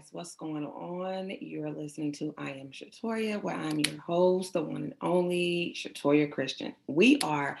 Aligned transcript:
guys. 0.00 0.08
What's 0.12 0.34
going 0.34 0.64
on? 0.64 1.30
You're 1.40 1.70
listening 1.70 2.12
to 2.12 2.34
I 2.38 2.50
Am 2.52 2.70
Shatoria, 2.70 3.42
where 3.42 3.56
I'm 3.56 3.78
your 3.80 4.00
host, 4.00 4.54
the 4.54 4.62
one 4.62 4.82
and 4.82 4.94
only 5.02 5.74
Shatoria 5.76 6.30
Christian. 6.30 6.74
We 6.86 7.18
are 7.22 7.58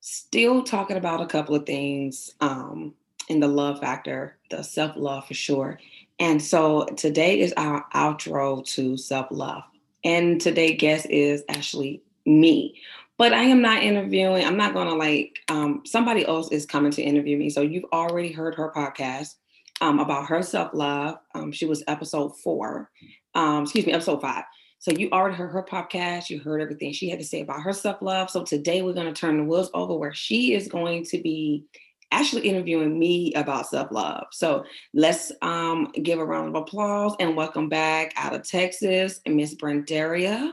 still 0.00 0.62
talking 0.62 0.96
about 0.96 1.20
a 1.20 1.26
couple 1.26 1.54
of 1.54 1.66
things 1.66 2.34
um, 2.40 2.94
in 3.28 3.40
the 3.40 3.48
love 3.48 3.80
factor, 3.80 4.36
the 4.50 4.62
self 4.62 4.92
love 4.96 5.26
for 5.26 5.34
sure. 5.34 5.80
And 6.20 6.40
so 6.40 6.84
today 6.96 7.40
is 7.40 7.52
our 7.56 7.84
outro 7.94 8.64
to 8.74 8.96
self 8.96 9.28
love. 9.30 9.64
And 10.04 10.40
today 10.40 10.74
guest 10.74 11.06
is 11.10 11.42
actually 11.48 12.02
me. 12.24 12.80
But 13.16 13.32
I 13.32 13.44
am 13.44 13.62
not 13.62 13.82
interviewing. 13.82 14.44
I'm 14.44 14.56
not 14.56 14.74
to 14.74 14.94
like, 14.94 15.38
um, 15.48 15.82
somebody 15.84 16.26
else 16.26 16.52
is 16.52 16.66
coming 16.66 16.92
to 16.92 17.02
interview 17.02 17.36
me. 17.36 17.50
So 17.50 17.62
you've 17.62 17.86
already 17.92 18.32
heard 18.32 18.54
her 18.56 18.72
podcast 18.74 19.36
um, 19.80 19.98
about 19.98 20.26
her 20.26 20.42
self 20.42 20.72
love. 20.74 21.16
Um, 21.34 21.52
she 21.52 21.66
was 21.66 21.82
episode 21.86 22.38
four, 22.40 22.90
um, 23.34 23.64
excuse 23.64 23.86
me, 23.86 23.92
episode 23.92 24.20
five. 24.20 24.44
So 24.78 24.90
you 24.90 25.08
already 25.12 25.36
heard 25.36 25.50
her 25.52 25.62
podcast. 25.62 26.28
You 26.28 26.40
heard 26.40 26.60
everything 26.60 26.92
she 26.92 27.08
had 27.08 27.18
to 27.18 27.24
say 27.24 27.40
about 27.40 27.62
her 27.62 27.72
self 27.72 28.02
love. 28.02 28.30
So 28.30 28.44
today 28.44 28.82
we're 28.82 28.92
going 28.92 29.12
to 29.12 29.18
turn 29.18 29.38
the 29.38 29.44
wheels 29.44 29.70
over 29.72 29.94
where 29.96 30.12
she 30.12 30.54
is 30.54 30.68
going 30.68 31.04
to 31.06 31.22
be 31.22 31.64
actually 32.12 32.48
interviewing 32.48 32.98
me 32.98 33.32
about 33.34 33.66
self 33.66 33.90
love. 33.90 34.26
So 34.30 34.64
let's 34.92 35.32
um, 35.42 35.90
give 36.02 36.18
a 36.18 36.24
round 36.24 36.48
of 36.48 36.62
applause 36.62 37.14
and 37.18 37.36
welcome 37.36 37.68
back 37.68 38.12
out 38.16 38.34
of 38.34 38.46
Texas, 38.46 39.20
Miss 39.26 39.54
Brendaria. 39.54 40.52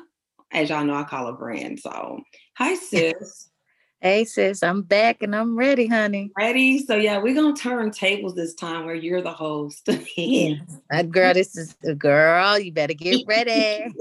As 0.51 0.69
y'all 0.69 0.83
know, 0.83 0.95
I 0.95 1.03
call 1.03 1.27
her 1.27 1.33
Brand. 1.33 1.79
So 1.79 2.21
hi, 2.55 2.75
sis. 2.75 3.50
Hey 4.03 4.25
sis, 4.25 4.63
I'm 4.63 4.81
back 4.81 5.21
and 5.21 5.35
I'm 5.35 5.55
ready, 5.55 5.85
honey. 5.85 6.31
Ready? 6.35 6.83
So 6.83 6.95
yeah, 6.95 7.19
we're 7.19 7.35
gonna 7.35 7.55
turn 7.55 7.91
tables 7.91 8.33
this 8.33 8.55
time 8.55 8.87
where 8.87 8.95
you're 8.95 9.21
the 9.21 9.31
host. 9.31 9.87
yeah. 10.17 10.55
girl, 11.03 11.35
this 11.35 11.55
is 11.55 11.75
the 11.83 11.93
girl. 11.93 12.57
You 12.57 12.71
better 12.71 12.95
get 12.95 13.23
ready. 13.27 13.93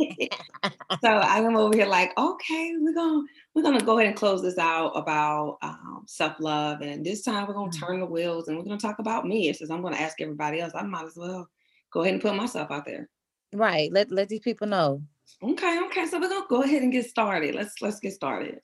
so 1.03 1.07
I'm 1.07 1.55
over 1.55 1.77
here 1.77 1.85
like, 1.85 2.17
okay, 2.17 2.73
we're 2.79 2.95
gonna 2.95 3.27
we're 3.55 3.63
gonna 3.63 3.85
go 3.85 3.99
ahead 3.99 4.09
and 4.09 4.17
close 4.17 4.41
this 4.41 4.57
out 4.57 4.93
about 4.97 5.59
um, 5.61 6.05
self-love. 6.07 6.81
And 6.81 7.05
this 7.05 7.21
time 7.21 7.47
we're 7.47 7.53
gonna 7.53 7.71
mm-hmm. 7.71 7.85
turn 7.85 8.01
the 8.01 8.07
wheels 8.07 8.49
and 8.49 8.57
we're 8.57 8.65
gonna 8.65 8.79
talk 8.79 9.01
about 9.01 9.27
me. 9.27 9.51
It 9.51 9.57
says 9.57 9.71
I'm 9.71 9.83
gonna 9.83 9.99
ask 9.99 10.19
everybody 10.23 10.61
else. 10.61 10.73
I 10.75 10.81
might 10.81 11.05
as 11.05 11.17
well 11.17 11.47
go 11.93 12.01
ahead 12.01 12.15
and 12.15 12.23
put 12.23 12.35
myself 12.35 12.71
out 12.71 12.87
there. 12.87 13.11
Right. 13.53 13.93
Let 13.93 14.11
let 14.11 14.31
these 14.31 14.41
people 14.41 14.67
know. 14.67 15.03
Okay, 15.43 15.79
okay. 15.89 16.07
So 16.07 16.19
we're 16.19 16.31
gonna 16.31 16.47
go 16.49 16.63
ahead 16.63 16.81
and 16.81 16.91
get 16.91 17.05
started. 17.05 17.55
Let's 17.55 17.83
let's 17.83 18.01
get 18.01 18.15
started. 18.15 18.61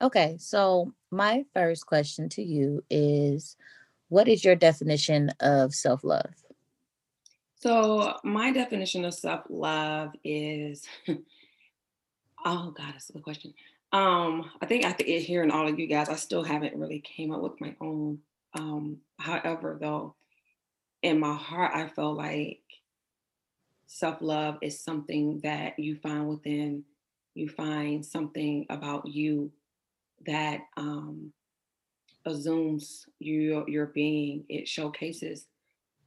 Okay, 0.00 0.36
so 0.38 0.92
my 1.10 1.44
first 1.54 1.86
question 1.86 2.28
to 2.30 2.42
you 2.42 2.84
is 2.88 3.56
what 4.08 4.28
is 4.28 4.44
your 4.44 4.54
definition 4.54 5.30
of 5.40 5.74
self 5.74 6.04
love? 6.04 6.34
So, 7.56 8.16
my 8.22 8.52
definition 8.52 9.04
of 9.04 9.14
self 9.14 9.42
love 9.48 10.12
is 10.22 10.86
oh, 11.08 11.16
God, 12.44 12.92
that's 12.92 13.10
a 13.10 13.14
good 13.14 13.24
question. 13.24 13.54
Um, 13.92 14.50
I 14.60 14.66
think 14.66 14.84
after 14.84 15.04
hearing 15.04 15.50
all 15.50 15.66
of 15.66 15.78
you 15.78 15.86
guys, 15.86 16.08
I 16.08 16.16
still 16.16 16.44
haven't 16.44 16.76
really 16.76 17.00
came 17.00 17.32
up 17.32 17.40
with 17.40 17.60
my 17.60 17.74
own. 17.80 18.18
Um, 18.54 18.98
however, 19.18 19.78
though, 19.80 20.14
in 21.02 21.18
my 21.18 21.34
heart, 21.34 21.72
I 21.74 21.88
feel 21.88 22.14
like 22.14 22.60
self 23.88 24.18
love 24.20 24.58
is 24.62 24.78
something 24.78 25.40
that 25.40 25.78
you 25.78 25.96
find 25.96 26.28
within, 26.28 26.84
you 27.34 27.48
find 27.48 28.06
something 28.06 28.66
about 28.70 29.08
you 29.08 29.50
that 30.26 30.60
um, 30.76 31.32
assumes 32.24 33.06
your 33.18 33.68
your 33.68 33.86
being. 33.86 34.44
It 34.48 34.68
showcases 34.68 35.46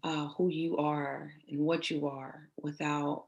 uh, 0.03 0.27
who 0.29 0.49
you 0.49 0.77
are 0.77 1.31
and 1.49 1.59
what 1.59 1.89
you 1.89 2.07
are 2.07 2.49
without 2.61 3.25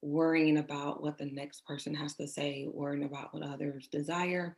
worrying 0.00 0.58
about 0.58 1.02
what 1.02 1.18
the 1.18 1.26
next 1.26 1.66
person 1.66 1.94
has 1.94 2.14
to 2.14 2.26
say, 2.26 2.68
worrying 2.72 3.04
about 3.04 3.34
what 3.34 3.42
others 3.42 3.88
desire. 3.88 4.56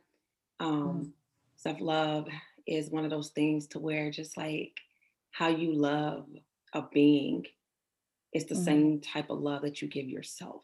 Um, 0.59 1.05
mm. 1.05 1.11
Self 1.55 1.79
love 1.79 2.27
is 2.67 2.89
one 2.89 3.03
of 3.03 3.11
those 3.11 3.29
things 3.29 3.67
to 3.67 3.79
where 3.79 4.11
just 4.11 4.37
like 4.37 4.73
how 5.31 5.47
you 5.47 5.73
love 5.73 6.25
a 6.73 6.83
being, 6.93 7.45
it's 8.33 8.45
the 8.45 8.55
mm. 8.55 8.65
same 8.65 8.99
type 9.01 9.29
of 9.29 9.39
love 9.39 9.61
that 9.63 9.81
you 9.81 9.87
give 9.87 10.07
yourself. 10.07 10.63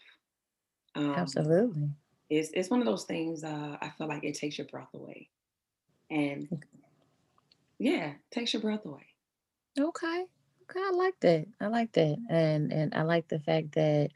Um, 0.96 1.16
Absolutely 1.16 1.90
it's 2.30 2.50
it's 2.54 2.70
one 2.70 2.80
of 2.80 2.86
those 2.86 3.06
things. 3.06 3.44
Uh, 3.44 3.78
I 3.82 3.90
feel 3.98 4.08
like 4.08 4.24
it 4.24 4.36
takes 4.36 4.58
your 4.58 4.68
breath 4.68 4.94
away, 4.94 5.30
and 6.10 6.48
yeah, 7.80 8.14
takes 8.32 8.54
your 8.54 8.62
breath 8.62 8.86
away. 8.86 9.06
Okay, 9.80 10.26
okay, 10.64 10.80
I 10.80 10.92
like 10.94 11.20
that. 11.22 11.46
I 11.62 11.68
like 11.68 11.92
that, 11.94 12.18
and 12.30 12.72
and 12.74 12.94
I 12.94 13.04
like 13.04 13.28
the 13.28 13.40
fact 13.40 13.74
that 13.74 14.10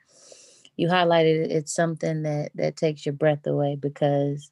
you 0.76 0.88
highlighted 0.88 1.46
it. 1.46 1.52
it's 1.52 1.74
something 1.74 2.24
that 2.24 2.52
that 2.56 2.76
takes 2.76 3.06
your 3.06 3.14
breath 3.14 3.46
away 3.48 3.76
because, 3.76 4.52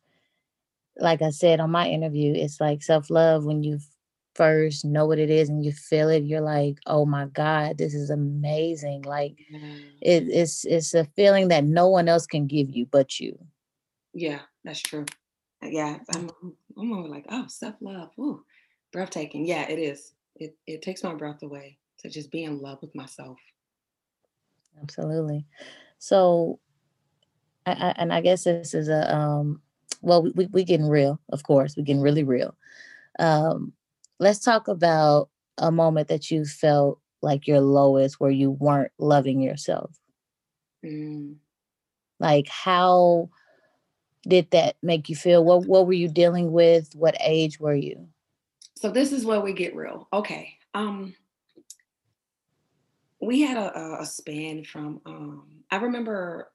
like 0.97 1.21
I 1.21 1.31
said 1.31 1.59
on 1.59 1.71
my 1.71 1.87
interview, 1.87 2.33
it's 2.35 2.61
like 2.61 2.83
self 2.83 3.09
love 3.09 3.45
when 3.45 3.63
you 3.63 3.79
first 4.39 4.85
know 4.85 5.05
what 5.05 5.19
it 5.19 5.29
is 5.29 5.49
and 5.49 5.65
you 5.65 5.71
feel 5.73 6.07
it 6.07 6.23
you're 6.23 6.39
like 6.39 6.77
oh 6.85 7.05
my 7.05 7.25
god 7.25 7.77
this 7.77 7.93
is 7.93 8.09
amazing. 8.09 9.01
Like 9.01 9.35
mm. 9.53 9.81
it, 10.01 10.23
it's 10.29 10.63
it's 10.63 10.93
a 10.93 11.03
feeling 11.03 11.49
that 11.49 11.65
no 11.65 11.89
one 11.89 12.07
else 12.07 12.25
can 12.25 12.47
give 12.47 12.69
you 12.69 12.85
but 12.85 13.19
you. 13.19 13.37
Yeah 14.13 14.39
that's 14.63 14.81
true. 14.81 15.05
Yeah 15.61 15.97
i'm 16.15 16.29
i'm 16.77 16.87
more 16.87 17.09
like 17.09 17.25
oh 17.29 17.45
self-love 17.49 18.11
Ooh, 18.17 18.45
breathtaking. 18.93 19.45
Yeah 19.45 19.67
it 19.69 19.77
is. 19.77 20.13
It, 20.37 20.55
it 20.65 20.81
takes 20.81 21.03
my 21.03 21.13
breath 21.15 21.43
away 21.43 21.77
to 21.99 22.09
just 22.09 22.31
be 22.31 22.45
in 22.45 22.61
love 22.61 22.79
with 22.81 22.95
myself. 22.95 23.37
Absolutely. 24.81 25.45
So 25.97 26.61
I, 27.65 27.71
I, 27.71 27.93
and 27.97 28.13
i 28.13 28.21
guess 28.21 28.45
this 28.45 28.73
is 28.73 28.87
a 28.87 29.13
um 29.13 29.61
well 30.01 30.23
we, 30.23 30.45
we 30.45 30.63
getting 30.63 30.87
real 30.87 31.19
of 31.27 31.43
course 31.43 31.75
we're 31.75 31.83
getting 31.83 32.01
really 32.01 32.23
real. 32.23 32.55
Um 33.19 33.73
let's 34.19 34.39
talk 34.39 34.67
about 34.67 35.29
a 35.57 35.71
moment 35.71 36.07
that 36.09 36.29
you 36.29 36.45
felt 36.45 36.99
like 37.21 37.47
your 37.47 37.61
lowest 37.61 38.19
where 38.19 38.31
you 38.31 38.51
weren't 38.51 38.91
loving 38.97 39.41
yourself. 39.41 39.95
Mm. 40.85 41.35
Like 42.19 42.47
how 42.47 43.29
did 44.27 44.51
that 44.51 44.75
make 44.81 45.09
you 45.09 45.15
feel? 45.15 45.43
What 45.43 45.65
what 45.65 45.87
were 45.87 45.93
you 45.93 46.07
dealing 46.07 46.51
with? 46.51 46.89
What 46.93 47.15
age 47.19 47.59
were 47.59 47.75
you? 47.75 48.07
So 48.75 48.89
this 48.89 49.11
is 49.11 49.25
where 49.25 49.41
we 49.41 49.53
get 49.53 49.75
real. 49.75 50.07
Okay. 50.13 50.55
Um 50.73 51.15
we 53.21 53.41
had 53.41 53.57
a, 53.57 54.01
a 54.01 54.05
span 54.05 54.63
from 54.63 55.01
um 55.05 55.63
I 55.71 55.77
remember 55.77 56.51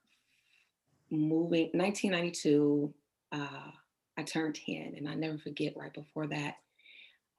moving 1.11 1.71
1992 1.75 2.93
uh 3.33 3.71
I 4.17 4.23
turned 4.23 4.59
10 4.67 4.95
and 4.97 5.09
I 5.09 5.15
never 5.15 5.39
forget 5.39 5.77
right 5.77 5.93
before 5.93 6.27
that 6.29 6.57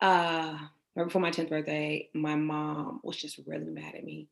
uh, 0.01 0.57
right 0.95 1.03
before 1.03 1.21
my 1.21 1.31
10th 1.31 1.49
birthday, 1.49 2.09
my 2.13 2.35
mom 2.35 2.99
was 3.03 3.17
just 3.17 3.39
really 3.45 3.69
mad 3.69 3.95
at 3.95 4.03
me 4.03 4.27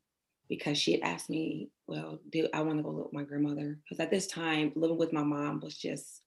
because 0.50 0.78
she 0.78 0.94
had 0.94 1.02
asked 1.02 1.30
me, 1.30 1.70
well, 1.88 2.20
do 2.30 2.48
I 2.54 2.62
want 2.62 2.78
to 2.78 2.84
go 2.84 2.90
live 2.90 3.06
with 3.06 3.14
my 3.14 3.24
grandmother? 3.24 3.80
Because 3.84 4.00
at 4.00 4.12
this 4.12 4.28
time, 4.28 4.72
living 4.76 4.98
with 4.98 5.14
my 5.14 5.24
mom 5.24 5.62
was 5.62 5.78
just, 5.78 6.22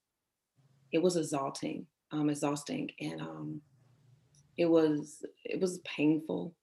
it 0.91 1.01
was 1.01 1.15
exhausting, 1.15 1.85
um, 2.11 2.29
exhausting. 2.29 2.89
And 2.99 3.21
um, 3.21 3.61
it 4.57 4.65
was, 4.65 5.23
it 5.45 5.61
was 5.61 5.79
painful. 5.79 6.53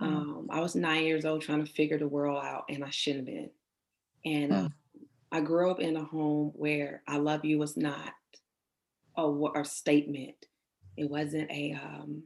Mm. 0.00 0.06
Um, 0.06 0.48
I 0.50 0.60
was 0.60 0.74
nine 0.74 1.04
years 1.04 1.24
old 1.24 1.42
trying 1.42 1.64
to 1.64 1.72
figure 1.72 1.98
the 1.98 2.08
world 2.08 2.42
out 2.44 2.64
and 2.68 2.84
I 2.84 2.90
shouldn't 2.90 3.28
have 3.28 3.36
been. 3.36 3.50
And 4.24 4.52
mm. 4.52 4.66
uh, 4.66 4.68
I 5.32 5.40
grew 5.40 5.70
up 5.70 5.80
in 5.80 5.96
a 5.96 6.04
home 6.04 6.52
where 6.54 7.02
I 7.06 7.18
love 7.18 7.44
you 7.44 7.58
was 7.58 7.76
not 7.76 8.12
a, 9.16 9.28
a 9.56 9.64
statement 9.64 10.45
it 10.96 11.08
wasn't 11.10 11.50
a 11.50 11.72
um, 11.72 12.22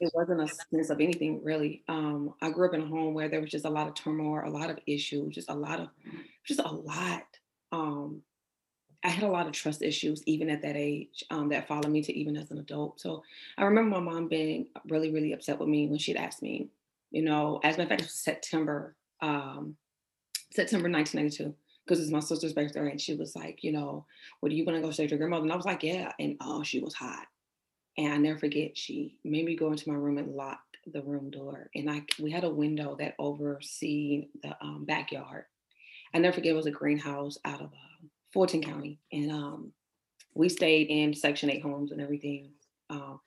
it 0.00 0.10
wasn't 0.14 0.40
a 0.40 0.48
sense 0.48 0.90
of 0.90 1.00
anything 1.00 1.40
really. 1.44 1.82
Um, 1.88 2.34
I 2.40 2.50
grew 2.50 2.68
up 2.68 2.74
in 2.74 2.82
a 2.82 2.86
home 2.86 3.14
where 3.14 3.28
there 3.28 3.40
was 3.40 3.50
just 3.50 3.64
a 3.64 3.70
lot 3.70 3.86
of 3.86 3.94
turmoil, 3.94 4.42
a 4.44 4.50
lot 4.50 4.70
of 4.70 4.78
issues, 4.86 5.34
just 5.34 5.50
a 5.50 5.54
lot 5.54 5.80
of 5.80 5.88
just 6.44 6.60
a 6.60 6.68
lot. 6.68 7.24
Um, 7.72 8.22
I 9.02 9.08
had 9.08 9.24
a 9.24 9.28
lot 9.28 9.46
of 9.46 9.52
trust 9.52 9.82
issues 9.82 10.22
even 10.26 10.50
at 10.50 10.62
that 10.62 10.76
age 10.76 11.24
um, 11.30 11.48
that 11.50 11.66
followed 11.66 11.88
me 11.88 12.02
to 12.02 12.12
even 12.12 12.36
as 12.36 12.50
an 12.50 12.58
adult. 12.58 13.00
So 13.00 13.22
I 13.56 13.64
remember 13.64 13.98
my 13.98 14.12
mom 14.12 14.28
being 14.28 14.66
really, 14.88 15.10
really 15.10 15.32
upset 15.32 15.58
with 15.58 15.68
me 15.68 15.86
when 15.86 15.98
she'd 15.98 16.16
asked 16.16 16.42
me, 16.42 16.68
you 17.10 17.22
know, 17.22 17.60
as 17.64 17.76
a 17.76 17.78
matter 17.78 17.82
of 17.84 17.88
fact, 17.88 18.00
it 18.02 18.04
was 18.06 18.14
September, 18.14 18.94
um, 19.22 19.76
September 20.52 20.90
1992 20.90 21.54
because 21.90 22.02
it's 22.02 22.12
my 22.12 22.20
sister's 22.20 22.52
birthday, 22.52 22.88
and 22.88 23.00
she 23.00 23.14
was 23.16 23.34
like, 23.34 23.64
you 23.64 23.72
know, 23.72 24.06
what 24.38 24.50
do 24.50 24.54
you 24.54 24.64
want 24.64 24.76
to 24.76 24.82
go 24.82 24.92
say 24.92 25.06
to 25.06 25.10
your 25.10 25.18
grandmother? 25.18 25.42
And 25.42 25.52
I 25.52 25.56
was 25.56 25.66
like, 25.66 25.82
yeah. 25.82 26.12
And 26.20 26.36
oh, 26.40 26.62
she 26.62 26.78
was 26.80 26.94
hot. 26.94 27.26
And 27.98 28.12
I 28.12 28.16
never 28.16 28.38
forget, 28.38 28.78
she 28.78 29.16
made 29.24 29.44
me 29.44 29.56
go 29.56 29.72
into 29.72 29.88
my 29.88 29.96
room 29.96 30.18
and 30.18 30.36
lock 30.36 30.60
the 30.86 31.02
room 31.02 31.30
door. 31.30 31.68
And 31.74 31.90
I 31.90 32.02
we 32.20 32.30
had 32.30 32.44
a 32.44 32.50
window 32.50 32.96
that 33.00 33.16
overseen 33.18 34.28
the 34.42 34.56
um, 34.62 34.84
backyard. 34.86 35.46
I 36.14 36.18
never 36.18 36.34
forget, 36.34 36.52
it 36.52 36.56
was 36.56 36.66
a 36.66 36.70
greenhouse 36.70 37.38
out 37.44 37.60
of 37.60 37.66
uh, 37.66 38.06
Fulton 38.32 38.62
County. 38.62 39.00
And 39.12 39.32
um, 39.32 39.72
we 40.34 40.48
stayed 40.48 40.88
in 40.88 41.14
Section 41.14 41.50
8 41.50 41.62
homes 41.62 41.92
and 41.92 42.00
everything. 42.00 42.52
Um, 42.88 43.20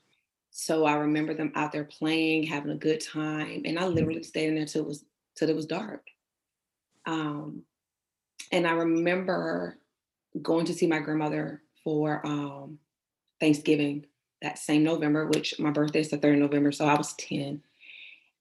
So 0.52 0.86
I 0.86 0.94
remember 0.96 1.34
them 1.34 1.52
out 1.56 1.72
there 1.74 1.84
playing, 1.86 2.44
having 2.44 2.72
a 2.72 2.76
good 2.76 3.02
time, 3.02 3.64
and 3.66 3.80
I 3.80 3.88
literally 3.88 4.24
stayed 4.24 4.50
in 4.50 4.56
there 4.56 4.66
till 4.66 4.84
it 4.84 4.88
was 4.88 5.06
till 5.36 5.50
it 5.50 5.56
was 5.56 5.66
dark. 5.66 6.06
Um, 7.06 7.64
and 8.52 8.68
I 8.68 8.72
remember 8.72 9.78
going 10.42 10.66
to 10.66 10.74
see 10.74 10.88
my 10.88 11.00
grandmother 11.00 11.62
for 11.84 12.26
um, 12.26 12.80
Thanksgiving 13.40 14.06
that 14.42 14.60
same 14.60 14.84
November, 14.84 15.28
which 15.28 15.58
my 15.60 15.72
birthday 15.72 16.02
is 16.02 16.10
the 16.10 16.18
3rd 16.18 16.34
of 16.34 16.40
November, 16.40 16.72
so 16.72 16.86
I 16.86 16.96
was 16.96 17.14
10. 17.14 17.62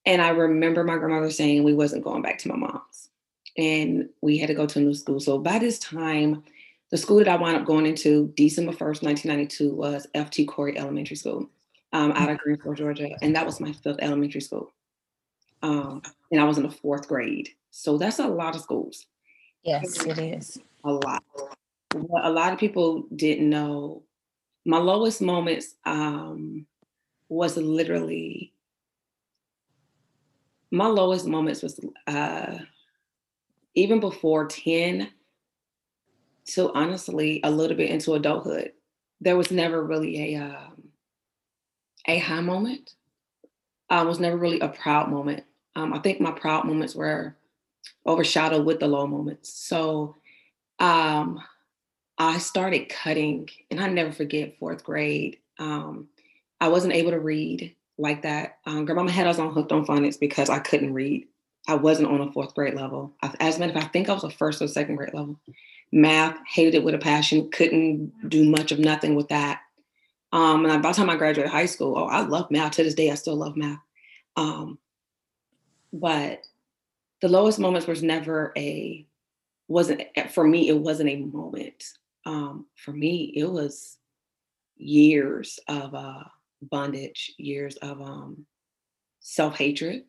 And 0.05 0.21
I 0.21 0.29
remember 0.29 0.83
my 0.83 0.97
grandmother 0.97 1.31
saying 1.31 1.63
we 1.63 1.73
wasn't 1.73 2.03
going 2.03 2.21
back 2.21 2.37
to 2.39 2.49
my 2.49 2.55
mom's. 2.55 3.09
And 3.57 4.09
we 4.21 4.37
had 4.37 4.47
to 4.47 4.53
go 4.53 4.65
to 4.65 4.79
a 4.79 4.81
new 4.81 4.93
school. 4.93 5.19
So 5.19 5.37
by 5.37 5.59
this 5.59 5.79
time, 5.79 6.43
the 6.91 6.97
school 6.97 7.17
that 7.19 7.27
I 7.27 7.37
wound 7.37 7.55
up 7.55 7.65
going 7.65 7.85
into 7.85 8.33
December 8.35 8.73
1st, 8.73 9.03
1992 9.03 9.73
was 9.73 10.07
FT 10.13 10.47
Corey 10.47 10.77
Elementary 10.77 11.15
School 11.15 11.49
um, 11.93 12.11
out 12.11 12.29
of 12.29 12.37
Greensboro, 12.39 12.75
Georgia. 12.75 13.09
And 13.21 13.35
that 13.35 13.45
was 13.45 13.59
my 13.59 13.71
fifth 13.71 13.99
elementary 13.99 14.41
school. 14.41 14.73
Um, 15.61 16.01
and 16.31 16.41
I 16.41 16.43
was 16.43 16.57
in 16.57 16.63
the 16.63 16.71
fourth 16.71 17.07
grade. 17.07 17.49
So 17.71 17.97
that's 17.97 18.19
a 18.19 18.27
lot 18.27 18.55
of 18.55 18.61
schools. 18.61 19.05
Yes, 19.63 20.05
it 20.05 20.17
is. 20.19 20.57
A 20.83 20.91
lot. 20.91 21.23
What 21.93 22.25
a 22.25 22.29
lot 22.29 22.53
of 22.53 22.59
people 22.59 23.05
didn't 23.15 23.49
know, 23.49 24.03
my 24.65 24.77
lowest 24.79 25.21
moments 25.21 25.75
um, 25.85 26.67
was 27.29 27.57
literally, 27.57 28.53
my 30.71 30.87
lowest 30.87 31.25
moments 31.27 31.61
was 31.61 31.79
uh, 32.07 32.57
even 33.75 33.99
before 33.99 34.47
10 34.47 35.11
so 36.45 36.71
honestly 36.73 37.39
a 37.43 37.51
little 37.51 37.77
bit 37.77 37.89
into 37.89 38.13
adulthood. 38.13 38.73
There 39.21 39.37
was 39.37 39.51
never 39.51 39.83
really 39.83 40.35
a 40.35 40.41
um, 40.41 40.89
a 42.07 42.17
high 42.19 42.41
moment. 42.41 42.95
Uh, 43.89 44.03
was 44.07 44.19
never 44.19 44.37
really 44.37 44.59
a 44.61 44.69
proud 44.69 45.09
moment. 45.11 45.43
Um, 45.75 45.93
I 45.93 45.99
think 45.99 46.19
my 46.21 46.31
proud 46.31 46.65
moments 46.65 46.95
were 46.95 47.35
overshadowed 48.05 48.65
with 48.65 48.79
the 48.79 48.87
low 48.87 49.07
moments. 49.07 49.49
So 49.53 50.15
um, 50.79 51.41
I 52.17 52.37
started 52.37 52.89
cutting, 52.89 53.49
and 53.71 53.79
I 53.79 53.87
never 53.89 54.11
forget 54.11 54.57
fourth 54.59 54.83
grade. 54.83 55.37
Um, 55.59 56.07
I 56.59 56.69
wasn't 56.69 56.93
able 56.93 57.11
to 57.11 57.19
read 57.19 57.75
like 57.97 58.23
that. 58.23 58.59
Um, 58.65 58.85
grandmama 58.85 59.11
had 59.11 59.27
us 59.27 59.39
on 59.39 59.53
hooked 59.53 59.71
on 59.71 59.85
phonics 59.85 60.19
because 60.19 60.49
I 60.49 60.59
couldn't 60.59 60.93
read. 60.93 61.27
I 61.67 61.75
wasn't 61.75 62.09
on 62.09 62.21
a 62.21 62.31
fourth 62.31 62.53
grade 62.55 62.73
level. 62.73 63.13
As 63.39 63.55
a 63.55 63.59
matter 63.59 63.71
of 63.71 63.75
fact, 63.75 63.85
I 63.85 63.89
think 63.89 64.09
I 64.09 64.13
was 64.13 64.23
a 64.23 64.29
first 64.29 64.61
or 64.61 64.67
second 64.67 64.97
grade 64.97 65.13
level. 65.13 65.39
Math, 65.91 66.37
hated 66.47 66.75
it 66.75 66.83
with 66.83 66.95
a 66.95 66.99
passion, 66.99 67.49
couldn't 67.51 68.29
do 68.29 68.49
much 68.49 68.71
of 68.71 68.79
nothing 68.79 69.15
with 69.15 69.29
that. 69.29 69.61
Um, 70.31 70.65
and 70.65 70.81
by 70.81 70.89
the 70.89 70.95
time 70.95 71.09
I 71.09 71.15
graduated 71.15 71.51
high 71.51 71.67
school, 71.67 71.95
oh, 71.95 72.05
I 72.05 72.21
love 72.21 72.49
math. 72.49 72.73
To 72.73 72.83
this 72.83 72.95
day, 72.95 73.11
I 73.11 73.15
still 73.15 73.35
love 73.35 73.55
math. 73.55 73.79
Um, 74.35 74.79
but 75.93 76.41
the 77.23 77.29
lowest 77.29 77.57
moments 77.57 77.87
was 77.87 78.03
never 78.03 78.51
a 78.57 79.07
wasn't 79.69 80.01
eh, 80.17 80.27
for 80.27 80.45
me 80.45 80.67
it 80.67 80.77
wasn't 80.77 81.07
a 81.07 81.15
moment 81.15 81.81
um, 82.25 82.65
for 82.75 82.91
me 82.91 83.31
it 83.33 83.49
was 83.49 83.97
years 84.75 85.57
of 85.69 85.95
uh, 85.95 86.23
bondage 86.61 87.33
years 87.37 87.77
of 87.77 88.01
um, 88.01 88.45
self-hatred 89.21 90.03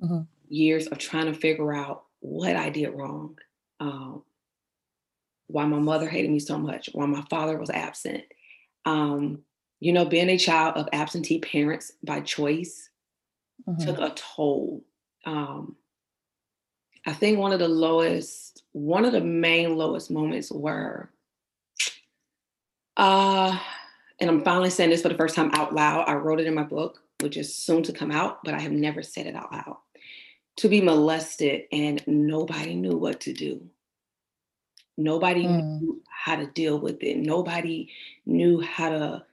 mm-hmm. 0.00 0.20
years 0.48 0.86
of 0.86 0.98
trying 0.98 1.26
to 1.26 1.34
figure 1.34 1.74
out 1.74 2.04
what 2.20 2.54
i 2.54 2.70
did 2.70 2.90
wrong 2.90 3.36
um, 3.80 4.22
why 5.48 5.64
my 5.64 5.80
mother 5.80 6.08
hated 6.08 6.30
me 6.30 6.38
so 6.38 6.56
much 6.56 6.88
why 6.92 7.06
my 7.06 7.24
father 7.28 7.58
was 7.58 7.70
absent 7.70 8.22
um, 8.84 9.40
you 9.80 9.92
know 9.92 10.04
being 10.04 10.30
a 10.30 10.38
child 10.38 10.76
of 10.76 10.88
absentee 10.92 11.40
parents 11.40 11.90
by 12.04 12.20
choice 12.20 12.88
mm-hmm. 13.68 13.84
took 13.84 13.98
a 13.98 14.14
toll 14.14 14.84
um, 15.24 15.74
I 17.06 17.12
think 17.12 17.38
one 17.38 17.52
of 17.52 17.60
the 17.60 17.68
lowest, 17.68 18.64
one 18.72 19.04
of 19.04 19.12
the 19.12 19.20
main 19.20 19.76
lowest 19.76 20.10
moments 20.10 20.50
were, 20.50 21.08
uh, 22.96 23.56
and 24.20 24.28
I'm 24.28 24.42
finally 24.42 24.70
saying 24.70 24.90
this 24.90 25.02
for 25.02 25.08
the 25.08 25.16
first 25.16 25.36
time 25.36 25.50
out 25.54 25.74
loud. 25.74 26.08
I 26.08 26.14
wrote 26.14 26.40
it 26.40 26.46
in 26.46 26.54
my 26.54 26.64
book, 26.64 27.00
which 27.20 27.36
is 27.36 27.54
soon 27.54 27.82
to 27.84 27.92
come 27.92 28.10
out, 28.10 28.42
but 28.42 28.54
I 28.54 28.60
have 28.60 28.72
never 28.72 29.02
said 29.02 29.26
it 29.26 29.36
out 29.36 29.52
loud. 29.52 29.76
To 30.58 30.68
be 30.68 30.80
molested 30.80 31.64
and 31.70 32.02
nobody 32.06 32.74
knew 32.74 32.96
what 32.96 33.20
to 33.20 33.32
do. 33.32 33.68
Nobody 34.96 35.44
mm. 35.44 35.80
knew 35.80 36.02
how 36.08 36.36
to 36.36 36.46
deal 36.46 36.78
with 36.78 37.02
it. 37.02 37.18
Nobody 37.18 37.90
knew 38.24 38.62
how 38.62 38.88
to 38.88 39.24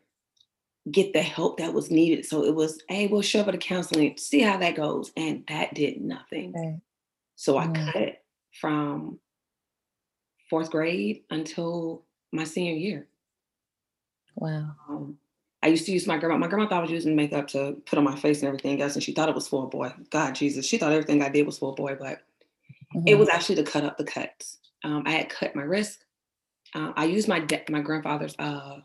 get 0.92 1.14
the 1.14 1.22
help 1.22 1.58
that 1.58 1.74
was 1.74 1.90
needed. 1.90 2.26
So 2.26 2.44
it 2.44 2.54
was, 2.54 2.82
hey, 2.90 3.08
we'll 3.08 3.22
show 3.22 3.40
up 3.40 3.48
at 3.48 3.56
a 3.56 3.58
counseling, 3.58 4.18
see 4.18 4.42
how 4.42 4.58
that 4.58 4.76
goes. 4.76 5.12
And 5.16 5.46
that 5.48 5.74
did 5.74 6.02
nothing. 6.02 6.52
Right. 6.52 6.82
So 7.36 7.58
I 7.58 7.68
mm. 7.68 7.92
cut 7.92 8.24
from 8.60 9.20
fourth 10.50 10.70
grade 10.70 11.24
until 11.30 12.04
my 12.32 12.44
senior 12.44 12.74
year. 12.74 13.08
Wow. 14.36 14.76
Um, 14.90 15.18
I 15.62 15.68
used 15.68 15.86
to 15.86 15.94
use 15.94 16.06
my 16.08 16.18
grandma. 16.18 16.38
My 16.38 16.48
grandma 16.48 16.68
thought 16.68 16.80
I 16.80 16.82
was 16.82 16.92
using 16.92 17.16
makeup 17.16 17.48
to 17.50 17.78
put 17.86 17.98
on 17.98 18.04
my 18.04 18.16
face 18.16 18.40
and 18.40 18.48
everything 18.48 18.82
else, 18.82 18.96
and 18.96 19.04
she 19.04 19.14
thought 19.14 19.30
it 19.30 19.36
was 19.36 19.48
for 19.48 19.64
a 19.64 19.68
boy. 19.68 19.94
God, 20.10 20.36
Jesus, 20.36 20.66
she 20.66 20.78
thought 20.78 20.92
everything 20.92 21.24
I 21.24 21.30
did 21.30 21.46
was 21.46 21.58
for 21.58 21.72
a 21.72 21.76
boy, 21.76 21.96
but 21.98 22.20
mm-hmm. 22.94 23.08
it 23.08 23.18
was 23.18 23.30
actually 23.30 23.56
to 23.56 23.64
cut 23.64 23.86
up 23.86 23.98
the 23.98 24.04
cuts. 24.04 24.58
Um, 24.84 25.04
I 25.06 25.12
had 25.12 25.30
cut 25.30 25.56
my 25.56 25.62
wrist. 25.62 26.04
Uh, 26.76 26.92
I 26.98 27.06
used 27.06 27.30
my 27.30 27.40
de- 27.40 27.64
my 27.70 27.80
grandfather's 27.80 28.36
uh, 28.40 28.82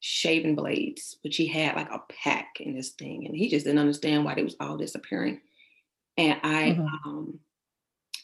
shaving 0.00 0.56
blades, 0.56 1.18
which 1.22 1.36
he 1.36 1.46
had 1.46 1.76
like 1.76 1.90
a 1.90 2.02
pack 2.22 2.60
in 2.60 2.74
this 2.74 2.90
thing, 2.90 3.26
and 3.26 3.36
he 3.36 3.48
just 3.48 3.64
didn't 3.64 3.78
understand 3.78 4.24
why 4.24 4.34
it 4.34 4.44
was 4.44 4.56
all 4.58 4.76
disappearing. 4.76 5.40
And 6.18 6.40
I 6.42 6.62
mm-hmm. 6.70 7.08
um, 7.08 7.38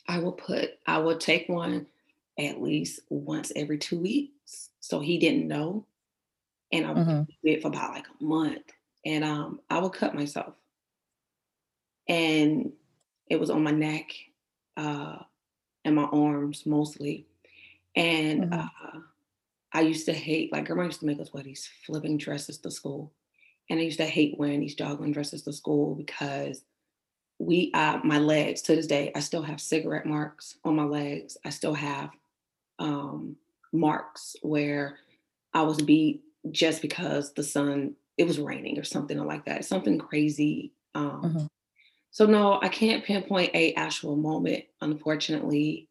I 0.09 0.19
will 0.19 0.33
put, 0.33 0.71
I 0.87 0.99
will 0.99 1.19
take 1.19 1.49
one 1.49 1.87
at 2.39 2.63
least 2.63 3.01
once 3.11 3.53
every 3.55 3.79
two 3.79 3.99
weeks. 3.99 4.71
So 4.81 5.01
he 5.01 5.19
didn't 5.19 5.47
know. 5.47 5.85
And 6.73 6.87
I 6.87 6.93
would 6.93 7.07
mm-hmm. 7.07 7.23
do 7.23 7.53
it 7.53 7.63
for 7.63 7.69
about 7.69 7.93
like 7.93 8.07
a 8.07 8.25
month. 8.25 8.63
And 9.05 9.23
um, 9.23 9.61
I 9.71 9.79
would 9.79 9.93
cut 9.93 10.15
myself. 10.15 10.55
And 12.09 12.73
it 13.29 13.39
was 13.39 13.51
on 13.51 13.63
my 13.63 13.71
neck 13.71 14.11
uh, 14.77 15.19
and 15.85 15.95
my 15.95 16.05
arms 16.05 16.65
mostly. 16.65 17.27
And 17.95 18.45
mm-hmm. 18.45 18.55
uh, 18.55 19.01
I 19.73 19.83
used 19.83 20.07
to 20.07 20.15
hate, 20.15 20.53
like, 20.53 20.67
grandma 20.67 20.85
used 20.85 21.01
to 21.01 21.07
make 21.07 21.21
us 21.21 21.33
wear 21.33 21.43
these 21.43 21.69
flipping 21.85 22.17
dresses 22.17 22.59
to 22.59 22.71
school. 22.71 23.13
And 23.69 23.79
I 23.79 23.83
used 23.83 23.99
to 23.99 24.07
hate 24.07 24.39
wearing 24.39 24.61
these 24.61 24.75
jogging 24.75 25.13
dresses 25.13 25.43
to 25.43 25.53
school 25.53 25.95
because 25.95 26.63
we 27.39 27.71
uh, 27.73 28.01
my 28.03 28.19
legs 28.19 28.63
to 28.63 28.75
this 28.75 28.87
day 28.87 29.13
i 29.15 29.21
still 29.21 29.43
have 29.43 29.61
cigarette 29.61 30.07
marks 30.07 30.57
on 30.65 30.77
my 30.77 30.85
legs 30.85 31.37
i 31.45 31.51
still 31.51 31.75
have 31.75 32.11
um, 32.79 33.37
marks 33.73 34.37
where 34.43 34.99
i 35.55 35.63
was 35.63 35.81
beat 35.81 36.23
just 36.51 36.83
because 36.83 37.33
the 37.35 37.43
sun 37.43 37.95
it 38.17 38.27
was 38.27 38.39
raining 38.39 38.79
or 38.79 38.85
something 38.85 39.19
like 39.19 39.45
that 39.45 39.65
something 39.65 39.99
crazy 39.99 40.73
um, 40.95 41.23
mm-hmm. 41.23 41.47
so 42.11 42.27
no 42.27 42.59
i 42.63 42.69
can't 42.69 43.05
pinpoint 43.05 43.55
a 43.55 43.73
actual 43.75 44.17
moment 44.17 44.65
unfortunately 44.81 45.89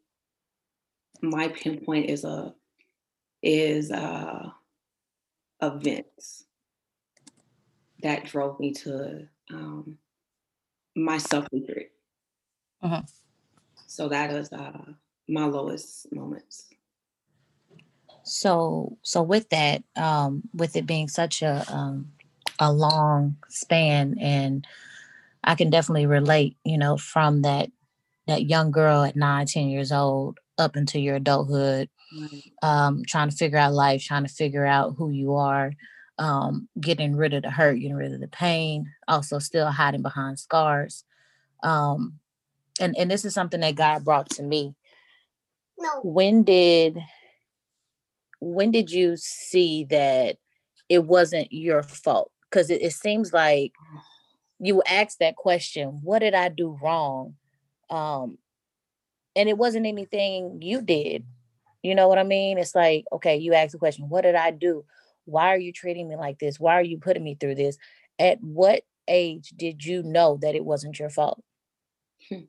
my 1.22 1.48
pinpoint 1.50 2.10
is 2.10 2.24
a 2.24 2.54
is 3.42 3.92
uh 3.92 4.50
events 5.62 6.46
that 8.01 8.25
drove 8.25 8.60
me 8.60 8.72
to 8.72 9.27
um, 9.51 9.98
my 10.98 11.18
self 11.18 11.48
hatred. 11.51 11.88
Uh-huh. 12.82 13.04
So 13.86 14.10
that 14.10 14.32
is 14.32 14.51
uh, 14.51 14.92
my 15.30 15.46
lowest 15.46 16.12
moments. 16.12 16.68
So, 18.24 18.98
so 19.04 19.22
with 19.22 19.48
that, 19.50 19.84
um, 19.96 20.44
with 20.54 20.75
it 20.75 20.86
being 20.86 21.08
such 21.08 21.42
a 21.42 21.63
um, 21.72 22.12
a 22.60 22.74
long 22.74 23.38
span, 23.48 24.18
and 24.20 24.68
I 25.44 25.56
can 25.56 25.70
definitely 25.70 26.08
relate, 26.08 26.58
you 26.66 26.77
know, 26.77 26.98
from 26.98 27.44
that 27.44 27.72
that 28.25 28.46
young 28.46 28.72
girl 28.72 29.04
at 29.04 29.16
nine, 29.16 29.46
10 29.46 29.70
years 29.70 29.92
old 29.92 30.39
up 30.58 30.75
into 30.75 31.00
your 31.00 31.16
adulthood, 31.16 31.89
right. 32.20 32.51
um, 32.62 33.04
trying 33.08 33.30
to 33.30 33.36
figure 33.36 33.58
out 33.58 33.74
life, 33.74 34.04
trying 34.04 34.25
to 34.25 34.34
figure 34.34 34.66
out 34.66 34.96
who 34.98 35.10
you 35.10 35.36
are, 35.36 35.72
um, 36.20 36.68
getting 36.80 37.16
rid 37.16 37.34
of 37.34 37.44
the 37.44 37.52
hurt, 37.52 37.76
getting 37.76 37.96
rid 37.96 38.14
of 38.14 38.20
the 38.20 38.28
pain, 38.28 38.92
also 39.08 39.40
still 39.40 39.68
hiding 39.68 40.02
behind 40.02 40.40
scars. 40.40 41.04
Um, 41.64 42.20
and, 42.80 42.96
and 42.98 43.10
this 43.10 43.26
is 43.26 43.34
something 43.34 43.60
that 43.62 43.76
God 43.76 44.04
brought 44.04 44.30
to 44.32 44.44
me. 44.44 44.76
No. 45.78 46.02
When 46.04 46.44
did 46.44 46.98
when 48.40 48.72
did 48.72 48.92
you 48.92 49.18
see 49.18 49.86
that 49.86 50.38
it 50.90 51.06
wasn't 51.06 51.52
your 51.52 51.84
fault? 51.84 52.32
Because 52.50 52.70
it, 52.70 52.82
it 52.82 52.94
seems 52.94 53.34
like 53.34 53.74
you 54.60 54.82
asked 54.88 55.20
that 55.20 55.36
question, 55.36 56.00
what 56.04 56.20
did 56.20 56.34
I 56.34 56.50
do 56.50 56.78
wrong? 56.82 57.36
Um, 57.90 58.38
and 59.36 59.50
it 59.50 59.58
wasn't 59.58 59.86
anything 59.86 60.60
you 60.62 60.82
did. 60.82 61.26
You 61.84 61.96
know 61.96 62.08
what 62.08 62.18
I 62.18 62.24
mean? 62.24 62.58
It's 62.58 62.76
like, 62.76 63.06
okay, 63.12 63.38
you 63.38 63.54
asked 63.54 63.72
the 63.72 63.78
question, 63.78 64.10
what 64.10 64.22
did 64.22 64.36
I 64.36 64.52
do? 64.52 64.84
Why 65.27 65.53
are 65.53 65.60
you 65.60 65.72
treating 65.72 66.07
me 66.07 66.15
like 66.15 66.39
this? 66.39 66.60
Why 66.60 66.74
are 66.74 66.84
you 66.84 66.98
putting 66.98 67.24
me 67.24 67.36
through 67.39 67.55
this? 67.55 67.77
at 68.19 68.41
what 68.41 68.84
age 69.07 69.53
did 69.55 69.86
you 69.86 70.03
know 70.03 70.38
that 70.41 70.55
it 70.55 70.65
wasn't 70.65 71.00
your 71.00 71.10
fault? 71.10 71.41
Hmm. 72.29 72.41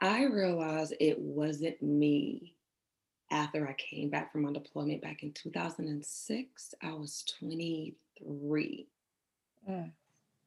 I 0.00 0.24
realized 0.24 0.94
it 0.98 1.18
wasn't 1.18 1.80
me 1.80 2.56
after 3.30 3.68
I 3.68 3.74
came 3.74 4.10
back 4.10 4.32
from 4.32 4.42
my 4.42 4.52
deployment 4.52 5.00
back 5.00 5.22
in 5.22 5.32
2006. 5.32 6.74
I 6.82 6.92
was 6.92 7.24
23. 7.38 8.86
Mm. 9.68 9.90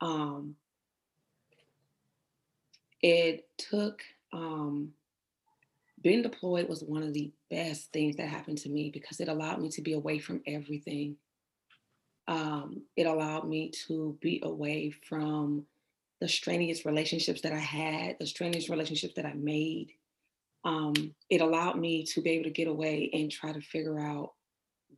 Um, 0.01 0.55
it 3.01 3.47
took 3.57 4.01
um, 4.33 4.91
being 6.01 6.21
deployed 6.21 6.67
was 6.67 6.83
one 6.83 7.01
of 7.01 7.13
the 7.13 7.31
best 7.55 7.91
things 7.93 8.17
that 8.17 8.27
happened 8.27 8.57
to 8.57 8.69
me 8.69 8.91
because 8.93 9.19
it 9.21 9.29
allowed 9.29 9.61
me 9.61 9.69
to 9.69 9.81
be 9.81 9.93
away 9.93 10.19
from 10.19 10.41
everything. 10.45 11.15
Um, 12.27 12.81
it 12.97 13.05
allowed 13.05 13.47
me 13.47 13.71
to 13.87 14.17
be 14.21 14.41
away 14.43 14.91
from 15.07 15.65
the 16.19 16.27
strenuous 16.27 16.85
relationships 16.85 17.41
that 17.41 17.53
I 17.53 17.59
had, 17.59 18.17
the 18.19 18.27
strenuous 18.27 18.69
relationships 18.69 19.13
that 19.15 19.25
I 19.25 19.33
made. 19.33 19.91
Um, 20.65 21.13
it 21.29 21.39
allowed 21.39 21.77
me 21.77 22.03
to 22.13 22.21
be 22.21 22.31
able 22.31 22.45
to 22.45 22.49
get 22.49 22.67
away 22.67 23.09
and 23.13 23.31
try 23.31 23.53
to 23.53 23.61
figure 23.61 23.99
out 23.99 24.33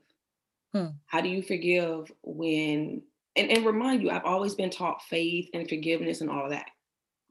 Hmm. 0.72 0.86
How 1.06 1.20
do 1.20 1.28
you 1.28 1.42
forgive 1.42 2.10
when, 2.22 3.02
and, 3.36 3.50
and 3.50 3.66
remind 3.66 4.02
you, 4.02 4.10
I've 4.10 4.24
always 4.24 4.54
been 4.54 4.70
taught 4.70 5.02
faith 5.02 5.50
and 5.52 5.68
forgiveness 5.68 6.20
and 6.20 6.30
all 6.30 6.44
of 6.44 6.50
that. 6.50 6.70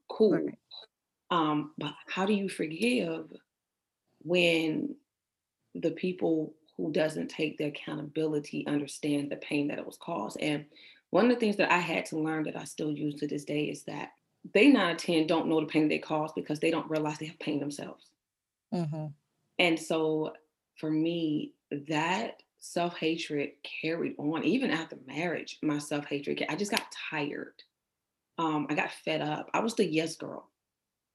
Cool. 0.09 0.33
Right. 0.33 0.57
Um, 1.31 1.73
but 1.77 1.93
how 2.07 2.25
do 2.25 2.33
you 2.33 2.47
forgive 2.47 3.31
when 4.19 4.95
the 5.73 5.91
people 5.91 6.53
who 6.77 6.91
doesn't 6.91 7.29
take 7.29 7.57
the 7.57 7.65
accountability 7.65 8.65
understand 8.67 9.31
the 9.31 9.35
pain 9.37 9.67
that 9.67 9.79
it 9.79 9.85
was 9.85 9.97
caused? 9.97 10.37
And 10.39 10.65
one 11.09 11.25
of 11.25 11.31
the 11.31 11.39
things 11.39 11.57
that 11.57 11.71
I 11.71 11.77
had 11.77 12.05
to 12.07 12.19
learn 12.19 12.43
that 12.45 12.55
I 12.55 12.63
still 12.63 12.91
use 12.91 13.15
to 13.15 13.27
this 13.27 13.45
day 13.45 13.65
is 13.65 13.83
that 13.83 14.09
they 14.53 14.67
nine 14.67 14.87
out 14.87 14.91
of 14.93 14.97
ten 14.97 15.27
don't 15.27 15.47
know 15.47 15.59
the 15.59 15.67
pain 15.67 15.87
they 15.87 15.99
caused 15.99 16.35
because 16.35 16.59
they 16.59 16.71
don't 16.71 16.89
realize 16.89 17.17
they 17.19 17.27
have 17.27 17.39
pain 17.39 17.59
themselves. 17.59 18.09
hmm 18.71 19.07
And 19.59 19.79
so 19.79 20.33
for 20.77 20.89
me, 20.89 21.53
that 21.87 22.41
self 22.59 22.97
hatred 22.97 23.51
carried 23.81 24.15
on 24.17 24.43
even 24.43 24.71
after 24.71 24.97
marriage. 25.05 25.59
My 25.61 25.77
self 25.77 26.05
hatred, 26.05 26.43
I 26.49 26.55
just 26.55 26.71
got 26.71 26.83
tired. 27.09 27.61
Um, 28.37 28.67
I 28.69 28.73
got 28.73 28.91
fed 28.91 29.21
up. 29.21 29.49
I 29.53 29.59
was 29.59 29.75
the 29.75 29.85
yes 29.85 30.15
girl. 30.15 30.49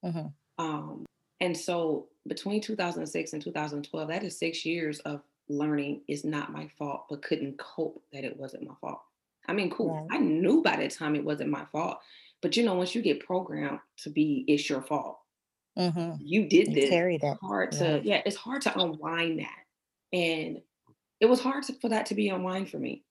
hmm 0.03 0.27
Um, 0.57 1.05
and 1.41 1.55
so 1.57 2.07
between 2.27 2.61
2006 2.61 3.33
and 3.33 3.41
2012, 3.41 4.07
that 4.09 4.23
is 4.23 4.37
six 4.39 4.65
years 4.65 4.99
of 4.99 5.21
learning 5.49 6.01
is 6.07 6.23
not 6.23 6.51
my 6.51 6.69
fault, 6.77 7.05
but 7.09 7.21
couldn't 7.23 7.57
cope 7.57 8.03
that 8.13 8.23
it 8.23 8.37
wasn't 8.37 8.67
my 8.67 8.75
fault. 8.79 9.01
I 9.47 9.53
mean, 9.53 9.69
cool. 9.71 10.07
Right. 10.09 10.17
I 10.17 10.17
knew 10.19 10.61
by 10.61 10.75
that 10.77 10.91
time 10.91 11.15
it 11.15 11.23
wasn't 11.23 11.49
my 11.49 11.65
fault. 11.71 11.99
But 12.41 12.55
you 12.55 12.63
know, 12.63 12.75
once 12.75 12.93
you 12.95 13.01
get 13.01 13.25
programmed 13.25 13.79
to 14.03 14.09
be 14.09 14.45
it's 14.47 14.69
your 14.69 14.81
fault, 14.81 15.19
hmm 15.75 16.13
you 16.19 16.47
did 16.47 16.67
You 16.69 16.75
this. 16.75 16.89
carry 16.89 17.17
that. 17.17 17.37
Hard 17.41 17.73
Yeah. 17.73 17.79
to, 17.79 18.01
yeah, 18.07 18.21
it's 18.25 18.35
hard 18.35 18.61
to 18.63 18.79
unwind 18.79 19.39
that. 19.39 19.65
And 20.13 20.61
it 21.19 21.25
was 21.25 21.41
hard 21.41 21.63
to, 21.63 21.73
for 21.73 21.89
that 21.89 22.05
to 22.07 22.15
be 22.15 22.29
unwind 22.29 22.69
for 22.69 22.77
me. 22.77 23.03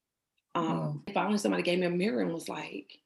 Mm. 0.57 0.61
Um, 0.71 1.05
finally, 1.13 1.39
somebody 1.39 1.63
gave 1.63 1.79
me 1.79 1.87
a 1.87 1.91
mirror 1.91 2.23
and 2.23 2.33
was 2.33 2.49
like, 2.49 2.99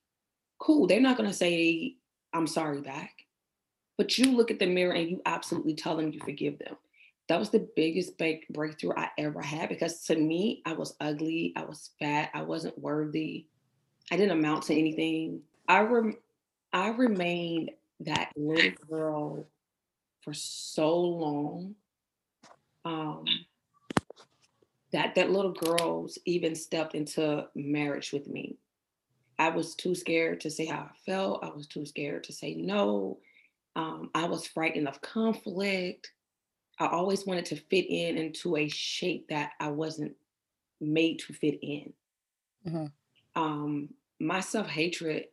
cool, 0.59 0.87
they're 0.87 1.01
not 1.01 1.17
going 1.17 1.29
to 1.29 1.35
say, 1.35 1.97
I'm 2.33 2.47
sorry 2.47 2.81
back. 2.81 3.13
But 3.99 4.17
you 4.17 4.33
look 4.33 4.51
at 4.51 4.59
the 4.59 4.67
mirror 4.67 4.95
and 4.95 5.11
you 5.11 5.23
absolutely 5.27 5.75
tell 5.75 5.97
them 5.97 6.13
you 6.13 6.21
forgive 6.21 6.59
them. 6.59 6.77
That 7.33 7.39
was 7.39 7.49
the 7.49 7.67
biggest 7.77 8.19
big 8.19 8.47
breakthrough 8.51 8.93
I 8.95 9.09
ever 9.17 9.41
had 9.41 9.71
because 9.71 10.05
to 10.05 10.17
me, 10.17 10.61
I 10.67 10.75
was 10.75 10.95
ugly, 11.01 11.55
I 11.57 11.65
was 11.65 11.89
fat, 11.99 12.29
I 12.35 12.43
wasn't 12.43 12.79
worthy, 12.79 13.47
I 14.11 14.19
didn't 14.19 14.39
amount 14.39 14.65
to 14.65 14.75
anything. 14.75 15.41
I 15.67 15.81
rem- 15.81 16.19
I 16.75 16.89
remained 16.89 17.71
that 18.01 18.33
little 18.37 18.73
girl 18.87 19.47
for 20.21 20.35
so 20.35 20.95
long. 21.01 21.75
Um, 22.85 23.25
that 24.93 25.15
that 25.15 25.31
little 25.31 25.53
girls 25.53 26.19
even 26.27 26.55
stepped 26.55 26.95
into 26.95 27.47
marriage 27.55 28.13
with 28.13 28.29
me. 28.29 28.59
I 29.39 29.49
was 29.49 29.75
too 29.75 29.95
scared 29.95 30.43
to 30.43 30.51
say 30.51 30.67
how 30.67 30.81
I 30.81 30.91
felt. 31.07 31.43
I 31.43 31.49
was 31.49 31.67
too 31.67 31.87
scared 31.87 32.25
to 32.25 32.35
say 32.35 32.57
no. 32.57 33.21
Um, 33.75 34.11
I 34.15 34.27
was 34.27 34.47
frightened 34.47 34.87
of 34.87 35.01
conflict. 35.01 36.13
I 36.79 36.87
always 36.89 37.27
wanted 37.27 37.47
to 37.47 37.57
fit 37.57 37.87
in 37.89 38.19
into 38.19 38.57
a 38.57 38.69
shape 38.69 39.29
that 39.29 39.53
I 39.61 39.71
wasn't 39.71 40.17
made 40.81 41.21
to 41.21 41.33
fit 41.35 41.59
in. 41.63 41.95
Mhm. 42.65 42.93
Um, 43.35 43.95
my 44.21 44.41
self 44.41 44.67
hatred, 44.69 45.29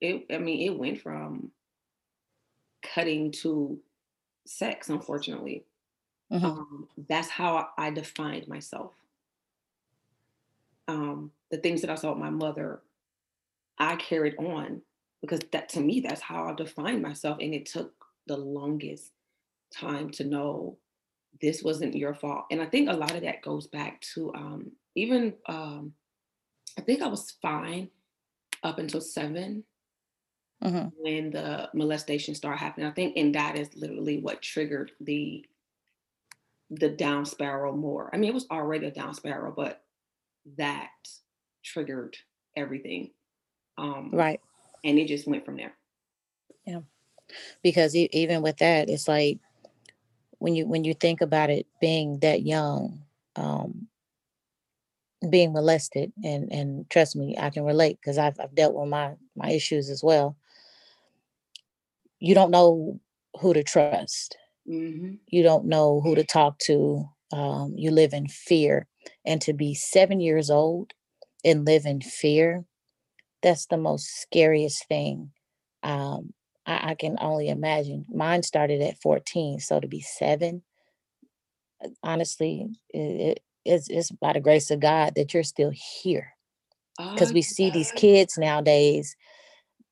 it 0.00 0.26
I 0.30 0.38
mean, 0.38 0.60
it 0.70 0.78
went 0.78 1.00
from 1.00 1.52
cutting 2.82 3.30
to 3.30 3.80
sex, 4.46 4.90
unfortunately. 4.90 5.66
hmm 6.30 6.54
Um, 6.54 6.88
that's 6.96 7.28
how 7.30 7.56
I 7.56 7.88
I 7.88 7.90
defined 7.90 8.48
myself. 8.48 8.94
Um, 10.88 11.32
the 11.50 11.58
things 11.58 11.80
that 11.80 11.90
I 11.90 11.94
saw 11.94 12.10
with 12.10 12.18
my 12.18 12.30
mother, 12.30 12.82
I 13.78 13.96
carried 13.96 14.36
on 14.38 14.82
because 15.20 15.40
that 15.52 15.68
to 15.70 15.80
me, 15.80 16.00
that's 16.00 16.22
how 16.22 16.46
I 16.46 16.54
defined 16.54 17.02
myself. 17.02 17.38
And 17.40 17.54
it 17.54 17.66
took 17.66 18.06
the 18.26 18.36
longest 18.38 19.12
time 19.72 20.10
to 20.12 20.24
know 20.24 20.78
this 21.40 21.62
wasn't 21.62 21.94
your 21.96 22.14
fault. 22.14 22.46
And 22.50 22.60
I 22.60 22.66
think 22.66 22.88
a 22.88 22.92
lot 22.92 23.14
of 23.14 23.22
that 23.22 23.42
goes 23.42 23.66
back 23.66 24.00
to 24.14 24.32
um, 24.34 24.72
even, 24.94 25.34
um, 25.46 25.94
I 26.78 26.82
think 26.82 27.02
I 27.02 27.08
was 27.08 27.32
fine 27.42 27.90
up 28.62 28.78
until 28.78 29.00
seven 29.00 29.64
hmm 30.62 30.86
when 30.96 31.30
the 31.30 31.68
molestation 31.74 32.34
started 32.34 32.58
happening. 32.58 32.86
I 32.86 32.92
think, 32.92 33.16
and 33.16 33.34
that 33.34 33.58
is 33.58 33.74
literally 33.74 34.18
what 34.20 34.42
triggered 34.42 34.92
the 35.00 35.44
the 36.70 36.88
down 36.88 37.24
spiral 37.26 37.76
more. 37.76 38.10
I 38.12 38.16
mean, 38.16 38.30
it 38.30 38.34
was 38.34 38.46
already 38.50 38.86
a 38.86 38.90
down 38.90 39.14
spiral, 39.14 39.52
but 39.52 39.84
that 40.56 40.90
triggered 41.62 42.16
everything. 42.56 43.10
Um, 43.78 44.10
Right. 44.12 44.40
and 44.84 44.98
it 44.98 45.06
just 45.08 45.26
went 45.26 45.44
from 45.44 45.56
there. 45.56 45.74
Yeah. 46.64 46.80
Because 47.62 47.94
even 47.94 48.42
with 48.42 48.58
that, 48.58 48.88
it's 48.88 49.08
like 49.08 49.38
when 50.42 50.54
you 50.56 50.66
when 50.66 50.84
you 50.84 50.94
think 50.94 51.20
about 51.22 51.50
it, 51.50 51.66
being 51.80 52.18
that 52.20 52.42
young, 52.42 53.04
um, 53.36 53.88
being 55.30 55.52
molested, 55.52 56.12
and 56.24 56.52
and 56.52 56.88
trust 56.90 57.14
me, 57.16 57.36
I 57.38 57.50
can 57.50 57.64
relate 57.64 57.98
because 58.00 58.18
I've 58.18 58.38
I've 58.40 58.54
dealt 58.54 58.74
with 58.74 58.88
my 58.88 59.14
my 59.36 59.50
issues 59.50 59.88
as 59.88 60.02
well. 60.02 60.36
You 62.20 62.34
don't 62.34 62.50
know 62.50 63.00
who 63.40 63.52
to 63.54 63.62
trust. 63.62 64.36
hmm 64.66 65.14
You 65.26 65.42
don't 65.42 65.66
know 65.66 66.00
who 66.00 66.14
to 66.14 66.24
talk 66.24 66.58
to. 66.60 67.04
Um, 67.32 67.74
you 67.76 67.90
live 67.90 68.12
in 68.12 68.28
fear, 68.28 68.86
and 69.24 69.40
to 69.42 69.54
be 69.54 69.74
seven 69.74 70.20
years 70.20 70.50
old 70.50 70.92
and 71.44 71.64
live 71.64 71.86
in 71.86 72.00
fear, 72.02 72.64
that's 73.42 73.66
the 73.66 73.78
most 73.78 74.06
scariest 74.20 74.86
thing. 74.88 75.32
Um, 75.82 76.34
I, 76.66 76.90
I 76.90 76.94
can 76.94 77.16
only 77.20 77.48
imagine. 77.48 78.06
Mine 78.12 78.42
started 78.42 78.80
at 78.82 79.00
14, 79.00 79.60
so 79.60 79.80
to 79.80 79.88
be 79.88 80.00
seven, 80.00 80.62
honestly, 82.02 82.68
it, 82.90 82.98
it, 82.98 83.40
it's, 83.64 83.88
it's 83.88 84.10
by 84.10 84.32
the 84.32 84.40
grace 84.40 84.70
of 84.70 84.80
God 84.80 85.14
that 85.16 85.34
you're 85.34 85.42
still 85.42 85.72
here. 85.72 86.34
Because 86.98 87.30
Uh, 87.30 87.34
we 87.34 87.42
see 87.42 87.70
these 87.70 87.92
kids 87.92 88.38
nowadays, 88.38 89.16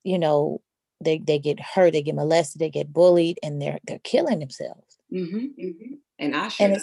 you 0.04 0.18
know, 0.18 0.60
they 1.02 1.18
they 1.18 1.38
get 1.38 1.60
hurt, 1.60 1.92
they 1.94 2.02
get 2.02 2.14
molested, 2.14 2.60
they 2.60 2.70
get 2.70 2.92
bullied, 2.92 3.38
and 3.42 3.60
they're 3.60 3.78
they're 3.86 4.00
killing 4.00 4.38
themselves. 4.38 4.98
Mhm, 5.12 5.54
mhm, 5.58 5.98
and 6.18 6.36
I 6.36 6.48
should. 6.48 6.80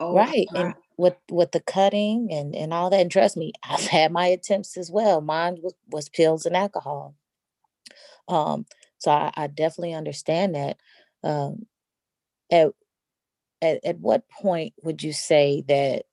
Oh 0.00 0.14
right, 0.14 0.46
and 0.54 0.74
with 0.98 1.16
with 1.30 1.52
the 1.52 1.60
cutting 1.60 2.28
and 2.32 2.54
and 2.54 2.74
all 2.74 2.90
that, 2.90 3.00
and 3.00 3.10
trust 3.10 3.36
me, 3.36 3.52
I've 3.64 3.86
had 3.86 4.12
my 4.12 4.26
attempts 4.26 4.76
as 4.76 4.90
well. 4.90 5.20
Mine 5.22 5.58
was 5.62 5.74
was 5.90 6.08
pills 6.10 6.46
and 6.46 6.56
alcohol. 6.56 7.14
Um, 8.28 8.66
so 9.02 9.10
I, 9.10 9.32
I 9.34 9.46
definitely 9.48 9.94
understand 9.94 10.54
that. 10.54 10.76
Um, 11.24 11.66
at, 12.52 12.68
at 13.60 13.84
at 13.84 13.98
what 13.98 14.28
point 14.28 14.74
would 14.84 15.02
you 15.02 15.12
say 15.12 15.64
that 15.66 16.04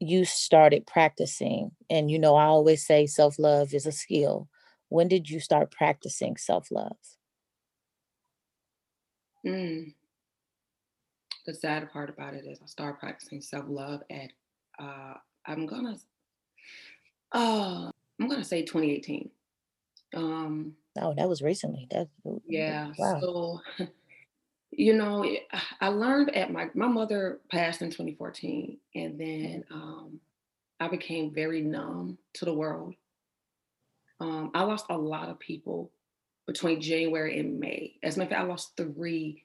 you 0.00 0.24
started 0.24 0.86
practicing? 0.86 1.70
And 1.88 2.10
you 2.10 2.18
know, 2.18 2.34
I 2.34 2.46
always 2.46 2.84
say 2.84 3.06
self-love 3.06 3.72
is 3.72 3.86
a 3.86 3.92
skill. 3.92 4.48
When 4.88 5.06
did 5.06 5.30
you 5.30 5.38
start 5.38 5.70
practicing 5.70 6.36
self-love? 6.36 6.96
Mm. 9.46 9.94
The 11.46 11.54
sad 11.54 11.92
part 11.92 12.10
about 12.10 12.34
it 12.34 12.44
is 12.46 12.58
I 12.60 12.66
started 12.66 12.98
practicing 12.98 13.40
self-love 13.40 14.02
at, 14.10 14.30
uh, 14.80 15.14
I'm 15.46 15.66
gonna 15.66 15.96
uh, 17.32 17.90
I'm 18.20 18.28
gonna 18.28 18.44
say 18.44 18.62
2018. 18.62 19.30
Um, 20.14 20.76
Oh, 20.98 21.14
that 21.14 21.28
was 21.28 21.40
recently. 21.40 21.86
That 21.90 22.08
yeah, 22.46 22.92
wow. 22.98 23.20
so, 23.20 23.60
you 24.70 24.94
know, 24.94 25.24
I 25.80 25.88
learned 25.88 26.34
at 26.36 26.52
my 26.52 26.70
my 26.74 26.86
mother 26.88 27.40
passed 27.50 27.82
in 27.82 27.90
2014, 27.90 28.78
and 28.94 29.20
then, 29.20 29.64
um, 29.70 30.20
I 30.80 30.88
became 30.88 31.34
very 31.34 31.62
numb 31.62 32.18
to 32.34 32.44
the 32.44 32.54
world. 32.54 32.94
Um, 34.20 34.50
I 34.54 34.62
lost 34.62 34.86
a 34.90 34.98
lot 34.98 35.28
of 35.28 35.38
people 35.38 35.92
between 36.46 36.80
January 36.80 37.38
and 37.38 37.58
May. 37.60 37.96
As 38.02 38.16
a 38.16 38.18
matter 38.20 38.30
of 38.30 38.36
fact, 38.36 38.44
I 38.44 38.48
lost 38.48 38.76
3 38.76 39.44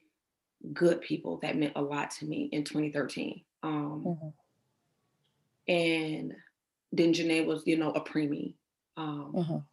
good 0.72 1.00
people 1.00 1.38
that 1.38 1.56
meant 1.56 1.74
a 1.76 1.82
lot 1.82 2.10
to 2.12 2.26
me 2.26 2.44
in 2.52 2.64
2013. 2.64 3.44
Um, 3.62 4.02
Mhm, 4.04 4.34
and 5.68 6.34
then 6.92 7.12
Janae 7.12 7.44
was, 7.46 7.62
you 7.66 7.76
know, 7.76 7.90
a 7.92 8.00
preemie. 8.04 8.54
Um, 8.96 9.32
mhm, 9.32 9.66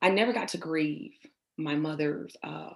I 0.00 0.10
never 0.10 0.32
got 0.32 0.48
to 0.48 0.58
grieve 0.58 1.14
my 1.56 1.74
mother's 1.74 2.36
uh, 2.42 2.70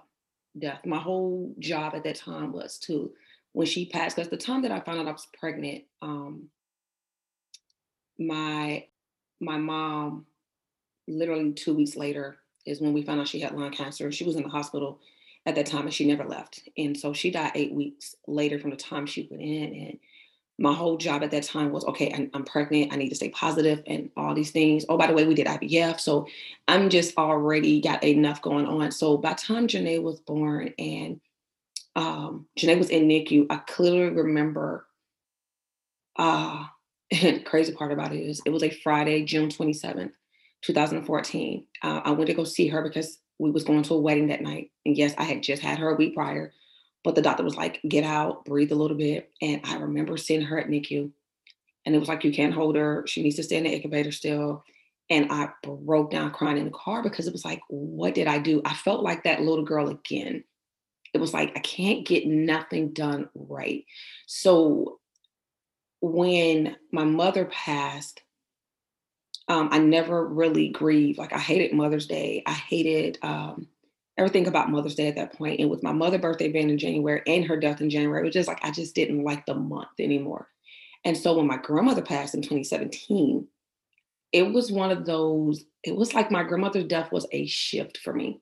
death. 0.57 0.85
My 0.85 0.99
whole 0.99 1.53
job 1.59 1.93
at 1.95 2.03
that 2.03 2.15
time 2.15 2.51
was 2.51 2.77
to, 2.79 3.11
when 3.53 3.67
she 3.67 3.85
passed, 3.85 4.15
because 4.15 4.29
the 4.29 4.37
time 4.37 4.61
that 4.63 4.71
I 4.71 4.79
found 4.81 4.99
out 4.99 5.07
I 5.07 5.11
was 5.11 5.27
pregnant, 5.39 5.83
um, 6.01 6.49
my 8.19 8.85
my 9.39 9.57
mom 9.57 10.25
literally 11.07 11.51
two 11.51 11.73
weeks 11.73 11.95
later 11.95 12.37
is 12.65 12.79
when 12.79 12.93
we 12.93 13.01
found 13.01 13.19
out 13.19 13.27
she 13.27 13.39
had 13.39 13.53
lung 13.53 13.71
cancer. 13.71 14.11
She 14.11 14.23
was 14.23 14.35
in 14.35 14.43
the 14.43 14.49
hospital 14.49 14.99
at 15.45 15.55
that 15.55 15.65
time 15.65 15.83
and 15.83 15.93
she 15.93 16.07
never 16.07 16.23
left. 16.23 16.69
And 16.77 16.97
so 16.97 17.13
she 17.13 17.31
died 17.31 17.51
eight 17.55 17.73
weeks 17.73 18.15
later 18.27 18.57
from 18.59 18.69
the 18.69 18.77
time 18.77 19.05
she 19.05 19.27
went 19.29 19.43
in. 19.43 19.63
And 19.73 19.99
my 20.59 20.73
whole 20.73 20.97
job 20.97 21.23
at 21.23 21.31
that 21.31 21.43
time 21.43 21.71
was 21.71 21.83
okay, 21.85 22.11
I'm, 22.13 22.29
I'm 22.33 22.43
pregnant. 22.43 22.93
I 22.93 22.95
need 22.95 23.09
to 23.09 23.15
stay 23.15 23.29
positive 23.29 23.81
and 23.87 24.09
all 24.15 24.35
these 24.35 24.51
things. 24.51 24.85
Oh, 24.87 24.97
by 24.97 25.07
the 25.07 25.13
way, 25.13 25.25
we 25.25 25.33
did 25.33 25.47
IVF. 25.47 25.99
So 25.99 26.27
I'm 26.67 26.89
just 26.89 27.17
already 27.17 27.81
got 27.81 28.03
enough 28.03 28.41
going 28.41 28.67
on. 28.67 28.91
So 28.91 29.17
by 29.17 29.33
time 29.33 29.67
Janae 29.67 30.01
was 30.01 30.19
born 30.19 30.73
and 30.77 31.19
um, 31.95 32.47
Janae 32.57 32.77
was 32.77 32.89
in 32.89 33.07
NICU, 33.07 33.47
I 33.49 33.57
clearly 33.57 34.15
remember 34.15 34.85
uh, 36.17 36.65
crazy 37.45 37.73
part 37.73 37.91
about 37.91 38.13
it 38.13 38.21
is 38.21 38.41
it 38.45 38.51
was 38.51 38.63
a 38.63 38.69
Friday, 38.69 39.23
June 39.23 39.49
27th, 39.49 40.11
2014. 40.61 41.65
Uh, 41.81 42.01
I 42.03 42.11
went 42.11 42.27
to 42.27 42.33
go 42.33 42.43
see 42.43 42.67
her 42.67 42.83
because 42.83 43.19
we 43.39 43.51
was 43.51 43.63
going 43.63 43.83
to 43.83 43.95
a 43.95 43.99
wedding 43.99 44.27
that 44.27 44.41
night. 44.41 44.71
And 44.85 44.97
yes, 44.97 45.13
I 45.17 45.23
had 45.23 45.43
just 45.43 45.61
had 45.61 45.79
her 45.79 45.89
a 45.89 45.95
week 45.95 46.15
prior, 46.15 46.53
but 47.03 47.15
the 47.15 47.21
doctor 47.21 47.43
was 47.43 47.55
like, 47.55 47.81
get 47.87 48.03
out, 48.03 48.45
breathe 48.45 48.71
a 48.71 48.75
little 48.75 48.97
bit. 48.97 49.29
And 49.41 49.61
I 49.65 49.75
remember 49.77 50.17
seeing 50.17 50.41
her 50.41 50.57
at 50.57 50.67
NICU 50.67 51.11
and 51.85 51.95
it 51.95 51.99
was 51.99 52.07
like, 52.07 52.23
you 52.23 52.31
can't 52.31 52.53
hold 52.53 52.75
her. 52.75 53.03
She 53.07 53.21
needs 53.21 53.35
to 53.37 53.43
stay 53.43 53.57
in 53.57 53.63
the 53.63 53.71
incubator 53.71 54.11
still. 54.11 54.63
And 55.09 55.31
I 55.31 55.49
broke 55.63 56.11
down 56.11 56.31
crying 56.31 56.57
in 56.57 56.65
the 56.65 56.71
car 56.71 57.03
because 57.03 57.27
it 57.27 57.33
was 57.33 57.43
like, 57.43 57.61
what 57.67 58.15
did 58.15 58.27
I 58.27 58.39
do? 58.39 58.61
I 58.63 58.73
felt 58.73 59.03
like 59.03 59.23
that 59.23 59.41
little 59.41 59.65
girl 59.65 59.89
again. 59.89 60.43
It 61.13 61.19
was 61.19 61.33
like, 61.33 61.51
I 61.55 61.59
can't 61.59 62.05
get 62.05 62.25
nothing 62.25 62.93
done 62.93 63.29
right. 63.35 63.85
So 64.25 64.99
when 65.99 66.75
my 66.91 67.03
mother 67.03 67.45
passed, 67.45 68.21
um, 69.49 69.69
I 69.71 69.79
never 69.79 70.25
really 70.25 70.69
grieved. 70.69 71.19
Like 71.19 71.33
I 71.33 71.39
hated 71.39 71.73
Mother's 71.73 72.07
Day. 72.07 72.43
I 72.45 72.53
hated 72.53 73.19
um, 73.21 73.67
everything 74.17 74.47
about 74.47 74.69
Mother's 74.69 74.95
Day 74.95 75.07
at 75.07 75.15
that 75.15 75.33
point. 75.33 75.59
And 75.59 75.69
with 75.69 75.83
my 75.83 75.91
mother' 75.91 76.19
birthday 76.19 76.51
being 76.51 76.69
in 76.69 76.77
January 76.77 77.21
and 77.27 77.45
her 77.45 77.57
death 77.57 77.81
in 77.81 77.89
January, 77.89 78.21
it 78.21 78.25
was 78.25 78.33
just 78.33 78.47
like 78.47 78.63
I 78.63 78.71
just 78.71 78.95
didn't 78.95 79.23
like 79.23 79.45
the 79.45 79.55
month 79.55 79.89
anymore. 79.99 80.47
And 81.05 81.17
so 81.17 81.37
when 81.37 81.47
my 81.47 81.57
grandmother 81.57 82.01
passed 82.01 82.33
in 82.33 82.41
2017, 82.41 83.47
it 84.31 84.43
was 84.43 84.71
one 84.71 84.91
of 84.91 85.05
those, 85.05 85.65
it 85.83 85.95
was 85.95 86.13
like 86.13 86.31
my 86.31 86.43
grandmother's 86.43 86.85
death 86.85 87.11
was 87.11 87.27
a 87.31 87.45
shift 87.45 87.97
for 87.97 88.13
me. 88.13 88.41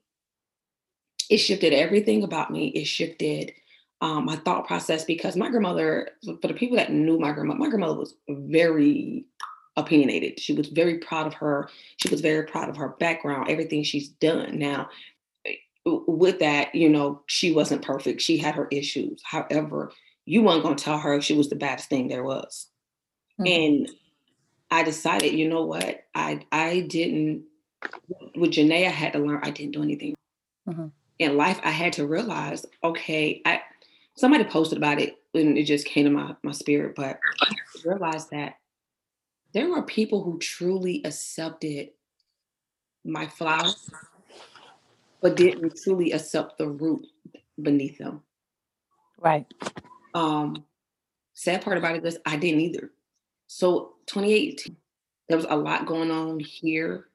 It 1.28 1.38
shifted 1.38 1.72
everything 1.72 2.22
about 2.22 2.50
me. 2.50 2.68
It 2.68 2.84
shifted 2.84 3.52
um, 4.00 4.24
my 4.24 4.36
thought 4.36 4.66
process 4.66 5.04
because 5.04 5.36
my 5.36 5.48
grandmother, 5.48 6.10
for 6.24 6.48
the 6.48 6.54
people 6.54 6.76
that 6.76 6.92
knew 6.92 7.18
my 7.18 7.32
grandmother, 7.32 7.60
my 7.60 7.68
grandmother 7.68 7.98
was 7.98 8.14
very 8.28 9.24
opinionated. 9.76 10.38
She 10.38 10.52
was 10.52 10.68
very 10.68 10.98
proud 10.98 11.26
of 11.26 11.34
her. 11.34 11.68
She 11.96 12.08
was 12.08 12.20
very 12.20 12.44
proud 12.44 12.68
of 12.68 12.76
her 12.76 12.90
background, 13.00 13.48
everything 13.48 13.82
she's 13.82 14.08
done. 14.08 14.58
Now, 14.58 14.88
with 15.84 16.38
that, 16.40 16.74
you 16.74 16.88
know, 16.88 17.22
she 17.26 17.52
wasn't 17.52 17.82
perfect. 17.82 18.20
She 18.20 18.38
had 18.38 18.54
her 18.54 18.68
issues. 18.70 19.20
However, 19.24 19.92
you 20.24 20.42
weren't 20.42 20.62
going 20.62 20.76
to 20.76 20.84
tell 20.84 20.98
her 20.98 21.20
she 21.20 21.34
was 21.36 21.48
the 21.48 21.56
baddest 21.56 21.88
thing 21.88 22.08
there 22.08 22.24
was. 22.24 22.68
mhm, 23.40 23.48
And 23.80 23.90
I 24.70 24.82
decided, 24.84 25.32
you 25.34 25.48
know 25.48 25.64
what? 25.64 26.04
I 26.14 26.46
I 26.52 26.80
didn't 26.80 27.44
with 28.36 28.52
Janae, 28.52 28.86
I 28.86 28.90
had 28.90 29.12
to 29.14 29.18
learn 29.18 29.40
I 29.42 29.50
didn't 29.50 29.72
do 29.72 29.82
anything 29.82 30.14
mhm. 30.68 30.92
in 31.18 31.36
life. 31.36 31.60
I 31.64 31.70
had 31.70 31.92
to 31.94 32.06
realize, 32.06 32.64
okay, 32.84 33.42
I 33.44 33.62
somebody 34.16 34.44
posted 34.44 34.78
about 34.78 35.00
it 35.00 35.16
and 35.34 35.58
it 35.58 35.64
just 35.64 35.86
came 35.86 36.04
to 36.04 36.10
my 36.10 36.36
my 36.42 36.52
spirit, 36.52 36.94
but 36.94 37.18
I 37.40 37.54
realized 37.84 38.30
that 38.30 38.54
there 39.52 39.68
were 39.68 39.82
people 39.82 40.22
who 40.22 40.38
truly 40.38 41.02
accepted 41.04 41.90
my 43.04 43.26
flaws, 43.26 43.90
but 45.22 45.36
didn't 45.36 45.80
truly 45.82 46.12
accept 46.12 46.58
the 46.58 46.68
root 46.68 47.06
beneath 47.62 47.98
them. 47.98 48.22
Right. 49.18 49.46
Um, 50.14 50.64
sad 51.32 51.62
part 51.62 51.78
about 51.78 51.96
it 51.96 52.04
is 52.04 52.18
I 52.26 52.36
didn't 52.36 52.60
either. 52.60 52.90
So 53.46 53.94
2018, 54.06 54.76
there 55.28 55.36
was 55.36 55.46
a 55.48 55.56
lot 55.56 55.86
going 55.86 56.10
on 56.10 56.40
here, 56.40 57.06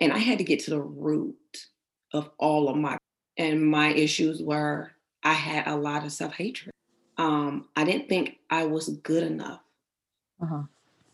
and 0.00 0.12
I 0.12 0.18
had 0.18 0.38
to 0.38 0.44
get 0.44 0.60
to 0.64 0.70
the 0.70 0.80
root 0.80 1.36
of 2.12 2.30
all 2.38 2.68
of 2.68 2.76
my 2.76 2.98
and 3.38 3.62
my 3.62 3.88
issues 3.88 4.42
were 4.42 4.90
I 5.22 5.32
had 5.32 5.66
a 5.66 5.76
lot 5.76 6.04
of 6.04 6.12
self-hatred. 6.12 6.72
Um, 7.18 7.68
I 7.76 7.84
didn't 7.84 8.08
think 8.08 8.38
I 8.50 8.64
was 8.64 8.88
good 8.88 9.22
enough. 9.22 9.60
Uh-huh. 10.42 10.62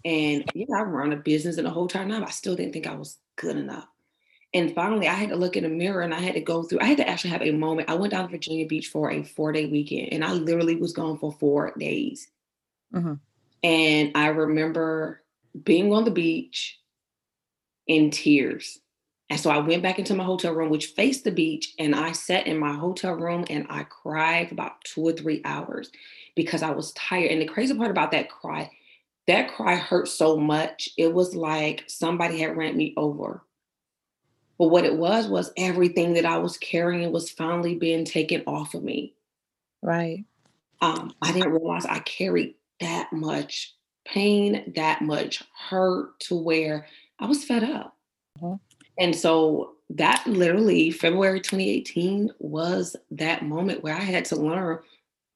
And 0.04 0.44
yeah, 0.54 0.66
I 0.76 0.82
run 0.82 1.12
a 1.12 1.16
business 1.16 1.56
and 1.58 1.66
the 1.66 1.70
whole 1.70 1.88
time 1.88 2.08
but 2.08 2.22
I 2.22 2.30
still 2.30 2.56
didn't 2.56 2.72
think 2.72 2.86
I 2.86 2.94
was 2.94 3.18
good 3.36 3.56
enough. 3.56 3.86
And 4.54 4.74
finally, 4.74 5.08
I 5.08 5.14
had 5.14 5.30
to 5.30 5.36
look 5.36 5.56
in 5.56 5.62
the 5.64 5.70
mirror 5.70 6.02
and 6.02 6.12
I 6.12 6.20
had 6.20 6.34
to 6.34 6.40
go 6.40 6.62
through, 6.62 6.80
I 6.80 6.84
had 6.84 6.98
to 6.98 7.08
actually 7.08 7.30
have 7.30 7.42
a 7.42 7.52
moment. 7.52 7.88
I 7.88 7.94
went 7.94 8.12
down 8.12 8.24
to 8.24 8.30
Virginia 8.30 8.66
Beach 8.66 8.88
for 8.88 9.10
a 9.10 9.22
four 9.22 9.52
day 9.52 9.66
weekend 9.66 10.12
and 10.12 10.24
I 10.24 10.32
literally 10.32 10.76
was 10.76 10.92
gone 10.92 11.18
for 11.18 11.32
four 11.32 11.72
days. 11.78 12.28
Mhm. 12.94 13.18
And 13.62 14.12
I 14.14 14.28
remember 14.28 15.22
being 15.64 15.92
on 15.92 16.04
the 16.04 16.10
beach 16.10 16.78
in 17.86 18.10
tears. 18.10 18.80
And 19.30 19.40
so 19.40 19.50
I 19.50 19.58
went 19.58 19.82
back 19.82 19.98
into 19.98 20.14
my 20.14 20.24
hotel 20.24 20.52
room, 20.52 20.68
which 20.68 20.88
faced 20.88 21.24
the 21.24 21.30
beach, 21.30 21.72
and 21.78 21.94
I 21.94 22.12
sat 22.12 22.46
in 22.46 22.58
my 22.58 22.72
hotel 22.74 23.14
room 23.14 23.46
and 23.48 23.66
I 23.70 23.84
cried 23.84 24.48
for 24.48 24.54
about 24.54 24.84
two 24.84 25.00
or 25.02 25.12
three 25.12 25.40
hours 25.46 25.90
because 26.36 26.62
I 26.62 26.70
was 26.70 26.92
tired. 26.92 27.30
And 27.30 27.40
the 27.40 27.46
crazy 27.46 27.74
part 27.74 27.90
about 27.90 28.10
that 28.10 28.28
cry, 28.30 28.70
that 29.26 29.50
cry 29.54 29.76
hurt 29.76 30.08
so 30.08 30.36
much. 30.36 30.90
It 30.98 31.14
was 31.14 31.34
like 31.34 31.84
somebody 31.88 32.40
had 32.40 32.56
ran 32.58 32.76
me 32.76 32.92
over. 32.98 33.42
But 34.62 34.68
what 34.68 34.84
it 34.84 34.96
was 34.96 35.26
was 35.26 35.50
everything 35.56 36.14
that 36.14 36.24
I 36.24 36.38
was 36.38 36.56
carrying 36.56 37.10
was 37.10 37.28
finally 37.28 37.74
being 37.74 38.04
taken 38.04 38.44
off 38.46 38.74
of 38.74 38.84
me. 38.84 39.12
Right. 39.82 40.24
Um, 40.80 41.12
I 41.20 41.32
didn't 41.32 41.50
realize 41.50 41.84
I 41.84 41.98
carried 41.98 42.54
that 42.78 43.12
much 43.12 43.74
pain, 44.04 44.72
that 44.76 45.02
much 45.02 45.42
hurt 45.68 46.20
to 46.20 46.36
where 46.36 46.86
I 47.18 47.26
was 47.26 47.42
fed 47.42 47.64
up. 47.64 47.96
Mhm. 48.40 48.60
And 49.00 49.16
so 49.16 49.72
that 49.90 50.24
literally, 50.28 50.92
February 50.92 51.40
2018 51.40 52.30
was 52.38 52.94
that 53.10 53.44
moment 53.44 53.82
where 53.82 53.96
I 53.96 54.02
had 54.02 54.26
to 54.26 54.36
learn 54.36 54.78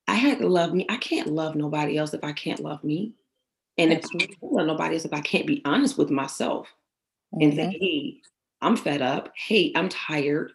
I 0.07 0.15
had 0.15 0.39
to 0.39 0.49
love 0.49 0.73
me. 0.73 0.87
I 0.89 0.99
can't 0.99 1.33
love 1.33 1.57
nobody 1.57 1.99
else 1.99 2.15
if 2.15 2.23
I 2.23 2.33
can't 2.33 2.61
love 2.61 2.85
me. 2.85 3.15
And 3.77 3.93
if 3.93 4.05
I 4.05 4.19
can't 4.19 4.37
love 4.41 4.69
nobody 4.69 4.95
else 4.95 5.05
if 5.05 5.13
I 5.13 5.21
can't 5.21 5.49
be 5.49 5.63
honest 5.65 5.99
with 5.99 6.11
myself 6.11 6.73
and 7.33 7.53
say, 7.55 7.77
hey, 7.81 8.21
I'm 8.61 8.77
fed 8.77 9.03
up. 9.03 9.33
Hey, 9.37 9.73
I'm 9.75 9.89
tired. 9.89 10.53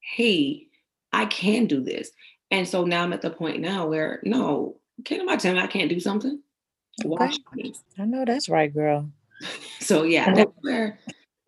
Hey, 0.00 0.66
I 1.12 1.26
can 1.26 1.66
do 1.66 1.82
this. 1.82 2.10
And 2.50 2.68
so 2.68 2.84
now 2.84 3.02
I'm 3.02 3.12
at 3.12 3.22
the 3.22 3.30
point 3.30 3.60
now 3.60 3.88
where 3.88 4.20
no, 4.24 4.76
can't 5.04 5.22
nobody 5.22 5.40
tell 5.40 5.54
me 5.54 5.60
I 5.60 5.66
can't 5.66 5.88
do 5.88 6.00
something. 6.00 6.40
Okay. 7.04 7.72
I 7.98 8.04
know 8.04 8.24
that's 8.24 8.48
right, 8.48 8.72
girl. 8.72 9.10
so 9.80 10.04
yeah, 10.04 10.32
that's 10.32 10.52
where 10.60 10.98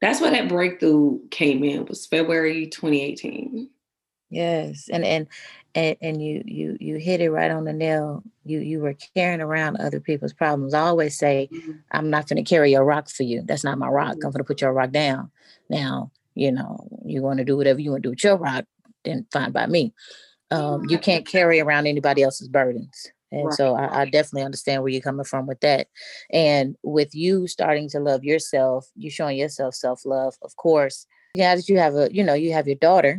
that's 0.01 0.21
where 0.21 0.31
that 0.31 0.49
breakthrough 0.49 1.21
came 1.31 1.65
in 1.65 1.85
was 1.87 2.07
February 2.07 2.67
2018. 2.67 3.71
Yes. 4.31 4.89
And 4.93 5.05
and 5.05 5.27
and, 5.77 5.97
and 6.01 6.23
you 6.23 6.43
you 6.47 6.77
you 6.81 6.97
hit 6.97 7.21
it 7.21 7.31
right 7.31 7.51
on 7.51 7.65
the 7.65 7.73
nail. 7.73 8.25
You 8.45 8.61
you 8.61 8.81
were 8.81 8.97
carrying 9.15 9.43
around 9.43 9.77
other 9.77 10.01
people's 10.01 10.33
problems. 10.33 10.73
I 10.73 10.81
always 10.81 11.17
say, 11.17 11.51
mm-hmm. 11.53 11.73
I'm 11.93 12.09
not 12.09 12.29
gonna 12.29 12.43
carry 12.43 12.73
your 12.73 12.85
rock 12.85 13.11
for 13.11 13.23
you. 13.23 13.43
That's 13.45 13.63
not 13.63 13.79
my 13.79 13.89
rock. 13.89 14.17
Mm-hmm. 14.17 14.27
I'm 14.27 14.33
gonna 14.33 14.45
put 14.45 14.63
your 14.63 14.73
rock 14.73 14.91
down. 14.91 15.31
Now, 15.69 16.11
you 16.35 16.51
know, 16.51 16.89
you 17.05 17.23
want 17.23 17.39
to 17.39 17.45
do 17.45 17.57
whatever 17.57 17.81
you 17.81 17.91
want 17.91 18.03
to 18.03 18.07
do 18.09 18.11
with 18.11 18.25
your 18.25 18.37
rock, 18.37 18.65
then 19.05 19.27
fine 19.31 19.53
by 19.53 19.67
me. 19.67 19.93
Um, 20.51 20.85
you 20.89 20.99
can't 20.99 21.27
carry 21.27 21.61
around 21.61 21.87
anybody 21.87 22.23
else's 22.23 22.49
burdens. 22.49 23.13
And 23.33 23.47
right. 23.47 23.55
so 23.55 23.75
I, 23.75 24.03
I, 24.03 24.05
definitely 24.05 24.45
understand 24.45 24.81
where 24.81 24.93
you're 24.93 25.03
coming 25.03 25.25
from 25.25 25.49
with 25.49 25.59
that. 25.61 25.89
And 26.33 26.77
with 26.85 27.13
you 27.13 27.49
starting 27.49 27.89
to 27.91 27.99
love 27.99 28.23
yourself, 28.23 28.87
you 28.95 29.11
showing 29.11 29.37
yourself 29.37 29.75
self-love, 29.75 30.37
of 30.43 30.55
course. 30.55 31.09
Yeah, 31.35 31.57
that 31.57 31.69
you 31.69 31.79
have 31.79 31.97
a, 31.97 32.09
you 32.13 32.23
know, 32.23 32.35
you 32.35 32.53
have 32.53 32.69
your 32.69 32.77
daughter, 32.77 33.19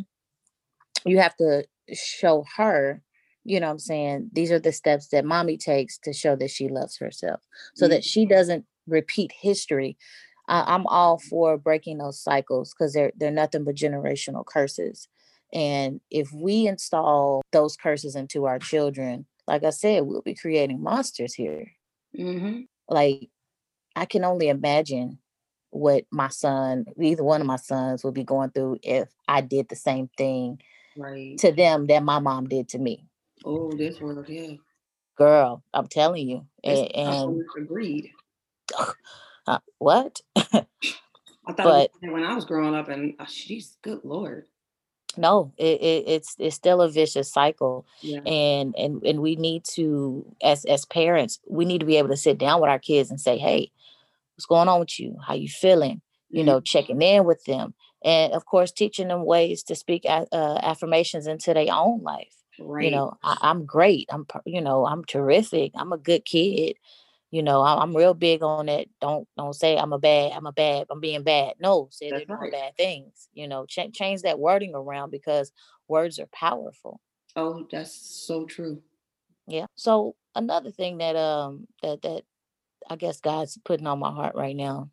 you 1.05 1.19
have 1.19 1.35
to 1.35 1.65
show 1.93 2.45
her, 2.55 3.01
you 3.43 3.59
know 3.59 3.69
I'm 3.69 3.79
saying, 3.79 4.29
these 4.33 4.51
are 4.51 4.59
the 4.59 4.71
steps 4.71 5.07
that 5.09 5.25
mommy 5.25 5.57
takes 5.57 5.97
to 5.99 6.13
show 6.13 6.35
that 6.35 6.51
she 6.51 6.67
loves 6.67 6.97
herself. 6.97 7.41
So 7.75 7.85
mm-hmm. 7.85 7.91
that 7.91 8.03
she 8.03 8.23
mm-hmm. 8.23 8.33
doesn't 8.33 8.65
repeat 8.87 9.31
history. 9.39 9.97
Uh, 10.49 10.63
I'm 10.65 10.87
all 10.87 11.17
for 11.17 11.57
breaking 11.57 11.97
those 11.97 12.21
cycles 12.21 12.73
because 12.73 12.93
they're 12.93 13.11
they're 13.17 13.31
nothing 13.31 13.63
but 13.63 13.75
generational 13.75 14.45
curses. 14.45 15.07
And 15.53 16.01
if 16.11 16.31
we 16.33 16.67
install 16.67 17.41
those 17.51 17.77
curses 17.77 18.15
into 18.15 18.45
our 18.45 18.59
children, 18.59 19.25
like 19.47 19.63
I 19.63 19.69
said, 19.69 20.03
we'll 20.03 20.21
be 20.21 20.35
creating 20.35 20.81
monsters 20.83 21.33
here. 21.33 21.71
Mm-hmm. 22.17 22.61
Like, 22.89 23.29
I 23.95 24.05
can 24.05 24.25
only 24.25 24.49
imagine 24.49 25.19
what 25.69 26.05
my 26.11 26.27
son, 26.29 26.85
either 27.01 27.23
one 27.23 27.41
of 27.41 27.47
my 27.47 27.55
sons, 27.55 28.03
would 28.03 28.13
be 28.13 28.23
going 28.23 28.51
through 28.51 28.79
if 28.83 29.09
I 29.27 29.41
did 29.41 29.69
the 29.69 29.75
same 29.75 30.09
thing 30.17 30.59
right. 30.97 31.37
to 31.39 31.51
them 31.51 31.87
that 31.87 32.03
my 32.03 32.19
mom 32.19 32.47
did 32.47 32.69
to 32.69 32.79
me. 32.79 33.05
Oh, 33.45 33.71
this 33.71 33.99
world, 33.99 34.25
yeah. 34.27 34.53
Girl, 35.17 35.63
I'm 35.73 35.87
telling 35.87 36.27
you. 36.27 36.45
and, 36.63 36.95
and 36.95 37.43
agreed. 37.57 38.11
Uh, 39.47 39.59
what? 39.77 40.21
I 40.35 41.53
thought 41.53 41.55
but, 41.57 41.91
when 42.01 42.23
I 42.23 42.35
was 42.35 42.45
growing 42.45 42.75
up, 42.75 42.89
and 42.89 43.13
oh, 43.19 43.25
she's 43.27 43.77
good 43.81 44.01
lord 44.03 44.45
no 45.17 45.51
it, 45.57 45.81
it, 45.81 46.03
it's 46.07 46.35
it's 46.37 46.55
still 46.55 46.81
a 46.81 46.89
vicious 46.89 47.31
cycle 47.31 47.85
yeah. 48.01 48.19
and 48.25 48.75
and 48.77 49.01
and 49.03 49.19
we 49.19 49.35
need 49.35 49.63
to 49.63 50.25
as 50.43 50.65
as 50.65 50.85
parents 50.85 51.39
we 51.49 51.65
need 51.65 51.79
to 51.79 51.85
be 51.85 51.97
able 51.97 52.09
to 52.09 52.17
sit 52.17 52.37
down 52.37 52.61
with 52.61 52.69
our 52.69 52.79
kids 52.79 53.09
and 53.09 53.19
say 53.19 53.37
hey 53.37 53.71
what's 54.35 54.45
going 54.45 54.67
on 54.67 54.79
with 54.79 54.99
you 54.99 55.15
how 55.25 55.33
you 55.33 55.47
feeling 55.47 56.01
you 56.29 56.39
mm-hmm. 56.39 56.47
know 56.47 56.59
checking 56.59 57.01
in 57.01 57.25
with 57.25 57.43
them 57.45 57.73
and 58.03 58.33
of 58.33 58.45
course 58.45 58.71
teaching 58.71 59.07
them 59.07 59.25
ways 59.25 59.63
to 59.63 59.75
speak 59.75 60.05
uh, 60.07 60.25
affirmations 60.31 61.27
into 61.27 61.53
their 61.53 61.67
own 61.71 62.01
life 62.01 62.35
right. 62.59 62.85
you 62.85 62.91
know 62.91 63.13
I, 63.23 63.37
i'm 63.41 63.65
great 63.65 64.07
i'm 64.11 64.25
you 64.45 64.61
know 64.61 64.85
i'm 64.85 65.03
terrific 65.05 65.71
i'm 65.75 65.93
a 65.93 65.97
good 65.97 66.25
kid 66.25 66.77
you 67.29 67.43
know, 67.43 67.61
I'm, 67.61 67.95
real 67.95 68.13
big 68.13 68.41
on 68.41 68.69
it. 68.69 68.89
Don't 69.01 69.27
don't 69.37 69.53
say 69.53 69.77
I'm 69.77 69.91
a 69.91 69.99
bad, 69.99 70.31
I'm 70.31 70.45
a 70.45 70.53
bad, 70.53 70.87
I'm 70.89 71.01
being 71.01 71.23
bad. 71.23 71.55
No, 71.59 71.89
say 71.91 72.09
That's 72.09 72.25
they're 72.25 72.37
doing 72.37 72.51
bad 72.51 72.77
things. 72.77 73.27
You 73.33 73.47
know, 73.47 73.65
ch- 73.65 73.91
change 73.91 74.21
that 74.21 74.39
wording 74.39 74.73
around 74.75 75.11
because 75.11 75.51
words 75.87 76.19
are 76.19 76.27
powerful. 76.27 77.01
Oh, 77.35 77.67
that's 77.69 77.91
so 77.91 78.45
true. 78.45 78.81
Yeah. 79.45 79.65
So 79.75 80.15
another 80.35 80.71
thing 80.71 80.99
that 80.99 81.15
um 81.17 81.67
that 81.81 82.01
that 82.03 82.23
I 82.89 82.95
guess 82.95 83.19
God's 83.19 83.57
putting 83.65 83.87
on 83.87 83.99
my 83.99 84.11
heart 84.11 84.35
right 84.35 84.55
now, 84.55 84.89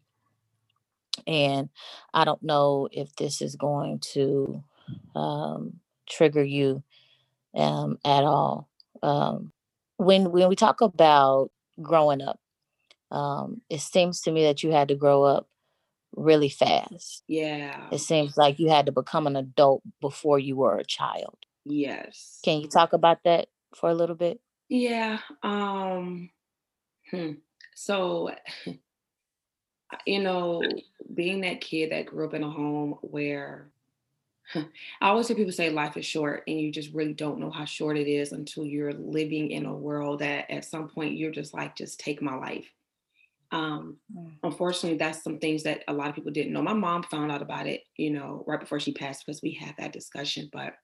and 1.27 1.69
I 2.13 2.25
don't 2.25 2.43
know 2.43 2.89
if 2.93 3.15
this 3.17 3.43
is 3.43 3.57
going 3.57 4.01
to 4.13 4.63
um, 5.15 5.81
trigger 6.09 6.45
you 6.45 6.83
um, 7.55 7.99
at 8.05 8.25
all. 8.25 8.69
Um, 9.03 9.53
when 9.97 10.31
when 10.33 10.49
we 10.49 10.57
talk 10.57 10.81
about 10.81 11.51
growing 11.81 12.23
up. 12.23 12.41
Um, 13.11 13.61
it 13.71 13.81
seems 13.81 14.23
to 14.23 14.33
me 14.33 14.45
that 14.45 14.63
you 14.63 14.73
had 14.73 14.89
to 14.89 14.95
grow 14.95 15.23
up 15.23 15.49
really 16.17 16.49
fast. 16.49 17.23
Yeah. 17.29 17.89
It 17.93 17.99
seems 17.99 18.37
like 18.37 18.59
you 18.59 18.71
had 18.71 18.87
to 18.87 18.93
become 18.93 19.27
an 19.27 19.37
adult 19.37 19.83
before 20.01 20.39
you 20.39 20.57
were 20.57 20.79
a 20.79 20.85
child. 20.85 21.37
Yes. 21.65 22.41
Can 22.45 22.61
you 22.61 22.69
talk 22.69 22.93
about 22.93 23.19
that 23.25 23.49
for 23.75 23.89
a 23.89 23.95
little 23.95 24.17
bit? 24.17 24.41
Yeah. 24.69 25.19
Um 25.43 26.31
hmm. 27.11 27.33
so 27.75 28.31
you 30.07 30.23
know, 30.23 30.63
being 31.13 31.43
that 31.43 31.61
kid 31.61 31.93
that 31.93 32.07
grew 32.07 32.27
up 32.27 32.35
in 32.35 32.43
a 32.43 32.51
home 32.51 32.97
where 33.03 33.69
I 34.55 34.65
always 35.09 35.27
hear 35.27 35.37
people 35.37 35.53
say 35.53 35.71
life 35.71 35.97
is 35.97 36.05
short, 36.05 36.43
and 36.47 36.61
you 36.61 36.71
just 36.71 36.93
really 36.93 37.15
don't 37.15 37.41
know 37.41 37.51
how 37.51 37.65
short 37.65 37.97
it 37.97 38.09
is 38.09 38.33
until 38.33 38.65
you're 38.65 38.93
living 38.93 39.51
in 39.51 39.67
a 39.67 39.75
world 39.75 40.21
that 40.21 40.51
at 40.51 40.65
some 40.65 40.89
point 40.89 41.17
you're 41.17 41.31
just 41.31 41.55
like, 41.55 41.77
just 41.77 41.99
take 41.99 42.21
my 42.21 42.35
life. 42.35 42.71
Um, 43.53 43.99
mm. 44.15 44.33
Unfortunately, 44.43 44.99
that's 44.99 45.23
some 45.23 45.39
things 45.39 45.63
that 45.63 45.85
a 45.89 45.93
lot 45.93 46.09
of 46.09 46.15
people 46.15 46.33
didn't 46.33 46.53
know. 46.53 46.63
My 46.63 46.73
mom 46.73 47.05
found 47.05 47.31
out 47.31 47.43
about 47.43 47.67
it, 47.67 47.83
you 47.97 48.11
know, 48.11 48.45
right 48.47 48.61
before 48.61 48.81
she 48.81 48.93
passed 48.93 49.25
because 49.25 49.43
we 49.43 49.53
had 49.53 49.75
that 49.79 49.93
discussion. 49.93 50.51
But 50.53 50.75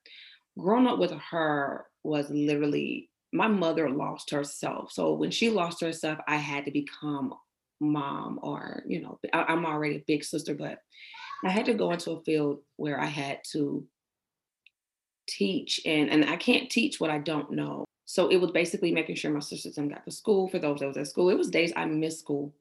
growing 0.58 0.86
up 0.86 0.98
with 0.98 1.12
her 1.30 1.86
was 2.02 2.30
literally 2.30 3.10
my 3.32 3.48
mother 3.48 3.90
lost 3.90 4.30
herself. 4.30 4.92
So 4.92 5.14
when 5.14 5.30
she 5.30 5.50
lost 5.50 5.80
herself, 5.80 6.18
I 6.26 6.36
had 6.36 6.64
to 6.64 6.70
become 6.70 7.34
mom 7.80 8.38
or, 8.42 8.82
you 8.86 9.00
know, 9.00 9.18
I, 9.32 9.44
I'm 9.44 9.66
already 9.66 9.96
a 9.96 10.04
big 10.06 10.24
sister, 10.24 10.54
but 10.54 10.78
I 11.44 11.50
had 11.50 11.66
to 11.66 11.74
go 11.74 11.90
into 11.92 12.12
a 12.12 12.22
field 12.22 12.60
where 12.76 13.00
I 13.00 13.06
had 13.06 13.40
to 13.52 13.86
teach 15.26 15.80
and 15.86 16.10
and 16.10 16.28
I 16.28 16.36
can't 16.36 16.68
teach 16.68 17.00
what 17.00 17.10
I 17.10 17.18
don't 17.18 17.52
know. 17.52 17.84
So 18.04 18.28
it 18.28 18.36
was 18.36 18.50
basically 18.50 18.92
making 18.92 19.14
sure 19.14 19.30
my 19.30 19.40
sisters 19.40 19.78
and 19.78 19.90
got 19.90 20.04
to 20.04 20.10
school 20.10 20.48
for 20.48 20.58
those 20.58 20.80
that 20.80 20.88
was 20.88 20.96
at 20.96 21.06
school. 21.06 21.30
It 21.30 21.38
was 21.38 21.48
days 21.48 21.72
I 21.76 21.84
missed 21.86 22.20
school 22.20 22.54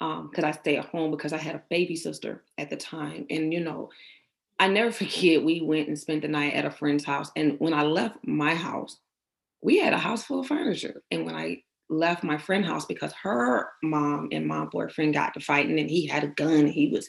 um 0.00 0.28
because 0.30 0.44
I 0.44 0.50
stay 0.50 0.76
at 0.76 0.86
home 0.86 1.10
because 1.10 1.32
I 1.32 1.38
had 1.38 1.54
a 1.54 1.62
baby 1.70 1.96
sister 1.96 2.42
at 2.58 2.70
the 2.70 2.76
time. 2.76 3.26
And 3.30 3.52
you 3.52 3.60
know, 3.60 3.90
I 4.58 4.68
never 4.68 4.90
forget 5.00 5.44
we 5.44 5.60
went 5.60 5.88
and 5.88 5.98
spent 5.98 6.22
the 6.22 6.28
night 6.28 6.54
at 6.54 6.64
a 6.64 6.70
friend's 6.70 7.04
house. 7.04 7.30
And 7.36 7.56
when 7.60 7.74
I 7.74 7.82
left 7.82 8.16
my 8.26 8.54
house, 8.54 8.98
we 9.62 9.78
had 9.78 9.92
a 9.92 9.98
house 9.98 10.24
full 10.24 10.40
of 10.40 10.46
furniture. 10.46 11.02
And 11.10 11.24
when 11.24 11.34
I 11.34 11.62
left 11.94 12.24
my 12.24 12.38
friend 12.38 12.64
house 12.64 12.84
because 12.84 13.12
her 13.22 13.68
mom 13.82 14.28
and 14.32 14.46
my 14.46 14.64
boyfriend 14.66 15.14
got 15.14 15.34
to 15.34 15.40
fighting 15.40 15.78
and 15.78 15.90
he 15.90 16.06
had 16.06 16.24
a 16.24 16.28
gun 16.28 16.52
and 16.52 16.68
he 16.70 16.88
was 16.88 17.08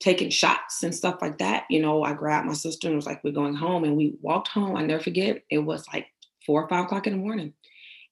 taking 0.00 0.30
shots 0.30 0.82
and 0.82 0.94
stuff 0.94 1.18
like 1.20 1.38
that. 1.38 1.64
You 1.68 1.80
know, 1.80 2.02
I 2.02 2.14
grabbed 2.14 2.46
my 2.46 2.54
sister 2.54 2.88
and 2.88 2.96
was 2.96 3.06
like, 3.06 3.22
we're 3.22 3.32
going 3.32 3.54
home. 3.54 3.84
And 3.84 3.96
we 3.96 4.14
walked 4.22 4.48
home. 4.48 4.76
I 4.76 4.82
never 4.82 5.02
forget, 5.02 5.42
it 5.50 5.58
was 5.58 5.86
like 5.92 6.06
four 6.44 6.62
or 6.64 6.68
five 6.68 6.86
o'clock 6.86 7.06
in 7.06 7.12
the 7.12 7.18
morning. 7.18 7.52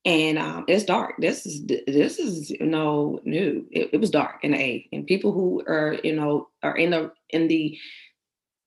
And 0.05 0.39
um, 0.39 0.65
it's 0.69 0.85
dark. 0.85 1.15
This 1.19 1.45
is 1.45 1.67
this 1.67 2.19
is 2.19 2.51
you 2.51 2.65
know 2.65 3.21
new. 3.25 3.67
It, 3.71 3.91
it, 3.95 4.01
was 4.01 4.11
dark 4.11 4.37
in 4.43 4.55
A. 4.55 4.89
And 4.93 5.07
people 5.07 5.33
who 5.33 5.63
are 5.67 5.99
you 6.05 6.15
know 6.15 6.49
are 6.63 6.77
in 6.77 6.91
the 6.91 7.13
in 7.31 7.49
the, 7.49 7.77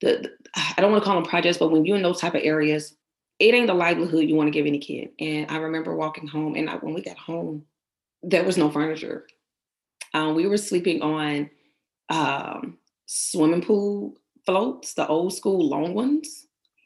the, 0.01 0.29
the 0.43 0.49
I 0.55 0.81
don't 0.81 0.91
want 0.91 1.03
to 1.03 1.05
call 1.05 1.15
them 1.15 1.29
projects, 1.29 1.57
but 1.57 1.71
when 1.71 1.85
you're 1.85 1.95
in 1.95 2.03
those 2.03 2.19
type 2.19 2.35
of 2.35 2.41
areas, 2.43 2.95
it 3.41 3.55
ain't 3.55 3.67
the 3.67 3.73
livelihood 3.73 4.29
you 4.29 4.35
want 4.35 4.47
to 4.47 4.51
give 4.51 4.67
any 4.67 4.77
kid. 4.77 5.09
And 5.19 5.49
I 5.49 5.57
remember 5.57 5.95
walking 5.95 6.27
home, 6.27 6.55
and 6.55 6.69
I, 6.69 6.75
when 6.75 6.93
we 6.93 7.01
got 7.01 7.17
home, 7.17 7.65
there 8.21 8.43
was 8.43 8.55
no 8.55 8.69
furniture. 8.69 9.25
Um, 10.13 10.35
we 10.35 10.45
were 10.45 10.57
sleeping 10.57 11.01
on 11.01 11.49
um, 12.09 12.77
swimming 13.07 13.63
pool 13.63 14.13
floats, 14.45 14.93
the 14.93 15.07
old 15.07 15.33
school 15.33 15.67
long 15.67 15.95
ones. 15.95 16.45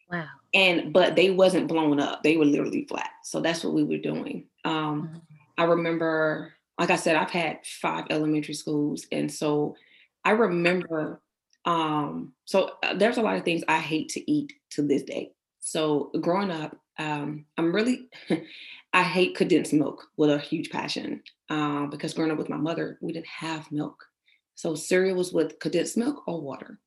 Wow. 0.10 0.28
And 0.54 0.94
but 0.94 1.18
they 1.18 1.30
wasn't 1.30 1.68
blown 1.68 2.00
up. 2.00 2.24
They 2.24 2.38
were 2.38 2.46
literally 2.46 2.86
flat. 2.86 3.10
So 3.24 3.42
that's 3.42 3.62
what 3.64 3.74
we 3.74 3.84
were 3.84 3.98
doing. 3.98 4.46
Um, 4.64 5.10
mm-hmm. 5.10 5.18
I 5.58 5.64
remember, 5.66 6.54
like 6.80 6.90
I 6.90 6.96
said, 6.96 7.18
I've 7.18 7.32
had 7.32 7.66
five 7.66 8.06
elementary 8.10 8.54
schools, 8.54 9.06
and 9.12 9.30
so 9.30 9.76
I 10.24 10.32
remember. 10.32 11.22
Um, 11.66 12.34
so 12.46 12.76
uh, 12.84 12.94
there's 12.94 13.18
a 13.18 13.24
lot 13.24 13.38
of 13.38 13.44
things 13.44 13.64
I 13.68 13.80
hate 13.80 14.10
to 14.10 14.32
eat 14.32 14.54
to 14.70 14.84
this 14.84 15.02
day. 15.02 15.32
So 15.66 16.12
growing 16.22 16.52
up, 16.52 16.78
um, 17.00 17.46
I'm 17.58 17.74
really, 17.74 18.08
I 18.94 19.02
hate 19.02 19.36
condensed 19.36 19.74
milk 19.74 20.08
with 20.16 20.30
a 20.30 20.38
huge 20.38 20.70
passion 20.70 21.24
uh, 21.50 21.88
because 21.88 22.14
growing 22.14 22.32
up 22.32 22.38
with 22.38 22.50
my 22.50 22.56
mother, 22.56 23.00
we 23.02 23.12
didn't 23.12 23.26
have 23.26 23.72
milk. 23.72 24.06
So 24.54 24.76
cereal 24.76 25.18
was 25.18 25.34
with 25.34 25.60
condensed 25.60 25.98
milk 25.98 26.22
or 26.28 26.40
water. 26.40 26.78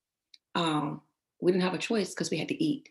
Um, 0.54 1.00
we 1.40 1.50
didn't 1.50 1.64
have 1.64 1.74
a 1.74 1.78
choice 1.78 2.10
because 2.10 2.30
we 2.30 2.38
had 2.38 2.46
to 2.48 2.64
eat. 2.64 2.88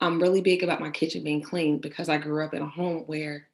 I'm 0.00 0.22
really 0.22 0.40
big 0.40 0.62
about 0.62 0.80
my 0.80 0.90
kitchen 0.90 1.24
being 1.24 1.42
clean 1.42 1.78
because 1.78 2.08
I 2.08 2.16
grew 2.16 2.44
up 2.44 2.54
in 2.54 2.62
a 2.62 2.68
home 2.68 3.02
where 3.06 3.48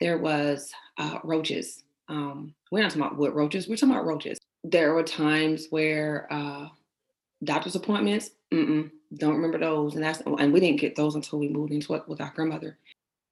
there 0.00 0.18
was 0.18 0.72
uh, 0.98 1.20
roaches. 1.22 1.84
Um, 2.08 2.54
we're 2.72 2.82
not 2.82 2.90
talking 2.90 3.02
about 3.02 3.18
wood 3.18 3.34
roaches. 3.34 3.68
We're 3.68 3.76
talking 3.76 3.94
about 3.94 4.04
roaches. 4.04 4.36
There 4.64 4.94
were 4.94 5.04
times 5.04 5.68
where 5.70 6.26
uh, 6.28 6.66
Doctor's 7.44 7.76
appointments, 7.76 8.30
don't 9.16 9.34
remember 9.34 9.58
those. 9.58 9.94
And 9.94 10.04
that's 10.04 10.20
and 10.20 10.52
we 10.52 10.60
didn't 10.60 10.80
get 10.80 10.96
those 10.96 11.14
until 11.14 11.38
we 11.38 11.48
moved 11.48 11.72
into 11.72 11.94
it 11.94 12.08
with 12.08 12.20
our 12.20 12.32
grandmother. 12.34 12.78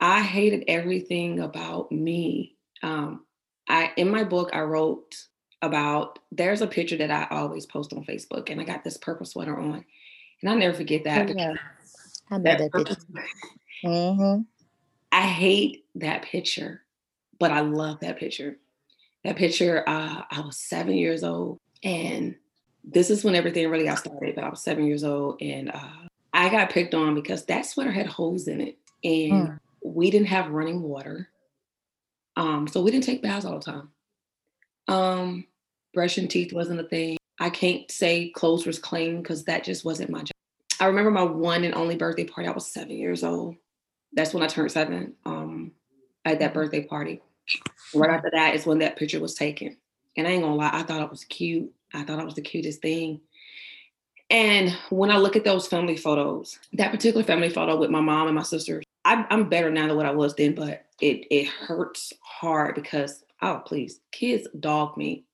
I 0.01 0.23
hated 0.23 0.65
everything 0.69 1.41
about 1.41 1.91
me. 1.91 2.57
Um, 2.83 3.25
I 3.69 3.93
in 3.97 4.11
my 4.11 4.25
book 4.25 4.51
I 4.53 4.61
wrote 4.61 5.17
about 5.63 6.21
there's 6.31 6.63
a 6.63 6.67
picture 6.67 6.97
that 6.97 7.11
I 7.11 7.27
always 7.35 7.67
post 7.67 7.93
on 7.93 8.05
Facebook, 8.05 8.51
and 8.51 8.61
I 8.61 8.65
got 8.65 8.85
this 8.85 8.97
purple 8.97 9.27
sweater 9.27 9.59
on, 9.59 9.85
and 10.41 10.51
I'll 10.51 10.57
never 10.57 10.75
forget 10.75 11.05
that. 11.05 11.31
Oh, 11.31 11.35
yeah. 11.37 11.55
I 12.31 12.39
know 12.39 12.45
that, 12.45 12.59
that 12.59 12.73
picture. 12.73 12.95
purple- 12.95 13.29
hmm 13.85 14.41
I 15.11 15.23
hate 15.23 15.87
that 15.95 16.23
picture, 16.23 16.83
but 17.39 17.51
I 17.51 17.61
love 17.61 18.01
that 18.01 18.19
picture. 18.19 18.59
That 19.25 19.37
picture, 19.37 19.83
uh, 19.89 20.23
I 20.31 20.41
was 20.41 20.59
seven 20.59 20.95
years 20.95 21.25
old, 21.25 21.59
and 21.83 22.37
this 22.91 23.11
is 23.11 23.25
when 23.25 23.35
everything 23.35 23.69
really 23.71 23.85
got 23.85 23.99
started. 23.99 24.35
But 24.35 24.45
I 24.45 24.49
was 24.49 24.63
seven 24.63 24.87
years 24.87 25.05
old, 25.05 25.41
and 25.43 25.71
uh, 25.71 26.07
I 26.33 26.49
got 26.49 26.71
picked 26.71 26.95
on 26.95 27.15
because 27.15 27.45
that 27.47 27.67
sweater 27.67 27.93
had 27.93 28.07
holes 28.07 28.49
in 28.49 28.61
it, 28.61 28.79
and 29.05 29.49
Mm. 29.49 29.59
we 29.83 30.11
didn't 30.11 30.29
have 30.29 30.51
running 30.51 30.83
water, 30.83 31.29
um, 32.37 32.67
so 32.67 32.83
we 32.83 32.91
didn't 32.91 33.05
take 33.05 33.23
baths 33.23 33.45
all 33.45 33.59
the 33.59 33.65
time. 33.65 33.91
Um, 34.89 35.47
brushing 35.93 36.29
teeth 36.29 36.53
wasn't 36.53 36.81
a 36.81 36.85
thing. 36.85 37.17
I 37.41 37.51
can't 37.51 37.91
say 37.91 38.31
clothes 38.31 38.67
was 38.67 38.79
clean 38.79 39.23
because 39.23 39.45
that 39.45 39.65
just 39.65 39.85
wasn't 39.85 40.11
my 40.11 40.21
job. 40.21 40.33
I 40.81 40.87
remember 40.87 41.11
my 41.11 41.23
one 41.23 41.65
and 41.65 41.75
only 41.75 41.97
birthday 41.97 42.25
party. 42.25 42.49
I 42.49 42.53
was 42.53 42.67
seven 42.67 42.97
years 42.97 43.23
old. 43.23 43.57
That's 44.13 44.33
when 44.33 44.43
I 44.43 44.47
turned 44.47 44.73
seven. 44.73 45.15
Um, 45.25 45.73
at 46.25 46.41
that 46.41 46.55
birthday 46.55 46.85
party. 46.85 47.23
Right 47.95 48.11
after 48.11 48.31
that 48.33 48.55
is 48.55 48.67
when 48.67 48.79
that 48.81 48.97
picture 48.97 49.21
was 49.21 49.35
taken. 49.35 49.77
And 50.17 50.27
I 50.27 50.31
ain't 50.33 50.43
gonna 50.43 50.55
lie, 50.55 50.71
I 50.73 50.83
thought 50.83 51.03
it 51.03 51.11
was 51.11 51.25
cute. 51.25 51.73
I 51.95 52.03
thought 52.03 52.19
it 52.19 52.25
was 52.25 52.35
the 52.35 52.43
cutest 52.43 52.83
thing. 52.83 53.21
And 54.31 54.71
when 54.91 55.11
I 55.11 55.17
look 55.17 55.37
at 55.37 55.45
those 55.45 55.67
family 55.67 55.97
photos, 55.97 56.59
that 56.75 56.91
particular 56.91 57.25
family 57.25 57.49
photo 57.49 57.79
with 57.79 57.91
my 57.91 58.01
mom 58.01 58.27
and 58.27 58.37
my 58.37 58.43
sisters, 58.43 58.85
I'm, 59.05 59.25
I'm 59.31 59.49
better 59.49 59.71
now 59.71 59.87
than 59.87 59.97
what 59.97 60.07
I 60.07 60.11
was 60.11 60.35
then, 60.35 60.55
but 60.55 60.85
it 61.01 61.27
it 61.31 61.49
hurts 61.49 62.13
hard 62.21 62.75
because 62.75 63.25
oh 63.41 63.63
please, 63.65 64.01
kids 64.13 64.47
dog 64.59 64.97
me. 64.97 65.25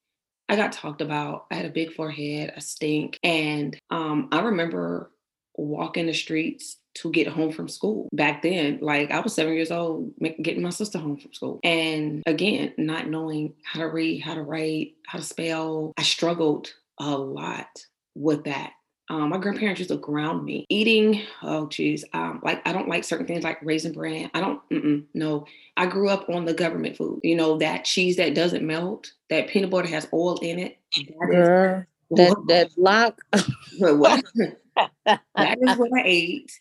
I 0.48 0.56
got 0.56 0.72
talked 0.72 1.00
about. 1.00 1.46
I 1.50 1.54
had 1.54 1.64
a 1.64 1.70
big 1.70 1.92
forehead, 1.92 2.52
a 2.56 2.60
stink, 2.60 3.18
and 3.24 3.76
um, 3.90 4.28
I 4.30 4.40
remember 4.40 5.10
walking 5.56 6.06
the 6.06 6.14
streets 6.14 6.78
to 6.94 7.10
get 7.10 7.26
home 7.26 7.52
from 7.52 7.68
school. 7.68 8.08
Back 8.12 8.42
then, 8.42 8.78
like 8.80 9.10
I 9.10 9.20
was 9.20 9.34
seven 9.34 9.54
years 9.54 9.70
old, 9.70 10.12
getting 10.42 10.62
my 10.62 10.70
sister 10.70 10.98
home 10.98 11.16
from 11.16 11.32
school, 11.32 11.60
and 11.64 12.22
again, 12.26 12.72
not 12.78 13.08
knowing 13.08 13.54
how 13.64 13.80
to 13.80 13.88
read, 13.88 14.20
how 14.20 14.34
to 14.34 14.42
write, 14.42 14.94
how 15.06 15.18
to 15.18 15.24
spell. 15.24 15.92
I 15.96 16.02
struggled 16.02 16.72
a 16.98 17.10
lot 17.10 17.84
with 18.14 18.44
that. 18.44 18.72
Um, 19.10 19.28
my 19.28 19.38
grandparents 19.38 19.80
used 19.80 19.90
to 19.90 19.98
ground 19.98 20.44
me. 20.44 20.64
Eating, 20.70 21.22
oh 21.42 21.66
geez, 21.66 22.04
um, 22.14 22.40
like 22.42 22.66
I 22.66 22.72
don't 22.72 22.88
like 22.88 23.04
certain 23.04 23.26
things 23.26 23.44
like 23.44 23.62
raisin 23.62 23.92
bran. 23.92 24.30
I 24.32 24.40
don't, 24.40 25.04
no. 25.14 25.46
I 25.76 25.86
grew 25.86 26.08
up 26.08 26.28
on 26.30 26.44
the 26.44 26.54
government 26.54 26.96
food. 26.96 27.20
You 27.22 27.36
know 27.36 27.58
that 27.58 27.84
cheese 27.84 28.16
that 28.16 28.34
doesn't 28.34 28.66
melt, 28.66 29.12
that 29.28 29.48
peanut 29.48 29.70
butter 29.70 29.88
has 29.88 30.08
oil 30.12 30.38
in 30.38 30.58
it. 30.58 30.78
That 30.96 31.28
Girl, 31.30 31.86
that 32.12 32.36
that 32.48 32.74
block. 32.76 33.20
that 34.76 35.58
is 35.60 35.76
what 35.76 35.92
I 35.92 36.02
ate. 36.04 36.52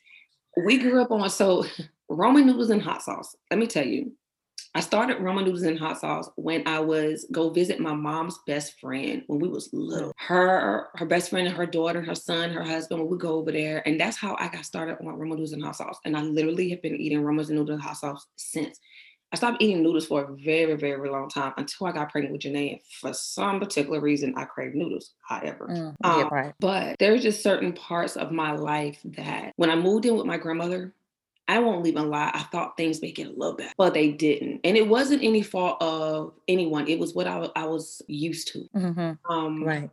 We 0.65 0.77
grew 0.77 1.01
up 1.01 1.11
on 1.11 1.29
so 1.29 1.65
Roman 2.09 2.45
noodles 2.45 2.69
and 2.69 2.81
hot 2.81 3.01
sauce. 3.01 3.35
Let 3.49 3.59
me 3.59 3.67
tell 3.67 3.85
you, 3.85 4.13
I 4.75 4.79
started 4.79 5.19
Roman 5.19 5.45
noodles 5.45 5.63
and 5.63 5.77
hot 5.77 5.99
sauce 5.99 6.29
when 6.35 6.67
I 6.67 6.79
was 6.79 7.27
go 7.31 7.49
visit 7.49 7.79
my 7.79 7.93
mom's 7.93 8.39
best 8.47 8.79
friend 8.79 9.23
when 9.27 9.39
we 9.39 9.47
was 9.47 9.69
little. 9.71 10.11
Her, 10.17 10.87
her 10.95 11.05
best 11.05 11.29
friend 11.29 11.47
and 11.47 11.55
her 11.55 11.67
daughter, 11.67 12.01
her 12.01 12.15
son, 12.15 12.49
her 12.49 12.63
husband, 12.63 13.01
we 13.01 13.07
would 13.07 13.19
go 13.19 13.35
over 13.35 13.51
there. 13.51 13.87
And 13.87 13.99
that's 13.99 14.17
how 14.17 14.35
I 14.39 14.47
got 14.47 14.65
started 14.65 14.97
on 14.99 15.05
Roman 15.07 15.29
noodles 15.29 15.53
and 15.53 15.63
hot 15.63 15.75
sauce. 15.75 15.99
And 16.05 16.17
I 16.17 16.21
literally 16.21 16.69
have 16.71 16.81
been 16.81 16.95
eating 16.95 17.21
Roman 17.21 17.47
noodles 17.47 17.69
and 17.69 17.81
hot 17.81 17.97
sauce 17.97 18.25
since. 18.35 18.79
I 19.33 19.35
stopped 19.35 19.61
eating 19.63 19.81
noodles 19.81 20.05
for 20.05 20.21
a 20.21 20.35
very, 20.35 20.75
very 20.75 21.09
long 21.09 21.27
time 21.27 21.53
until 21.57 21.87
I 21.87 21.91
got 21.91 22.11
pregnant 22.11 22.33
with 22.33 22.43
Janae. 22.43 22.73
And 22.73 22.79
for 23.01 23.13
some 23.13 23.59
particular 23.59 23.99
reason, 23.99 24.35
I 24.37 24.45
crave 24.45 24.75
noodles, 24.75 25.15
however. 25.27 25.69
Mm, 25.71 25.95
yeah, 26.03 26.23
Um, 26.23 26.29
right. 26.31 26.53
But 26.59 26.97
there's 26.99 27.23
just 27.23 27.41
certain 27.41 27.73
parts 27.73 28.15
of 28.15 28.31
my 28.31 28.51
life 28.53 28.99
that 29.03 29.53
when 29.55 29.71
I 29.71 29.75
moved 29.75 30.05
in 30.05 30.15
with 30.15 30.27
my 30.27 30.37
grandmother, 30.37 30.93
I 31.47 31.59
won't 31.59 31.87
even 31.87 32.09
lie, 32.09 32.31
I 32.33 32.43
thought 32.43 32.77
things 32.77 33.01
may 33.01 33.11
get 33.11 33.27
a 33.27 33.31
little 33.31 33.55
better, 33.55 33.73
but 33.75 33.95
they 33.95 34.11
didn't. 34.11 34.61
And 34.63 34.77
it 34.77 34.87
wasn't 34.87 35.23
any 35.23 35.41
fault 35.41 35.81
of 35.81 36.33
anyone. 36.47 36.87
It 36.87 36.99
was 36.99 37.15
what 37.15 37.27
I, 37.27 37.49
I 37.55 37.65
was 37.65 38.03
used 38.07 38.49
to. 38.49 38.69
hmm 38.73 39.11
Um, 39.27 39.63
Right. 39.63 39.89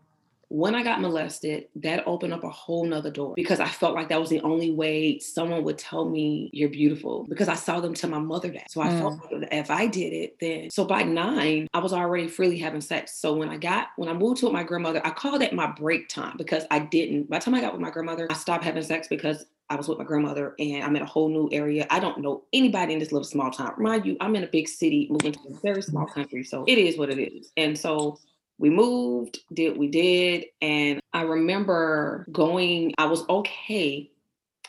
When 0.50 0.74
I 0.74 0.82
got 0.82 1.00
molested, 1.00 1.68
that 1.76 2.02
opened 2.08 2.34
up 2.34 2.42
a 2.42 2.50
whole 2.50 2.84
nother 2.84 3.10
door 3.10 3.34
because 3.36 3.60
I 3.60 3.68
felt 3.68 3.94
like 3.94 4.08
that 4.08 4.18
was 4.18 4.30
the 4.30 4.40
only 4.40 4.72
way 4.72 5.20
someone 5.20 5.62
would 5.62 5.78
tell 5.78 6.04
me 6.04 6.50
you're 6.52 6.68
beautiful 6.68 7.24
because 7.28 7.48
I 7.48 7.54
saw 7.54 7.78
them 7.78 7.94
tell 7.94 8.10
my 8.10 8.18
mother 8.18 8.48
that. 8.48 8.68
So 8.68 8.80
I 8.80 8.88
felt 8.98 9.20
mm. 9.20 9.42
like 9.42 9.48
if 9.52 9.70
I 9.70 9.86
did 9.86 10.12
it, 10.12 10.36
then 10.40 10.68
so 10.68 10.84
by 10.84 11.04
nine, 11.04 11.68
I 11.72 11.78
was 11.78 11.92
already 11.92 12.26
freely 12.26 12.58
having 12.58 12.80
sex. 12.80 13.14
So 13.14 13.32
when 13.32 13.48
I 13.48 13.58
got 13.58 13.90
when 13.96 14.08
I 14.08 14.12
moved 14.12 14.38
to 14.38 14.46
with 14.46 14.52
my 14.52 14.64
grandmother, 14.64 15.00
I 15.04 15.10
called 15.10 15.40
it 15.40 15.52
my 15.52 15.68
break 15.68 16.08
time 16.08 16.36
because 16.36 16.64
I 16.72 16.80
didn't. 16.80 17.30
By 17.30 17.38
the 17.38 17.44
time 17.44 17.54
I 17.54 17.60
got 17.60 17.72
with 17.72 17.80
my 17.80 17.90
grandmother, 17.90 18.26
I 18.28 18.34
stopped 18.34 18.64
having 18.64 18.82
sex 18.82 19.06
because 19.06 19.46
I 19.68 19.76
was 19.76 19.86
with 19.86 19.98
my 19.98 20.04
grandmother 20.04 20.56
and 20.58 20.82
I'm 20.82 20.96
in 20.96 21.02
a 21.02 21.06
whole 21.06 21.28
new 21.28 21.48
area. 21.52 21.86
I 21.90 22.00
don't 22.00 22.18
know 22.18 22.42
anybody 22.52 22.92
in 22.92 22.98
this 22.98 23.12
little 23.12 23.24
small 23.24 23.52
town. 23.52 23.74
Mind 23.78 24.04
you, 24.04 24.16
I'm 24.20 24.34
in 24.34 24.42
a 24.42 24.48
big 24.48 24.66
city, 24.66 25.06
moving 25.08 25.30
to 25.30 25.40
a 25.48 25.60
very 25.60 25.80
small 25.80 26.06
mm. 26.06 26.12
country. 26.12 26.42
So 26.42 26.64
it 26.66 26.76
is 26.76 26.98
what 26.98 27.08
it 27.08 27.20
is. 27.20 27.52
And 27.56 27.78
so 27.78 28.18
we 28.60 28.68
moved, 28.68 29.38
did 29.52 29.76
we 29.76 29.88
did. 29.88 30.44
And 30.60 31.00
I 31.12 31.22
remember 31.22 32.26
going, 32.30 32.94
I 32.98 33.06
was 33.06 33.26
okay. 33.28 34.10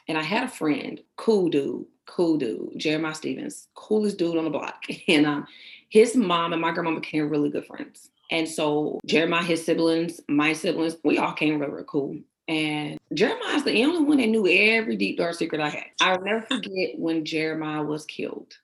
And 0.08 0.18
I 0.18 0.24
had 0.24 0.46
a 0.46 0.48
friend, 0.48 1.00
cool 1.18 1.50
dude, 1.50 1.86
cool 2.06 2.38
dude, 2.38 2.72
Jeremiah 2.78 3.14
Stevens, 3.14 3.68
coolest 3.76 4.18
dude 4.18 4.38
on 4.38 4.46
the 4.46 4.50
block. 4.50 4.84
And 5.08 5.26
um, 5.26 5.46
his 5.90 6.16
mom 6.16 6.54
and 6.54 6.62
my 6.62 6.72
grandma 6.72 6.96
became 6.96 7.30
really 7.30 7.50
good 7.50 7.66
friends. 7.66 8.10
And 8.32 8.48
so 8.48 9.00
Jeremiah, 9.06 9.44
his 9.44 9.64
siblings, 9.64 10.22
my 10.30 10.54
siblings, 10.54 10.96
we 11.04 11.18
all 11.18 11.34
came 11.34 11.60
real, 11.60 11.70
real 11.70 11.84
cool. 11.84 12.18
And 12.48 12.98
Jeremiah's 13.14 13.66
the 13.66 13.84
only 13.84 14.04
one 14.04 14.18
that 14.18 14.28
knew 14.28 14.48
every 14.48 14.96
deep 14.96 15.18
dark 15.18 15.36
secret 15.36 15.60
I 15.60 15.70
had. 15.70 15.86
I'll 16.00 16.22
never 16.22 16.42
forget 16.46 16.98
when 16.98 17.26
Jeremiah 17.26 17.84
was 17.84 18.06
killed. 18.06 18.58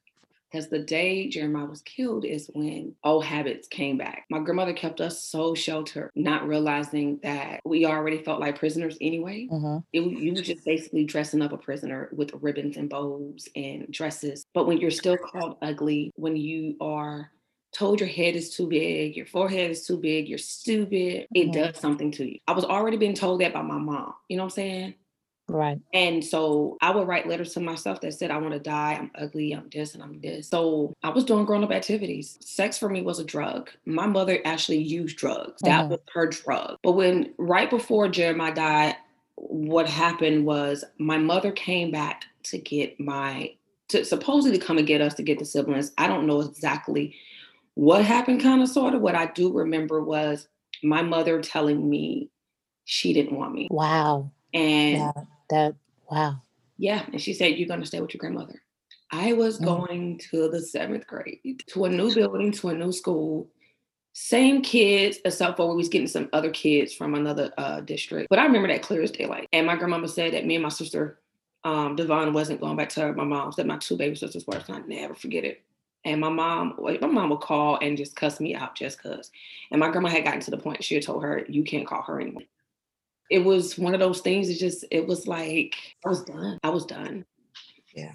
Because 0.51 0.69
the 0.69 0.79
day 0.79 1.27
Jeremiah 1.27 1.65
was 1.65 1.81
killed 1.81 2.23
is 2.23 2.49
when 2.53 2.95
old 3.03 3.25
habits 3.25 3.67
came 3.67 3.97
back. 3.97 4.25
My 4.29 4.39
grandmother 4.39 4.73
kept 4.73 5.01
us 5.01 5.21
so 5.23 5.53
sheltered, 5.55 6.11
not 6.15 6.47
realizing 6.47 7.19
that 7.23 7.59
we 7.65 7.85
already 7.85 8.23
felt 8.23 8.39
like 8.39 8.57
prisoners 8.57 8.97
anyway. 9.01 9.47
hmm 9.47 9.77
It, 9.93 10.01
you 10.01 10.33
were 10.33 10.41
just 10.41 10.63
basically 10.65 11.05
dressing 11.05 11.41
up 11.41 11.51
a 11.51 11.57
prisoner 11.57 12.09
with 12.13 12.33
ribbons 12.35 12.77
and 12.77 12.89
bows 12.89 13.47
and 13.55 13.87
dresses. 13.91 14.45
But 14.53 14.67
when 14.67 14.77
you're 14.77 14.91
still 14.91 15.17
called 15.17 15.57
ugly, 15.61 16.11
when 16.15 16.35
you 16.37 16.75
are 16.81 17.31
told 17.73 17.99
your 17.99 18.09
head 18.09 18.35
is 18.35 18.55
too 18.55 18.67
big, 18.67 19.15
your 19.15 19.25
forehead 19.25 19.69
is 19.71 19.85
too 19.85 19.97
big, 19.97 20.27
you're 20.27 20.37
stupid, 20.37 21.27
it 21.33 21.47
Mhm. 21.47 21.51
does 21.51 21.77
something 21.79 22.11
to 22.11 22.25
you. 22.25 22.39
I 22.47 22.53
was 22.53 22.65
already 22.65 22.97
being 22.97 23.13
told 23.13 23.41
that 23.41 23.53
by 23.53 23.61
my 23.61 23.77
mom. 23.77 24.13
You 24.29 24.37
know 24.37 24.43
what 24.43 24.53
I'm 24.53 24.55
saying? 24.55 24.95
Right. 25.49 25.79
And 25.93 26.23
so 26.23 26.77
I 26.81 26.91
would 26.91 27.07
write 27.07 27.27
letters 27.27 27.53
to 27.53 27.59
myself 27.61 28.01
that 28.01 28.13
said, 28.13 28.31
I 28.31 28.37
want 28.37 28.53
to 28.53 28.59
die, 28.59 28.93
I'm 28.99 29.11
ugly, 29.15 29.53
I'm 29.53 29.69
this, 29.71 29.93
and 29.93 30.03
I'm 30.03 30.19
this. 30.19 30.49
So 30.49 30.93
I 31.03 31.09
was 31.09 31.23
doing 31.23 31.45
grown 31.45 31.63
up 31.63 31.71
activities. 31.71 32.37
Sex 32.41 32.77
for 32.77 32.89
me 32.89 33.01
was 33.01 33.19
a 33.19 33.23
drug. 33.23 33.69
My 33.85 34.07
mother 34.07 34.39
actually 34.43 34.79
used 34.79 35.17
drugs, 35.17 35.61
that 35.63 35.85
Mhm. 35.85 35.89
was 35.89 35.99
her 36.13 36.27
drug. 36.27 36.77
But 36.83 36.93
when 36.93 37.33
right 37.37 37.69
before 37.69 38.09
Jeremiah 38.09 38.53
died, 38.53 38.95
what 39.35 39.87
happened 39.87 40.45
was 40.45 40.83
my 40.97 41.17
mother 41.17 41.51
came 41.51 41.91
back 41.91 42.25
to 42.43 42.57
get 42.57 42.99
my, 42.99 43.53
to 43.89 44.03
supposedly 44.03 44.57
come 44.59 44.77
and 44.77 44.87
get 44.87 44.99
us 44.99 45.13
to 45.15 45.23
get 45.23 45.39
the 45.39 45.45
siblings. 45.45 45.93
I 45.97 46.07
don't 46.07 46.27
know 46.27 46.41
exactly 46.41 47.15
what 47.75 48.03
happened, 48.03 48.41
kind 48.41 48.61
of, 48.61 48.67
sort 48.67 48.95
of. 48.95 49.01
What 49.01 49.15
I 49.15 49.27
do 49.27 49.53
remember 49.53 50.03
was 50.03 50.47
my 50.83 51.01
mother 51.03 51.39
telling 51.41 51.89
me 51.89 52.29
she 52.85 53.13
didn't 53.13 53.37
want 53.37 53.53
me. 53.53 53.67
Wow. 53.71 54.31
And 54.53 54.97
Yeah. 54.97 55.11
That. 55.49 55.75
Wow. 56.09 56.41
yeah, 56.77 57.05
and 57.11 57.21
she 57.21 57.33
said, 57.33 57.57
You're 57.57 57.67
going 57.67 57.81
to 57.81 57.85
stay 57.85 57.99
with 58.01 58.13
your 58.13 58.19
grandmother. 58.19 58.61
I 59.11 59.33
was 59.33 59.59
Mm. 59.59 59.65
going 59.65 60.21
to 60.31 60.49
the 60.49 60.61
seventh 60.61 61.07
grade, 61.07 61.63
to 61.67 61.85
a 61.85 61.89
new 61.89 62.13
building, 62.13 62.51
to 62.53 62.69
a 62.69 62.73
new 62.73 62.91
school. 62.91 63.49
Same 64.13 64.61
kids, 64.63 65.19
except 65.25 65.57
for 65.57 65.69
we 65.69 65.75
was 65.75 65.89
getting 65.89 66.07
some 66.07 66.27
other 66.33 66.49
kids 66.49 66.93
from 66.93 67.13
another 67.13 67.53
uh, 67.57 67.81
district. 67.81 68.27
But 68.29 68.39
I 68.39 68.45
remember 68.45 68.67
that 68.69 68.81
clear 68.81 69.01
as 69.03 69.11
daylight. 69.11 69.47
And 69.53 69.67
my 69.67 69.75
grandmama 69.75 70.07
said 70.07 70.33
that 70.33 70.45
me 70.45 70.55
and 70.55 70.63
my 70.63 70.69
sister, 70.69 71.19
um, 71.63 71.95
Devon, 71.95 72.33
wasn't 72.33 72.59
going 72.59 72.75
back 72.77 72.89
to 72.89 73.13
my 73.13 73.23
mom's, 73.23 73.57
that 73.57 73.67
my 73.67 73.77
two 73.77 73.95
baby 73.95 74.15
sisters 74.15 74.45
were. 74.47 74.59
So 74.65 74.73
I 74.73 74.79
never 74.87 75.13
forget 75.13 75.43
it. 75.45 75.61
And 76.03 76.19
my 76.19 76.29
mom, 76.29 76.75
my 76.79 76.97
mom 77.07 77.29
would 77.29 77.41
call 77.41 77.77
and 77.81 77.95
just 77.97 78.15
cuss 78.15 78.39
me 78.39 78.55
out 78.55 78.75
just 78.75 79.01
cause. 79.01 79.29
And 79.71 79.79
my 79.79 79.89
grandma 79.91 80.09
had 80.09 80.23
gotten 80.23 80.39
to 80.41 80.51
the 80.51 80.57
point 80.57 80.83
she 80.83 80.95
had 80.95 81.03
told 81.03 81.21
her, 81.23 81.45
you 81.47 81.63
can't 81.63 81.85
call 81.85 82.01
her 82.03 82.19
anymore. 82.19 82.43
It 83.29 83.39
was 83.39 83.77
one 83.77 83.93
of 83.93 83.99
those 83.99 84.21
things. 84.21 84.49
It 84.49 84.57
just, 84.57 84.85
it 84.91 85.05
was 85.07 85.27
like 85.27 85.75
I 86.05 86.09
was 86.09 86.23
done. 86.23 86.59
I 86.63 86.69
was 86.69 86.85
done. 86.85 87.25
Yeah. 87.93 88.11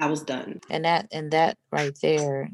I 0.00 0.06
was 0.06 0.22
done. 0.22 0.60
And 0.70 0.84
that 0.84 1.08
and 1.10 1.32
that 1.32 1.58
right 1.72 1.96
there 2.00 2.48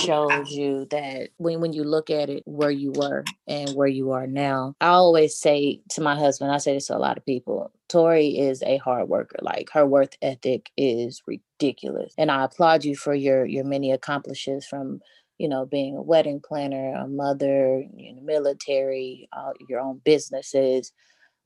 shows 0.00 0.50
you 0.50 0.86
that 0.90 1.28
when 1.36 1.60
when 1.60 1.72
you 1.72 1.84
look 1.84 2.10
at 2.10 2.28
it 2.28 2.42
where 2.44 2.72
you 2.72 2.92
were 2.92 3.24
and 3.46 3.70
where 3.76 3.86
you 3.86 4.10
are 4.10 4.26
now. 4.26 4.74
I 4.80 4.88
always 4.88 5.36
say 5.36 5.80
to 5.90 6.00
my 6.00 6.16
husband, 6.16 6.50
I 6.50 6.58
say 6.58 6.74
this 6.74 6.88
to 6.88 6.96
a 6.96 6.98
lot 6.98 7.16
of 7.16 7.24
people, 7.24 7.70
Tori 7.88 8.38
is 8.38 8.64
a 8.64 8.78
hard 8.78 9.08
worker. 9.08 9.38
Like 9.42 9.70
her 9.74 9.86
work 9.86 10.16
ethic 10.20 10.70
is 10.76 11.22
ridiculous. 11.24 12.12
And 12.18 12.32
I 12.32 12.44
applaud 12.44 12.84
you 12.84 12.96
for 12.96 13.14
your 13.14 13.46
your 13.46 13.64
many 13.64 13.92
accomplishments 13.92 14.66
from 14.66 15.00
you 15.38 15.48
know, 15.48 15.64
being 15.64 15.96
a 15.96 16.02
wedding 16.02 16.40
planner, 16.44 16.94
a 16.94 17.06
mother, 17.06 17.84
in 17.96 18.16
the 18.16 18.22
military, 18.22 19.28
uh, 19.32 19.52
your 19.68 19.78
own 19.78 20.00
businesses. 20.04 20.92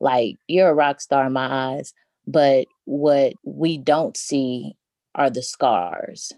Like 0.03 0.37
you're 0.47 0.69
a 0.69 0.73
rock 0.73 1.01
star 1.01 1.25
in 1.25 1.33
my 1.33 1.75
eyes. 1.75 1.93
But 2.27 2.67
what 2.85 3.33
we 3.43 3.77
don't 3.77 4.15
see 4.15 4.75
are 5.15 5.29
the 5.29 5.41
scars. 5.41 6.31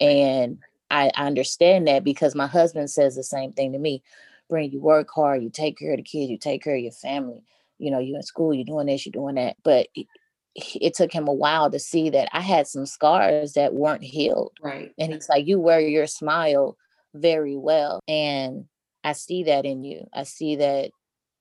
And 0.00 0.58
I, 0.90 1.10
I 1.16 1.26
understand 1.26 1.88
that 1.88 2.04
because 2.04 2.34
my 2.34 2.46
husband 2.46 2.90
says 2.90 3.16
the 3.16 3.22
same 3.22 3.52
thing 3.52 3.72
to 3.72 3.78
me. 3.78 4.02
Bring 4.48 4.70
you 4.70 4.80
work 4.80 5.10
hard, 5.14 5.42
you 5.42 5.50
take 5.50 5.76
care 5.76 5.90
of 5.90 5.98
the 5.98 6.02
kids, 6.02 6.30
you 6.30 6.38
take 6.38 6.62
care 6.62 6.74
of 6.74 6.80
your 6.80 6.92
family. 6.92 7.42
You 7.78 7.90
know, 7.90 7.98
you're 7.98 8.16
in 8.16 8.22
school, 8.22 8.54
you're 8.54 8.64
doing 8.64 8.86
this, 8.86 9.04
you're 9.04 9.12
doing 9.12 9.34
that. 9.34 9.56
But 9.62 9.88
it, 9.94 10.06
it 10.54 10.94
took 10.94 11.12
him 11.12 11.28
a 11.28 11.32
while 11.34 11.70
to 11.70 11.78
see 11.78 12.10
that 12.10 12.28
I 12.32 12.40
had 12.40 12.66
some 12.66 12.86
scars 12.86 13.52
that 13.52 13.74
weren't 13.74 14.02
healed. 14.02 14.52
Right. 14.62 14.92
And 14.98 15.12
he's 15.12 15.28
like, 15.28 15.46
You 15.46 15.60
wear 15.60 15.80
your 15.80 16.06
smile 16.06 16.76
very 17.14 17.56
well. 17.56 18.00
And 18.08 18.64
I 19.04 19.12
see 19.12 19.44
that 19.44 19.66
in 19.66 19.84
you. 19.84 20.08
I 20.14 20.22
see 20.22 20.56
that 20.56 20.92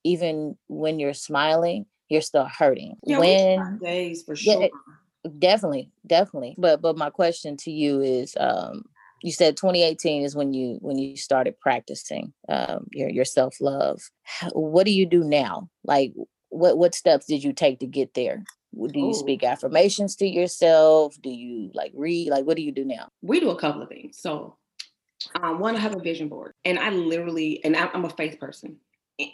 even 0.07 0.57
when 0.67 0.99
you're 0.99 1.13
smiling, 1.13 1.85
you're 2.09 2.21
still 2.21 2.45
hurting. 2.45 2.95
Yeah, 3.03 3.19
when 3.19 3.79
days 3.79 4.23
for 4.23 4.35
sure. 4.35 4.61
Yeah, 4.61 5.29
definitely, 5.39 5.91
definitely. 6.05 6.55
But 6.57 6.81
but 6.81 6.97
my 6.97 7.09
question 7.09 7.57
to 7.57 7.71
you 7.71 8.01
is 8.01 8.35
um 8.39 8.83
you 9.23 9.31
said 9.31 9.57
2018 9.57 10.23
is 10.23 10.35
when 10.35 10.53
you 10.53 10.77
when 10.81 10.97
you 10.97 11.17
started 11.17 11.59
practicing 11.59 12.33
um 12.49 12.87
your 12.91 13.09
your 13.09 13.25
self-love. 13.25 14.01
What 14.53 14.85
do 14.85 14.91
you 14.91 15.05
do 15.05 15.23
now? 15.23 15.69
Like 15.83 16.13
what 16.49 16.77
what 16.77 16.95
steps 16.95 17.25
did 17.25 17.43
you 17.43 17.53
take 17.53 17.79
to 17.79 17.87
get 17.87 18.13
there? 18.13 18.43
Do 18.73 18.99
you 18.99 19.09
Ooh. 19.09 19.13
speak 19.13 19.43
affirmations 19.43 20.15
to 20.17 20.27
yourself? 20.27 21.15
Do 21.21 21.29
you 21.29 21.71
like 21.73 21.91
read? 21.95 22.29
Like 22.29 22.45
what 22.45 22.55
do 22.55 22.63
you 22.63 22.71
do 22.71 22.85
now? 22.85 23.09
We 23.21 23.39
do 23.39 23.49
a 23.49 23.59
couple 23.59 23.81
of 23.81 23.89
things. 23.89 24.17
So 24.19 24.57
um, 25.41 25.59
one, 25.59 25.75
I 25.75 25.79
have 25.79 25.95
a 25.95 25.99
vision 25.99 26.29
board, 26.29 26.53
and 26.63 26.79
I 26.79 26.89
literally, 26.89 27.63
and 27.63 27.75
I'm 27.75 28.05
a 28.05 28.09
faith 28.09 28.39
person. 28.39 28.77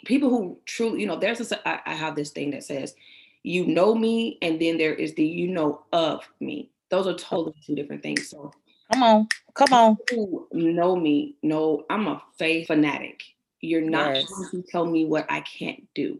People 0.04 0.30
who 0.30 0.58
truly, 0.66 1.00
you 1.00 1.06
know, 1.06 1.18
there's 1.18 1.52
a, 1.52 1.68
I, 1.68 1.80
I 1.86 1.94
have 1.94 2.16
this 2.16 2.30
thing 2.30 2.50
that 2.52 2.64
says, 2.64 2.94
you 3.42 3.66
know 3.66 3.94
me, 3.94 4.38
and 4.40 4.60
then 4.60 4.78
there 4.78 4.94
is 4.94 5.14
the 5.14 5.24
you 5.24 5.48
know 5.48 5.84
of 5.92 6.26
me. 6.40 6.70
Those 6.90 7.06
are 7.06 7.14
totally 7.14 7.54
two 7.64 7.74
different 7.74 8.02
things. 8.02 8.28
So 8.30 8.52
come 8.92 9.02
on, 9.02 9.28
come 9.54 9.72
on. 9.72 9.96
Who 10.10 10.48
know 10.52 10.96
me? 10.96 11.36
No, 11.42 11.84
I'm 11.90 12.06
a 12.06 12.22
faith 12.38 12.68
fanatic. 12.68 13.22
You're 13.60 13.82
not 13.82 14.14
yes. 14.14 14.30
going 14.30 14.62
to 14.62 14.62
tell 14.62 14.86
me 14.86 15.04
what 15.04 15.26
I 15.30 15.40
can't 15.40 15.86
do. 15.94 16.18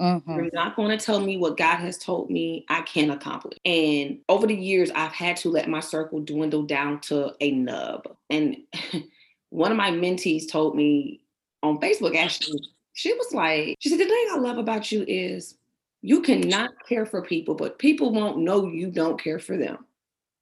Mm-hmm. 0.00 0.32
You're 0.32 0.50
not 0.52 0.76
going 0.76 0.96
to 0.96 1.04
tell 1.04 1.20
me 1.20 1.36
what 1.36 1.56
God 1.56 1.76
has 1.78 1.98
told 1.98 2.30
me 2.30 2.64
I 2.68 2.82
can 2.82 3.10
accomplish. 3.10 3.58
And 3.64 4.18
over 4.28 4.46
the 4.46 4.54
years, 4.54 4.90
I've 4.94 5.12
had 5.12 5.36
to 5.38 5.48
let 5.48 5.68
my 5.68 5.80
circle 5.80 6.20
dwindle 6.20 6.62
down 6.62 7.00
to 7.02 7.34
a 7.40 7.50
nub. 7.50 8.08
And 8.30 8.58
one 9.50 9.72
of 9.72 9.76
my 9.76 9.90
mentees 9.90 10.48
told 10.48 10.76
me 10.76 11.20
on 11.62 11.80
Facebook, 11.80 12.16
actually, 12.16 12.60
she 12.98 13.14
was 13.14 13.32
like, 13.32 13.76
she 13.78 13.90
said, 13.90 14.00
the 14.00 14.06
thing 14.06 14.28
I 14.32 14.38
love 14.38 14.58
about 14.58 14.90
you 14.90 15.04
is 15.06 15.56
you 16.02 16.20
cannot 16.20 16.72
care 16.88 17.06
for 17.06 17.22
people, 17.22 17.54
but 17.54 17.78
people 17.78 18.12
won't 18.12 18.38
know 18.38 18.66
you 18.66 18.90
don't 18.90 19.22
care 19.22 19.38
for 19.38 19.56
them. 19.56 19.86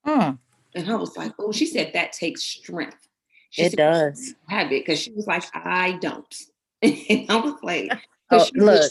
Mm. 0.07 0.39
And 0.75 0.91
I 0.91 0.95
was 0.95 1.19
like, 1.19 1.33
oh, 1.39 1.53
she 1.53 1.67
said 1.67 1.91
that 1.93 2.13
takes 2.13 2.43
strength. 2.43 2.97
She 3.51 3.65
it 3.65 3.77
does. 3.77 4.35
Have 4.49 4.73
it 4.73 4.87
because 4.87 4.99
she 4.99 5.13
was 5.13 5.27
like, 5.27 5.45
I 5.55 5.99
don't. 6.01 6.35
and 6.83 7.27
I 7.29 7.37
was 7.37 7.57
like, 7.63 7.93
Oh, 8.31 8.45
look, 8.55 8.91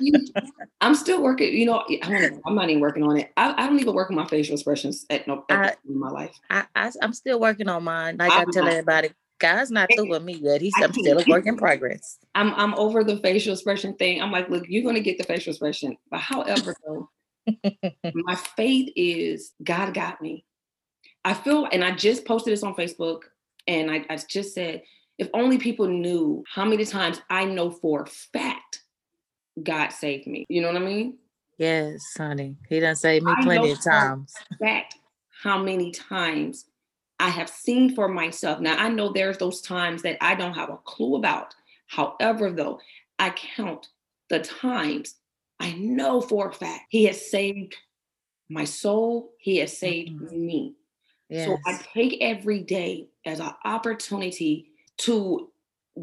I'm 0.80 0.94
still 0.94 1.22
working. 1.22 1.52
You 1.52 1.66
know, 1.66 1.84
I 2.02 2.30
am 2.46 2.54
not 2.54 2.70
even 2.70 2.80
working 2.80 3.02
on 3.02 3.18
it. 3.18 3.30
I, 3.36 3.52
I, 3.52 3.66
don't 3.66 3.78
even 3.78 3.92
work 3.92 4.08
on 4.08 4.16
my 4.16 4.26
facial 4.26 4.54
expressions 4.54 5.04
at 5.10 5.28
no 5.28 5.44
at 5.50 5.76
in 5.86 6.00
my 6.00 6.08
life. 6.08 6.40
I, 6.48 6.64
I 6.74 6.90
am 7.02 7.12
still 7.12 7.38
working 7.38 7.68
on 7.68 7.84
mine. 7.84 8.16
Like 8.16 8.32
I'm 8.32 8.48
i 8.48 8.50
tell 8.50 8.64
not, 8.64 8.72
everybody, 8.72 9.10
God's 9.40 9.70
not 9.70 9.88
through 9.94 10.10
with 10.10 10.22
me 10.22 10.34
yet. 10.34 10.60
He's 10.60 10.74
I'm 10.76 10.92
still 10.92 11.18
a 11.18 11.24
work 11.28 11.46
in 11.46 11.56
progress. 11.56 12.18
I'm 12.34 12.54
I'm 12.54 12.74
over 12.74 13.02
the 13.02 13.16
facial 13.16 13.52
expression 13.52 13.94
thing. 13.94 14.22
I'm 14.22 14.30
like, 14.30 14.48
look, 14.48 14.64
you're 14.68 14.84
gonna 14.84 15.00
get 15.00 15.18
the 15.18 15.24
facial 15.24 15.50
expression, 15.50 15.96
but 16.10 16.20
however, 16.20 16.74
though, 16.86 17.10
my 18.14 18.34
faith 18.56 18.92
is 18.94 19.52
God 19.62 19.94
got 19.94 20.22
me. 20.22 20.44
I 21.24 21.34
feel, 21.34 21.68
and 21.70 21.84
I 21.84 21.90
just 21.90 22.24
posted 22.24 22.52
this 22.52 22.62
on 22.62 22.74
Facebook, 22.74 23.22
and 23.66 23.90
I, 23.90 24.04
I 24.08 24.16
just 24.16 24.54
said 24.54 24.82
if 25.18 25.28
only 25.34 25.58
people 25.58 25.86
knew 25.86 26.42
how 26.48 26.64
many 26.64 26.84
times 26.86 27.20
I 27.28 27.44
know 27.44 27.70
for 27.70 28.04
a 28.04 28.06
fact 28.06 28.80
God 29.62 29.88
saved 29.90 30.26
me. 30.26 30.46
You 30.48 30.62
know 30.62 30.68
what 30.68 30.80
I 30.80 30.84
mean? 30.84 31.18
Yes, 31.58 32.02
honey. 32.16 32.56
He 32.68 32.80
done 32.80 32.96
saved 32.96 33.26
me 33.26 33.34
plenty 33.42 33.70
of 33.70 33.84
times. 33.84 34.32
Fact 34.58 34.94
how 35.42 35.62
many 35.62 35.90
times 35.90 36.64
I 37.20 37.28
have 37.28 37.50
seen 37.50 37.94
for 37.94 38.08
myself. 38.08 38.60
Now 38.60 38.76
I 38.76 38.88
know 38.88 39.12
there's 39.12 39.38
those 39.38 39.60
times 39.60 40.02
that 40.02 40.16
I 40.20 40.34
don't 40.34 40.54
have 40.54 40.70
a 40.70 40.78
clue 40.78 41.16
about. 41.16 41.54
However, 41.86 42.50
though, 42.50 42.80
I 43.18 43.30
count 43.30 43.88
the 44.30 44.40
times 44.40 45.16
I 45.60 45.72
know 45.74 46.22
for 46.22 46.48
a 46.48 46.52
fact 46.52 46.84
He 46.88 47.04
has 47.04 47.30
saved 47.30 47.76
my 48.48 48.64
soul, 48.64 49.32
He 49.38 49.58
has 49.58 49.76
saved 49.76 50.12
mm-hmm. 50.12 50.46
me. 50.46 50.74
Yes. 51.28 51.46
So 51.46 51.58
I 51.66 51.78
take 51.94 52.18
every 52.22 52.60
day 52.60 53.08
as 53.24 53.38
an 53.38 53.52
opportunity 53.64 54.70
to 54.98 55.50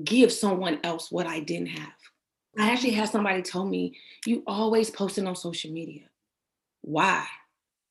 give 0.03 0.32
someone 0.32 0.80
else 0.84 1.12
what 1.12 1.27
I 1.27 1.39
didn't 1.39 1.67
have. 1.67 1.93
I 2.58 2.71
actually 2.71 2.91
had 2.91 3.10
somebody 3.10 3.41
tell 3.41 3.65
me, 3.65 3.97
you 4.25 4.43
always 4.47 4.89
posting 4.89 5.27
on 5.27 5.36
social 5.36 5.71
media. 5.71 6.03
Why? 6.82 7.25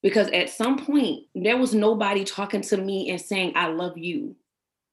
Because 0.06 0.28
at 0.28 0.48
some 0.48 0.78
point 0.78 1.24
there 1.34 1.56
was 1.56 1.74
nobody 1.74 2.22
talking 2.22 2.60
to 2.60 2.76
me 2.76 3.10
and 3.10 3.20
saying, 3.20 3.54
I 3.56 3.66
love 3.66 3.98
you. 3.98 4.36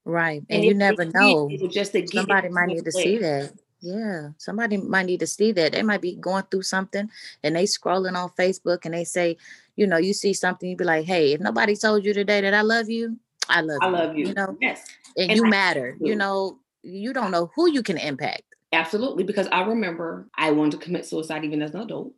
Right. 0.06 0.41
And, 0.49 0.58
and 0.58 0.63
you 0.63 0.73
never 0.73 1.06
know. 1.06 1.52
Just 1.69 1.91
to 1.91 2.08
somebody 2.08 2.49
might 2.49 2.69
need 2.69 2.84
to 2.84 2.91
see 2.91 3.19
that. 3.19 3.54
Yeah. 3.80 4.30
Somebody 4.39 4.78
might 4.78 5.06
need 5.06 5.19
to 5.19 5.28
see 5.28 5.52
that. 5.52 5.73
They 5.73 5.84
might 5.84 6.02
be 6.02 6.15
going 6.15 6.45
through 6.49 6.63
something 6.63 7.12
and 7.43 7.56
they 7.56 7.65
scrolling 7.65 8.15
on 8.15 8.32
Facebook 8.32 8.86
and 8.86 8.95
they 8.95 9.04
say, 9.04 9.38
you 9.76 9.86
know, 9.86 9.97
you 9.97 10.13
see 10.13 10.34
something, 10.34 10.67
you 10.67 10.76
be 10.76 10.84
like, 10.84 11.06
hey, 11.06 11.34
if 11.34 11.39
nobody 11.39 11.76
told 11.76 12.04
you 12.04 12.15
today 12.15 12.41
that 12.41 12.56
I 12.56 12.62
love 12.62 12.89
you, 12.89 13.15
I 13.49 13.62
love 13.62 13.78
I 13.84 13.86
you. 13.86 13.93
love 13.93 14.17
you. 14.17 14.28
You 14.30 14.34
know, 14.34 14.58
yes. 14.60 14.84
And, 15.15 15.30
and 15.30 15.38
you 15.38 15.45
I 15.45 15.49
matter. 15.49 15.95
You 16.02 16.15
know, 16.15 16.58
you 16.82 17.13
don't 17.13 17.30
know 17.30 17.52
who 17.56 17.69
you 17.69 17.84
can 17.84 17.99
impact. 17.99 18.41
Absolutely. 18.71 19.26
Because 19.26 19.45
I 19.52 19.62
remember 19.62 20.28
I 20.36 20.49
wanted 20.49 20.71
to 20.71 20.78
commit 20.84 21.06
suicide 21.06 21.45
even 21.45 21.62
as 21.62 21.76
an 21.76 21.82
adult, 21.82 22.13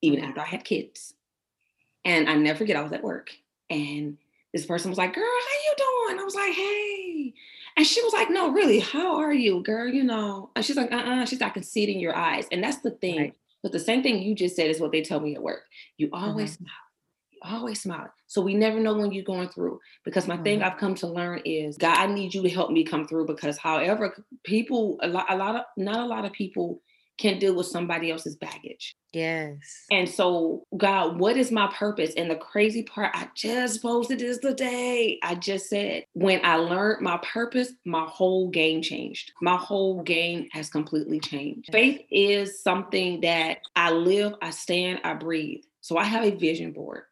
even 0.00 0.24
after 0.24 0.40
I 0.40 0.46
had 0.46 0.64
kids. 0.64 1.12
And 2.04 2.28
I 2.28 2.34
never 2.34 2.58
forget, 2.58 2.76
I 2.76 2.82
was 2.82 2.92
at 2.92 3.02
work 3.02 3.30
and 3.68 4.16
this 4.52 4.66
person 4.66 4.90
was 4.90 4.98
like, 4.98 5.14
girl, 5.14 5.24
how 5.24 5.56
you 5.64 5.74
doing? 5.76 6.20
I 6.20 6.24
was 6.24 6.34
like, 6.34 6.52
hey. 6.52 7.34
And 7.76 7.86
she 7.86 8.02
was 8.02 8.12
like, 8.12 8.30
no, 8.30 8.50
really, 8.50 8.80
how 8.80 9.16
are 9.20 9.32
you, 9.32 9.62
girl? 9.62 9.86
You 9.88 10.02
know, 10.02 10.50
and 10.56 10.64
she's 10.64 10.76
like, 10.76 10.90
uh-uh. 10.90 11.24
She's 11.26 11.40
like, 11.40 11.50
I 11.50 11.54
can 11.54 11.62
see 11.62 11.84
it 11.84 11.88
in 11.88 12.00
your 12.00 12.16
eyes. 12.16 12.46
And 12.50 12.62
that's 12.62 12.78
the 12.78 12.90
thing. 12.90 13.18
Right. 13.18 13.36
But 13.62 13.72
the 13.72 13.78
same 13.78 14.02
thing 14.02 14.22
you 14.22 14.34
just 14.34 14.56
said 14.56 14.70
is 14.70 14.80
what 14.80 14.90
they 14.90 15.02
tell 15.02 15.20
me 15.20 15.34
at 15.34 15.42
work. 15.42 15.62
You 15.98 16.08
always 16.12 16.54
mm-hmm. 16.54 16.64
smile 16.64 16.74
You 17.32 17.38
always 17.44 17.80
smile. 17.82 18.12
So 18.26 18.40
we 18.40 18.54
never 18.54 18.80
know 18.80 18.94
when 18.94 19.12
you're 19.12 19.22
going 19.22 19.50
through. 19.50 19.80
Because 20.04 20.26
my 20.26 20.34
mm-hmm. 20.34 20.44
thing 20.44 20.62
I've 20.62 20.78
come 20.78 20.94
to 20.96 21.06
learn 21.06 21.42
is 21.44 21.76
God, 21.76 21.96
I 21.96 22.06
need 22.06 22.34
you 22.34 22.42
to 22.42 22.48
help 22.48 22.70
me 22.70 22.84
come 22.84 23.06
through. 23.06 23.26
Because 23.26 23.56
however, 23.58 24.24
people 24.44 24.98
a 25.02 25.08
lot, 25.08 25.26
a 25.28 25.36
lot 25.36 25.56
of 25.56 25.62
not 25.76 26.00
a 26.00 26.06
lot 26.06 26.24
of 26.24 26.32
people 26.32 26.80
can 27.20 27.38
deal 27.38 27.54
with 27.54 27.66
somebody 27.66 28.10
else's 28.10 28.34
baggage. 28.34 28.96
Yes. 29.12 29.58
And 29.90 30.08
so, 30.08 30.64
God, 30.76 31.18
what 31.18 31.36
is 31.36 31.52
my 31.52 31.66
purpose? 31.66 32.14
And 32.16 32.30
the 32.30 32.36
crazy 32.36 32.82
part, 32.82 33.10
I 33.14 33.28
just 33.34 33.82
posted 33.82 34.20
this 34.20 34.38
today. 34.38 35.18
I 35.22 35.34
just 35.34 35.68
said, 35.68 36.04
when 36.14 36.40
I 36.44 36.56
learned 36.56 37.02
my 37.02 37.18
purpose, 37.18 37.72
my 37.84 38.06
whole 38.06 38.48
game 38.48 38.80
changed. 38.80 39.32
My 39.42 39.56
whole 39.56 40.02
game 40.02 40.48
has 40.52 40.70
completely 40.70 41.20
changed. 41.20 41.70
Faith 41.70 42.00
is 42.10 42.62
something 42.62 43.20
that 43.20 43.58
I 43.76 43.90
live, 43.90 44.34
I 44.40 44.50
stand, 44.50 45.00
I 45.04 45.12
breathe. 45.12 45.62
So 45.82 45.98
I 45.98 46.04
have 46.04 46.24
a 46.24 46.30
vision 46.30 46.72
board. 46.72 47.02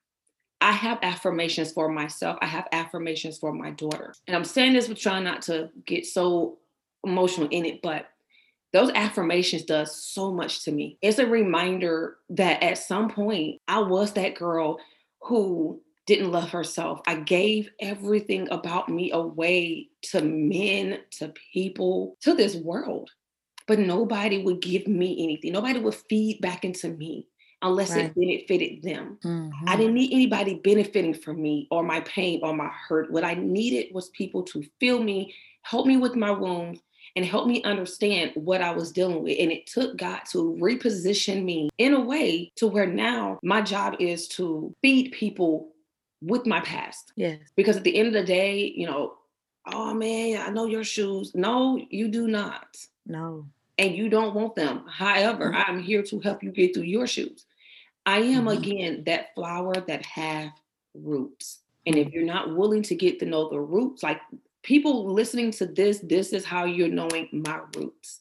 I 0.60 0.72
have 0.72 0.98
affirmations 1.02 1.72
for 1.72 1.88
myself. 1.88 2.38
I 2.40 2.46
have 2.46 2.66
affirmations 2.72 3.38
for 3.38 3.52
my 3.52 3.70
daughter. 3.72 4.14
And 4.26 4.34
I'm 4.34 4.44
saying 4.44 4.72
this 4.72 4.88
with 4.88 4.98
trying 4.98 5.24
not 5.24 5.42
to 5.42 5.68
get 5.84 6.06
so 6.06 6.58
emotional 7.04 7.48
in 7.50 7.64
it, 7.64 7.80
but 7.82 8.06
those 8.72 8.90
affirmations 8.94 9.64
does 9.64 10.04
so 10.04 10.32
much 10.32 10.64
to 10.64 10.72
me. 10.72 10.98
It's 11.02 11.18
a 11.18 11.26
reminder 11.26 12.18
that 12.30 12.62
at 12.62 12.78
some 12.78 13.10
point 13.10 13.60
I 13.68 13.80
was 13.80 14.12
that 14.14 14.34
girl 14.34 14.78
who 15.22 15.82
didn't 16.06 16.32
love 16.32 16.50
herself. 16.50 17.00
I 17.06 17.20
gave 17.20 17.70
everything 17.80 18.48
about 18.50 18.88
me 18.88 19.10
away 19.10 19.90
to 20.04 20.22
men, 20.22 21.00
to 21.12 21.32
people, 21.52 22.16
to 22.22 22.34
this 22.34 22.56
world. 22.56 23.10
But 23.66 23.78
nobody 23.78 24.42
would 24.42 24.62
give 24.62 24.86
me 24.86 25.22
anything. 25.22 25.52
Nobody 25.52 25.78
would 25.78 25.94
feed 25.94 26.40
back 26.40 26.64
into 26.64 26.88
me. 26.90 27.28
unless 27.60 27.96
Right. 27.96 27.96
it 27.96 28.14
benefited 28.14 28.82
them. 28.84 29.18
I 29.66 29.76
Mhm. 29.76 29.76
didn't 29.76 29.94
need 29.94 30.12
anybody 30.12 30.54
benefiting 30.62 31.12
from 31.12 31.42
me 31.42 31.66
or 31.72 31.82
my 31.82 32.00
pain 32.02 32.38
or 32.44 32.54
my 32.54 32.68
hurt. 32.88 33.10
What 33.10 33.24
I 33.24 33.34
needed 33.34 33.92
was 33.92 34.10
people 34.10 34.44
to 34.44 34.62
feel 34.78 35.02
me, 35.02 35.34
help 35.62 35.84
me 35.84 35.96
with 35.96 36.14
my 36.14 36.30
wounds, 36.30 36.80
and 37.18 37.26
help 37.26 37.48
me 37.48 37.60
understand 37.64 38.30
what 38.36 38.62
I 38.62 38.70
was 38.70 38.92
dealing 38.92 39.24
with. 39.24 39.36
And 39.40 39.50
it 39.50 39.66
took 39.66 39.96
God 39.96 40.20
to 40.30 40.56
reposition 40.60 41.42
me 41.42 41.68
in 41.76 41.94
a 41.94 42.00
way 42.00 42.52
to 42.54 42.68
where 42.68 42.86
now 42.86 43.40
my 43.42 43.60
job 43.60 43.96
is 43.98 44.28
to 44.28 44.72
feed 44.82 45.10
people 45.10 45.72
with 46.22 46.46
my 46.46 46.60
past. 46.60 47.12
Yes. 47.16 47.40
Because 47.56 47.76
at 47.76 47.82
the 47.82 47.98
end 47.98 48.06
of 48.06 48.12
the 48.12 48.22
day, 48.22 48.72
you 48.72 48.86
know, 48.86 49.14
oh 49.66 49.92
man, 49.94 50.40
I 50.46 50.50
know 50.50 50.66
your 50.66 50.84
shoes. 50.84 51.34
No, 51.34 51.84
you 51.90 52.06
do 52.06 52.28
not. 52.28 52.76
No. 53.04 53.48
And 53.78 53.96
you 53.96 54.08
don't 54.08 54.36
want 54.36 54.54
them. 54.54 54.84
However, 54.86 55.50
Mhm. 55.50 55.64
I'm 55.66 55.82
here 55.82 56.04
to 56.04 56.20
help 56.20 56.44
you 56.44 56.52
get 56.52 56.72
through 56.72 56.84
your 56.84 57.08
shoes. 57.08 57.46
I 58.06 58.20
am 58.20 58.44
Mhm. 58.44 58.58
again 58.58 59.02
that 59.06 59.34
flower 59.34 59.74
that 59.74 60.06
have 60.06 60.52
roots. 60.94 61.64
And 61.84 61.96
if 61.96 62.06
Mm. 62.06 62.12
you're 62.12 62.22
not 62.22 62.54
willing 62.54 62.82
to 62.84 62.94
get 62.94 63.18
to 63.18 63.26
know 63.26 63.48
the 63.48 63.58
roots, 63.60 64.04
like 64.04 64.20
people 64.68 65.10
listening 65.10 65.50
to 65.50 65.64
this, 65.64 65.98
this 66.00 66.34
is 66.34 66.44
how 66.44 66.66
you're 66.66 66.90
knowing 66.90 67.26
my 67.32 67.58
roots. 67.74 68.20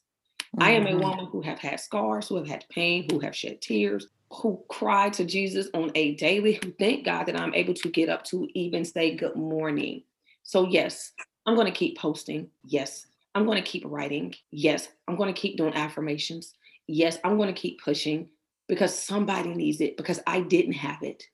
I 0.58 0.72
am 0.72 0.88
a 0.88 0.92
Mhm. 0.92 1.02
woman 1.02 1.26
who 1.26 1.42
have 1.42 1.60
had 1.60 1.82
scars, 1.82 2.30
who 2.30 2.38
have 2.38 2.48
had 2.48 2.64
pain, 2.70 3.06
who 3.12 3.20
have 3.20 3.36
shed 3.36 3.62
tears, 3.62 4.08
who 4.32 4.64
cry 4.70 5.10
to 5.10 5.26
Jesus 5.26 5.68
on 5.74 5.92
a 5.94 6.16
daily, 6.16 6.54
who 6.54 6.72
thank 6.80 7.04
God 7.04 7.26
that 7.26 7.38
I'm 7.38 7.54
able 7.54 7.74
to 7.74 7.90
get 7.90 8.08
up 8.08 8.24
to 8.28 8.48
even 8.54 8.86
say 8.86 9.14
good 9.14 9.36
morning. 9.36 10.04
So 10.44 10.66
yes, 10.66 11.12
I'm 11.46 11.56
going 11.56 11.68
to 11.68 11.78
keep 11.78 11.98
posting. 11.98 12.50
Yes, 12.64 13.06
I'm 13.36 13.46
going 13.46 13.62
to 13.62 13.70
keep 13.70 13.84
writing. 13.86 14.34
Yes, 14.50 14.88
I'm 15.10 15.18
going 15.18 15.34
to 15.34 15.40
keep 15.40 15.58
doing 15.58 15.74
affirmations. 15.74 16.54
Yes, 16.88 17.20
I'm 17.26 17.36
going 17.36 17.54
to 17.54 17.62
keep 17.62 17.82
pushing 17.84 18.30
because 18.70 18.98
somebody 18.98 19.54
needs 19.54 19.82
it 19.82 19.98
because 19.98 20.22
I 20.26 20.40
didn't 20.40 20.80
have 20.80 21.04
it. 21.04 21.26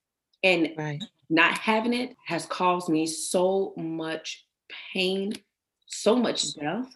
And 0.41 0.73
Right. 0.75 1.03
not 1.29 1.55
having 1.59 1.93
it 1.93 2.15
has 2.25 2.47
caused 2.47 2.89
me 2.89 3.05
so 3.05 3.75
much 3.77 4.47
pain, 4.93 5.33
so 5.85 6.15
much 6.15 6.53
death. 6.55 6.87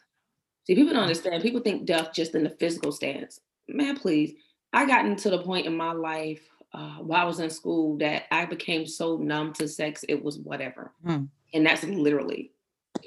See, 0.66 0.76
people 0.76 0.94
don't 0.94 1.04
understand. 1.04 1.42
People 1.42 1.62
think 1.62 1.86
death 1.86 2.10
just 2.14 2.36
in 2.36 2.44
the 2.44 2.50
physical 2.50 2.92
stance. 2.92 3.40
Man, 3.68 3.98
please. 3.98 4.34
I 4.74 4.86
gotten 4.86 5.16
to 5.18 5.30
the 5.30 5.42
point 5.44 5.66
in 5.66 5.76
my 5.76 5.94
life 5.94 6.42
uh, 6.74 6.98
while 6.98 7.22
I 7.22 7.26
was 7.26 7.40
in 7.40 7.50
school 7.50 7.98
that 7.98 8.24
I 8.32 8.46
became 8.46 8.86
so 8.86 9.18
numb 9.18 9.54
to 9.54 9.68
sex, 9.68 10.04
it 10.08 10.24
was 10.24 10.38
whatever. 10.40 10.92
Mm. 11.06 11.30
And 11.54 11.66
that's 11.66 11.84
literally, 11.84 12.52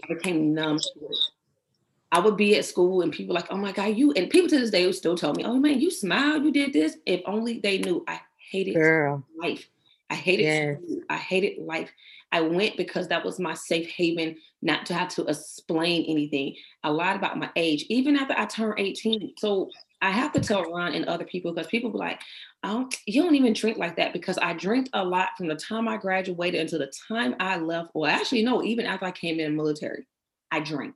I 0.02 0.14
became 0.14 0.54
numb 0.54 0.78
to 0.78 1.06
it. 1.06 1.16
I 2.12 2.18
would 2.18 2.36
be 2.36 2.56
at 2.56 2.64
school 2.64 3.02
and 3.02 3.12
people 3.12 3.34
like, 3.34 3.46
oh 3.50 3.56
my 3.56 3.70
God, 3.72 3.96
you, 3.96 4.12
and 4.12 4.28
people 4.28 4.48
to 4.48 4.58
this 4.58 4.70
day 4.70 4.84
would 4.84 4.96
still 4.96 5.16
tell 5.16 5.32
me, 5.32 5.44
oh 5.44 5.58
man, 5.58 5.78
you 5.78 5.90
smiled, 5.90 6.44
you 6.44 6.50
did 6.50 6.72
this. 6.72 6.96
If 7.06 7.20
only 7.24 7.60
they 7.60 7.78
knew 7.78 8.04
I 8.08 8.20
hated 8.50 8.74
Girl. 8.74 9.24
life. 9.38 9.68
I 10.08 10.16
hated 10.16 10.42
Yes. 10.42 10.78
I 11.08 11.16
hated 11.16 11.62
life. 11.62 11.92
I 12.32 12.40
went 12.40 12.76
because 12.76 13.08
that 13.08 13.24
was 13.24 13.40
my 13.40 13.54
safe 13.54 13.88
haven, 13.88 14.36
not 14.62 14.86
to 14.86 14.94
have 14.94 15.08
to 15.10 15.24
explain 15.26 16.04
anything. 16.04 16.54
a 16.84 16.92
lot 16.92 17.16
about 17.16 17.38
my 17.38 17.50
age, 17.56 17.84
even 17.88 18.16
after 18.16 18.34
I 18.36 18.46
turned 18.46 18.78
18. 18.78 19.34
So 19.38 19.68
I 20.00 20.10
have 20.10 20.32
to 20.32 20.40
tell 20.40 20.62
Ron 20.62 20.94
and 20.94 21.04
other 21.06 21.24
people 21.24 21.52
because 21.52 21.66
people 21.68 21.90
be 21.90 21.98
like, 21.98 22.20
oh, 22.62 22.88
you 23.06 23.22
don't 23.22 23.34
even 23.34 23.52
drink 23.52 23.76
like 23.76 23.96
that 23.96 24.12
because 24.12 24.38
I 24.38 24.54
drank 24.54 24.88
a 24.94 25.04
lot 25.04 25.30
from 25.36 25.48
the 25.48 25.56
time 25.56 25.88
I 25.88 25.96
graduated 25.98 26.60
until 26.60 26.78
the 26.78 26.92
time 27.08 27.34
I 27.38 27.58
left. 27.58 27.90
Well, 27.94 28.10
actually, 28.10 28.44
no, 28.44 28.62
even 28.62 28.86
after 28.86 29.06
I 29.06 29.10
came 29.10 29.40
in 29.40 29.50
the 29.50 29.56
military, 29.56 30.06
I 30.50 30.60
drank. 30.60 30.94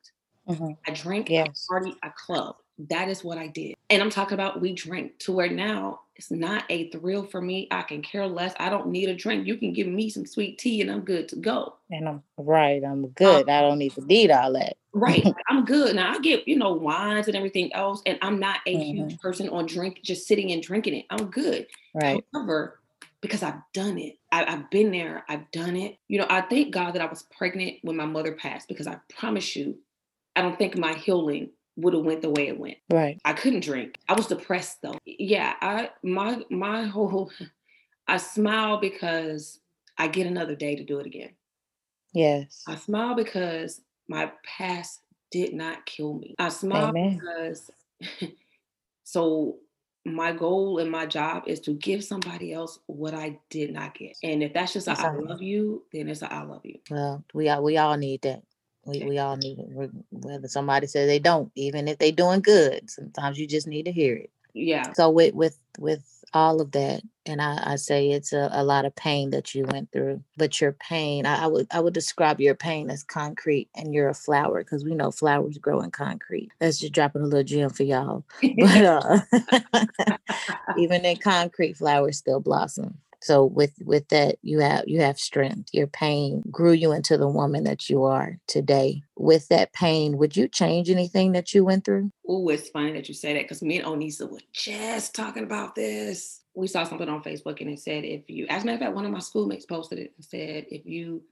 Mhm. 0.49 0.77
I 0.87 0.91
drank, 0.93 1.31
Yes. 1.31 1.67
I 1.71 1.75
party, 1.75 1.95
I 2.03 2.09
club. 2.11 2.57
That 2.79 3.09
is 3.09 3.23
what 3.23 3.39
I 3.39 3.47
did. 3.49 3.75
And 3.91 4.03
I'm 4.03 4.11
talking 4.11 4.35
about 4.35 4.61
we 4.61 4.73
drink 4.73 5.19
to 5.21 5.33
where 5.33 5.49
now 5.49 6.01
it's 6.17 6.31
not 6.31 6.65
a 6.69 6.91
thrill 6.91 7.25
for 7.25 7.41
me. 7.41 7.69
I 7.71 7.83
can 7.83 8.03
care 8.03 8.27
less. 8.27 8.55
I 8.59 8.69
don't 8.69 8.89
need 8.89 9.09
a 9.09 9.15
drink. 9.15 9.47
You 9.47 9.57
can 9.57 9.73
give 9.73 9.87
me 9.87 10.11
some 10.11 10.27
sweet 10.27 10.59
tea 10.59 10.81
and 10.81 10.91
I'm 10.91 11.03
good 11.03 11.29
to 11.29 11.37
go. 11.37 11.75
And 11.91 12.09
I'm 12.09 12.23
right. 12.37 12.83
I'm 12.83 13.09
good. 13.09 13.49
I 13.49 13.61
don't 13.63 13.79
need 13.79 13.95
to 13.95 14.05
need 14.05 14.31
all 14.31 14.53
that. 14.55 14.77
Right. 14.93 15.25
I'm 15.49 15.65
good. 15.65 15.95
Now 15.97 16.15
I 16.15 16.19
get, 16.19 16.49
you 16.49 16.57
know, 16.57 16.73
wines 16.73 17.29
and 17.29 17.37
everything 17.37 17.73
else. 17.75 18.03
And 18.07 18.19
I'm 18.23 18.39
not 18.39 18.59
a 18.67 18.75
Mm-hmm. 18.77 18.97
huge 18.97 19.19
person 19.19 19.49
on 19.51 19.67
drink, 19.67 20.01
just 20.03 20.27
sitting 20.27 20.51
and 20.53 20.63
drinking 20.63 20.95
it. 20.95 21.07
I'm 21.11 21.27
good. 21.27 21.67
Right. 21.95 22.25
However, 22.33 22.81
because 23.21 23.43
I've 23.43 23.61
done 23.73 23.99
it, 23.99 24.19
I, 24.33 24.45
I've 24.45 24.71
been 24.71 24.91
there, 24.91 25.25
I've 25.29 25.51
done 25.53 25.77
it. 25.77 25.99
You 26.09 26.19
know, 26.19 26.27
I 26.29 26.43
thank 26.43 26.73
God 26.73 26.95
that 26.95 27.03
I 27.03 27.07
was 27.07 27.25
pregnant 27.37 27.77
when 27.83 27.97
my 27.97 28.07
mother 28.07 28.33
passed 28.33 28.69
because 28.69 28.87
I 28.87 28.99
promise 29.17 29.55
you, 29.57 29.79
I 30.37 30.43
don't 30.43 30.59
think 30.59 30.77
my 30.77 30.95
healing 30.95 31.51
would 31.77 31.95
have 31.95 32.05
went 32.05 32.23
the 32.23 32.31
way 32.31 32.49
it 32.49 32.59
went. 32.59 32.77
Right. 32.91 33.21
I 33.25 33.33
couldn't 33.33 33.65
drink. 33.65 33.99
I 34.09 34.15
was 34.15 34.27
depressed 34.27 34.83
though. 34.83 34.99
Yeah, 35.05 35.55
I 35.61 35.91
my 36.03 36.43
my 36.51 36.85
whole 36.85 37.31
I 38.09 38.19
smile 38.19 38.79
because 38.79 39.61
I 39.99 40.09
get 40.09 40.27
another 40.27 40.55
day 40.55 40.77
to 40.77 40.85
do 40.85 40.99
it 40.99 41.07
again. 41.07 41.31
Yes. 42.13 42.63
I 42.69 42.77
smile 42.77 43.15
because 43.15 43.81
my 44.09 44.31
past 44.45 45.01
did 45.31 45.55
not 45.55 45.85
kill 45.87 46.15
me. 46.15 46.35
I 46.39 46.49
smile 46.49 46.89
Amen. 46.89 47.19
because 47.19 47.71
so 49.05 49.57
my 50.05 50.33
goal 50.33 50.79
and 50.79 50.91
my 50.91 51.07
job 51.07 51.45
is 51.47 51.61
to 51.61 51.73
give 51.73 52.05
somebody 52.05 52.53
else 52.53 52.79
what 52.87 53.15
I 53.15 53.39
did 53.51 53.73
not 53.73 53.95
get. 53.95 54.17
And 54.23 54.43
if 54.43 54.53
that's 54.53 54.75
just 54.75 54.87
a 54.87 54.93
I 54.93 55.13
love 55.17 55.43
you, 55.43 55.83
then 55.93 56.09
it's 56.09 56.23
a 56.23 56.33
I 56.33 56.43
love 56.43 56.61
you. 56.65 56.79
Well, 56.91 57.25
we 57.33 57.49
all 57.49 57.63
we 57.63 57.79
all 57.79 57.97
need 57.97 58.23
that. 58.23 58.43
We 58.87 59.05
we 59.05 59.19
all 59.19 59.37
need 59.37 59.59
it. 59.59 59.91
Whether 60.11 60.49
somebody 60.49 60.87
says 60.87 61.07
they 61.09 61.19
don't, 61.19 61.51
even 61.55 61.89
if 61.89 61.99
they're 61.99 62.13
doing 62.13 62.41
good, 62.41 62.91
sometimes 62.91 63.39
you 63.39 63.47
just 63.47 63.67
need 63.67 63.85
to 63.85 63.93
hear 63.93 64.17
it. 64.17 64.31
Yeah. 64.55 64.93
So 64.93 65.11
with 65.11 65.35
with 65.35 65.59
with 65.79 66.03
all 66.33 66.61
of 66.61 66.73
that, 66.73 67.03
and 67.27 67.41
I, 67.41 67.73
I 67.73 67.77
say 67.77 68.11
it's 68.11 68.33
a, 68.33 68.51
a 68.53 68.65
lot 68.65 68.85
of 68.85 68.95
pain 68.97 69.31
that 69.31 69.55
you 69.55 69.65
went 69.65 69.93
through. 69.93 70.23
But 70.37 70.61
your 70.61 70.73
pain, 70.73 71.27
I, 71.27 71.45
I 71.45 71.47
would 71.47 71.67
I 71.71 71.81
would 71.81 71.95
describe 71.95 72.41
your 72.41 72.55
pain 72.55 72.91
as 72.91 73.03
concrete, 73.03 73.69
and 73.75 73.95
you're 73.95 74.09
a 74.09 74.15
flower 74.15 74.63
because 74.63 74.85
we 74.85 74.95
know 74.95 75.11
flowers 75.11 75.59
grow 75.59 75.81
in 75.81 75.91
concrete. 75.91 76.51
That's 76.59 76.79
just 76.79 76.93
dropping 76.93 77.23
a 77.23 77.27
little 77.27 77.45
gem 77.45 77.71
for 77.71 77.85
y'all. 77.85 78.25
But 78.59 78.85
uh, 78.85 79.19
even 80.79 81.05
in 81.05 81.17
concrete, 81.17 81.77
flowers 81.77 82.19
still 82.19 82.41
blossom. 82.41 82.99
So 83.25 83.47
with 83.47 83.73
with 83.87 84.07
that, 84.09 84.37
you 84.43 84.59
have 84.59 84.85
you 84.87 85.01
have 85.01 85.19
strength. 85.19 85.71
Your 85.73 85.87
pain 85.87 86.43
grew 86.51 86.73
you 86.73 86.93
into 86.93 87.17
the 87.17 87.27
woman 87.27 87.65
that 87.65 87.89
you 87.89 88.05
are 88.05 88.39
today. 88.47 89.03
With 89.17 89.49
that 89.49 89.73
pain, 89.73 90.19
would 90.19 90.37
you 90.37 90.47
change 90.47 90.91
anything 90.91 91.33
that 91.33 91.55
you 91.55 91.65
went 91.65 91.87
through? 91.87 92.11
Oh, 92.29 92.47
it's 92.51 92.69
funny 92.69 92.93
that 92.93 93.09
you 93.09 93.15
say 93.15 93.33
that 93.33 93.45
because 93.45 93.63
me 93.63 93.79
and 93.79 93.87
Onisa 93.87 94.31
were 94.31 94.41
just 94.53 95.15
talking 95.15 95.43
about 95.43 95.75
this. 95.75 96.43
We 96.55 96.67
saw 96.67 96.85
something 96.85 97.09
on 97.09 97.23
Facebook 97.23 97.63
and 97.63 97.71
it 97.71 97.81
said 97.81 98.05
if 98.05 98.29
you, 98.29 98.47
as 98.51 98.63
a 98.63 98.67
matter 98.67 98.75
of 98.75 98.81
fact, 98.81 98.95
one 98.95 99.07
of 99.07 99.11
my 99.11 99.21
schoolmates 99.21 99.65
posted 99.65 99.99
it 100.01 100.13
and 100.17 100.25
said 100.25 100.67
if 100.71 100.85
you 100.85 101.23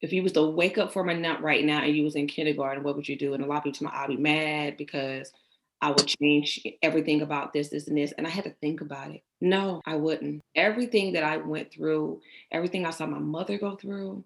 if 0.00 0.12
you 0.12 0.24
was 0.24 0.32
to 0.32 0.42
wake 0.42 0.76
up 0.76 0.92
from 0.92 1.08
a 1.08 1.14
nap 1.14 1.40
right 1.40 1.64
now 1.64 1.82
and 1.82 1.96
you 1.96 2.02
was 2.02 2.16
in 2.16 2.26
kindergarten, 2.26 2.82
what 2.82 2.96
would 2.96 3.08
you 3.08 3.16
do? 3.16 3.32
And 3.32 3.44
a 3.44 3.46
lot 3.46 3.58
of 3.58 3.64
people 3.64 3.78
told 3.78 3.92
me 3.92 3.98
I'd 3.98 4.08
be 4.08 4.16
mad 4.16 4.76
because 4.76 5.32
I 5.80 5.90
would 5.90 6.06
change 6.06 6.66
everything 6.82 7.22
about 7.22 7.52
this, 7.52 7.68
this, 7.68 7.86
and 7.86 7.96
this. 7.96 8.12
And 8.18 8.26
I 8.26 8.30
had 8.30 8.44
to 8.44 8.54
think 8.60 8.80
about 8.80 9.12
it. 9.12 9.22
No, 9.40 9.82
I 9.86 9.96
wouldn't. 9.96 10.42
Everything 10.54 11.12
that 11.12 11.22
I 11.22 11.36
went 11.36 11.72
through, 11.72 12.20
everything 12.50 12.86
I 12.86 12.90
saw 12.90 13.06
my 13.06 13.18
mother 13.18 13.58
go 13.58 13.76
through, 13.76 14.24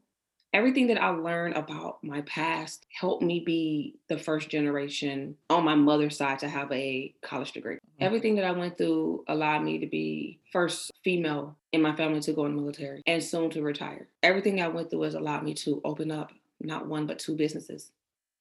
everything 0.52 0.88
that 0.88 1.02
I 1.02 1.08
learned 1.10 1.56
about 1.56 2.02
my 2.02 2.22
past 2.22 2.86
helped 2.92 3.22
me 3.22 3.40
be 3.40 3.96
the 4.08 4.18
first 4.18 4.48
generation 4.48 5.36
on 5.48 5.64
my 5.64 5.74
mother's 5.74 6.16
side 6.16 6.38
to 6.40 6.48
have 6.48 6.70
a 6.72 7.14
college 7.22 7.52
degree. 7.52 7.78
Everything 8.00 8.36
that 8.36 8.44
I 8.44 8.52
went 8.52 8.78
through 8.78 9.24
allowed 9.28 9.62
me 9.62 9.78
to 9.78 9.86
be 9.86 10.38
first 10.52 10.90
female 11.04 11.56
in 11.72 11.82
my 11.82 11.94
family 11.94 12.20
to 12.20 12.32
go 12.32 12.46
in 12.46 12.54
the 12.54 12.60
military 12.60 13.02
and 13.06 13.22
soon 13.22 13.50
to 13.50 13.62
retire. 13.62 14.08
Everything 14.22 14.60
I 14.60 14.68
went 14.68 14.90
through 14.90 15.02
has 15.02 15.14
allowed 15.14 15.44
me 15.44 15.54
to 15.54 15.80
open 15.84 16.10
up 16.10 16.32
not 16.60 16.86
one 16.86 17.06
but 17.06 17.18
two 17.18 17.36
businesses. 17.36 17.90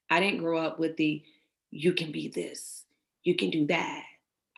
I 0.09 0.20
didn't 0.20 0.39
grow 0.39 0.59
up 0.59 0.80
with 0.80 0.97
the 0.97 1.24
you 1.72 1.93
can 1.93 2.11
be 2.11 2.28
this, 2.28 2.86
you 3.24 3.36
can 3.36 3.49
do 3.49 3.67
that. 3.67 4.03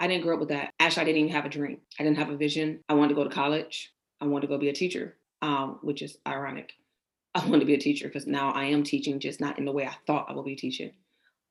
I 0.02 0.08
didn't 0.08 0.24
grow 0.24 0.34
up 0.34 0.40
with 0.40 0.50
that. 0.50 0.74
Actually, 0.80 1.04
I 1.04 1.06
didn't 1.06 1.22
even 1.22 1.32
have 1.34 1.46
a 1.46 1.50
dream. 1.50 1.78
I 2.00 2.04
didn't 2.04 2.18
have 2.18 2.32
a 2.32 2.36
vision. 2.36 2.80
I 2.90 2.96
wanted 2.96 3.10
to 3.10 3.16
go 3.16 3.24
to 3.24 3.30
college. 3.30 3.94
I 4.20 4.26
wanted 4.26 4.48
to 4.48 4.54
go 4.54 4.58
be 4.58 4.70
a 4.70 4.74
teacher, 4.74 5.16
um, 5.44 5.78
which 5.84 6.02
is 6.02 6.18
ironic. 6.28 6.74
I 7.36 7.46
wanted 7.46 7.60
to 7.60 7.66
be 7.66 7.76
a 7.76 7.80
teacher 7.80 8.08
because 8.08 8.26
now 8.26 8.52
I 8.52 8.66
am 8.66 8.84
teaching, 8.84 9.20
just 9.20 9.40
not 9.40 9.60
in 9.60 9.66
the 9.66 9.72
way 9.72 9.86
I 9.86 9.96
thought 10.08 10.26
I 10.28 10.34
would 10.34 10.44
be 10.44 10.56
teaching. 10.56 10.92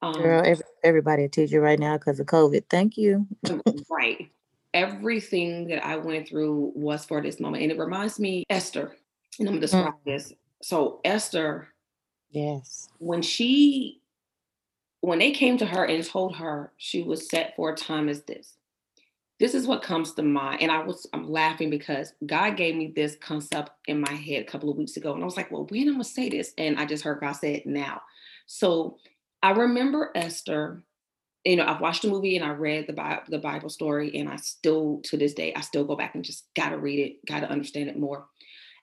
Um, 0.03 0.15
Girl, 0.15 0.43
every, 0.45 0.65
everybody 0.83 1.25
a 1.25 1.29
teacher 1.29 1.61
right 1.61 1.79
now 1.79 1.97
because 1.97 2.19
of 2.19 2.27
COVID. 2.27 2.65
Thank 2.69 2.97
you. 2.97 3.27
right. 3.89 4.29
Everything 4.75 5.69
that 5.69 5.87
I 5.87 5.97
went 5.97 6.29
through 6.29 6.73
was 6.75 7.05
for 7.05 7.23
this 7.23 7.39
moment. 7.39 7.63
And 7.63 7.73
it 7.73 7.79
reminds 7.79 8.19
me, 8.19 8.45
Esther, 8.51 8.97
and 9.39 9.49
I'm 9.49 9.55
going 9.55 9.61
to 9.61 9.61
describe 9.61 9.95
this. 10.05 10.33
So, 10.61 11.01
Esther, 11.05 11.69
Yes. 12.31 12.89
when 12.99 13.23
she, 13.23 14.00
when 15.01 15.19
they 15.19 15.31
came 15.31 15.57
to 15.59 15.67
her 15.67 15.85
and 15.85 16.05
told 16.05 16.37
her 16.37 16.73
she 16.77 17.03
was 17.03 17.29
set 17.29 17.55
for 17.57 17.71
a 17.71 17.77
time 17.77 18.09
as 18.09 18.23
this, 18.23 18.55
this 19.39 19.55
is 19.55 19.67
what 19.67 19.83
comes 19.83 20.13
to 20.15 20.23
mind. 20.23 20.61
And 20.61 20.71
I 20.71 20.83
was, 20.83 21.07
I'm 21.15 21.31
laughing 21.31 21.71
because 21.71 22.13
God 22.27 22.57
gave 22.57 22.77
me 22.77 22.93
this 22.95 23.17
concept 23.17 23.71
in 23.87 24.01
my 24.01 24.13
head 24.13 24.43
a 24.43 24.47
couple 24.47 24.69
of 24.69 24.77
weeks 24.77 24.99
ago. 24.99 25.15
And 25.15 25.23
I 25.23 25.25
was 25.25 25.37
like, 25.37 25.51
well, 25.51 25.67
when 25.71 25.89
I'm 25.89 25.97
to 25.97 26.05
say 26.05 26.29
this? 26.29 26.53
And 26.59 26.79
I 26.79 26.85
just 26.85 27.05
heard 27.05 27.21
God 27.21 27.33
say 27.33 27.55
it 27.55 27.67
now. 27.67 28.03
So, 28.47 28.99
I 29.43 29.53
remember 29.53 30.11
Esther 30.15 30.85
you 31.45 31.57
know, 31.57 31.67
I've 31.67 31.81
watched 31.81 32.03
the 32.03 32.09
movie 32.09 32.37
and 32.37 32.45
I 32.45 32.51
read 32.51 32.87
the 32.87 32.93
Bible, 32.93 33.23
the 33.29 33.39
Bible 33.39 33.71
story, 33.71 34.19
and 34.19 34.29
I 34.29 34.37
still 34.37 35.01
to 35.05 35.17
this 35.17 35.35
day 35.35 35.55
I 35.55 35.61
still 35.61 35.85
go 35.85 35.97
back 35.97 36.15
and 36.15 36.25
just 36.25 36.47
gotta 36.55 36.79
read 36.79 36.99
it, 36.99 37.27
gotta 37.27 37.49
understand 37.49 37.89
it 37.89 37.99
more. 37.99 38.27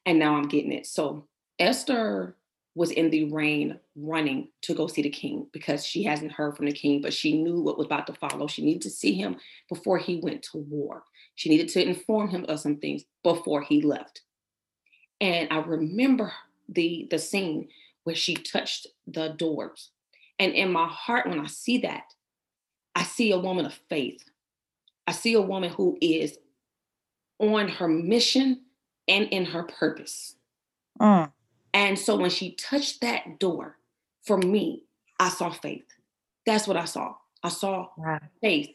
And 0.05 0.18
now 0.18 0.36
I'm 0.36 0.47
getting 0.47 0.72
it. 0.72 0.88
So 0.88 1.28
Esther 1.59 2.36
was 2.78 2.91
in 2.91 3.09
the 3.09 3.23
rain 3.32 3.80
running 3.95 4.49
to 4.61 4.75
go 4.75 4.86
see 4.86 5.01
the 5.01 5.09
king 5.09 5.47
because 5.51 5.84
she 5.84 6.03
hasn't 6.03 6.32
heard 6.32 6.55
from 6.55 6.67
the 6.67 6.71
king, 6.71 7.01
but 7.01 7.11
she 7.11 7.41
knew 7.41 7.59
what 7.59 7.75
was 7.75 7.88
about 7.88 8.05
to 8.05 8.13
follow. 8.13 8.45
She 8.45 8.63
needed 8.63 8.84
to 8.84 8.91
see 8.91 9.15
him 9.15 9.38
before 9.67 9.97
he 9.97 10.17
went 10.21 10.43
to 10.51 10.59
war. 10.59 11.03
She 11.34 11.49
needed 11.49 11.69
to 11.69 11.84
inform 11.84 12.30
him 12.30 12.45
of 12.47 12.59
some 12.59 12.78
things 12.78 13.03
before 13.23 13.63
he 13.63 13.82
left. 13.82 14.21
And 15.19 15.47
I 15.51 15.57
remember 15.57 16.32
the 16.69 17.07
the 17.09 17.17
scene 17.17 17.69
where 18.03 18.15
she 18.15 18.36
touched 18.36 18.86
the 19.07 19.30
doors. 19.30 19.89
And 20.38 20.53
in 20.53 20.71
my 20.71 20.88
heart, 20.88 21.28
when 21.28 21.39
I 21.39 21.47
see 21.47 21.80
that, 21.80 22.03
I 22.95 23.01
see 23.03 23.32
a 23.32 23.39
woman 23.39 23.65
of 23.65 23.73
faith. 23.89 24.23
I 25.07 25.13
see 25.13 25.34
a 25.34 25.41
woman 25.41 25.71
who 25.71 25.97
is 25.99 26.38
on 27.39 27.69
her 27.69 27.88
mission 27.88 28.65
and 29.07 29.25
in 29.30 29.45
her 29.45 29.63
purpose. 29.63 30.36
Mm. 31.01 31.32
And 31.78 31.99
so 31.99 32.15
when 32.15 32.32
she 32.32 32.55
touched 32.55 33.01
that 33.01 33.38
door, 33.38 33.78
for 34.23 34.36
me, 34.36 34.86
I 35.19 35.30
saw 35.30 35.51
faith. 35.51 35.86
That's 36.43 36.67
what 36.67 36.75
I 36.75 36.86
saw. 36.86 37.13
I 37.43 37.49
saw 37.49 37.89
right. 37.99 38.19
faith 38.41 38.71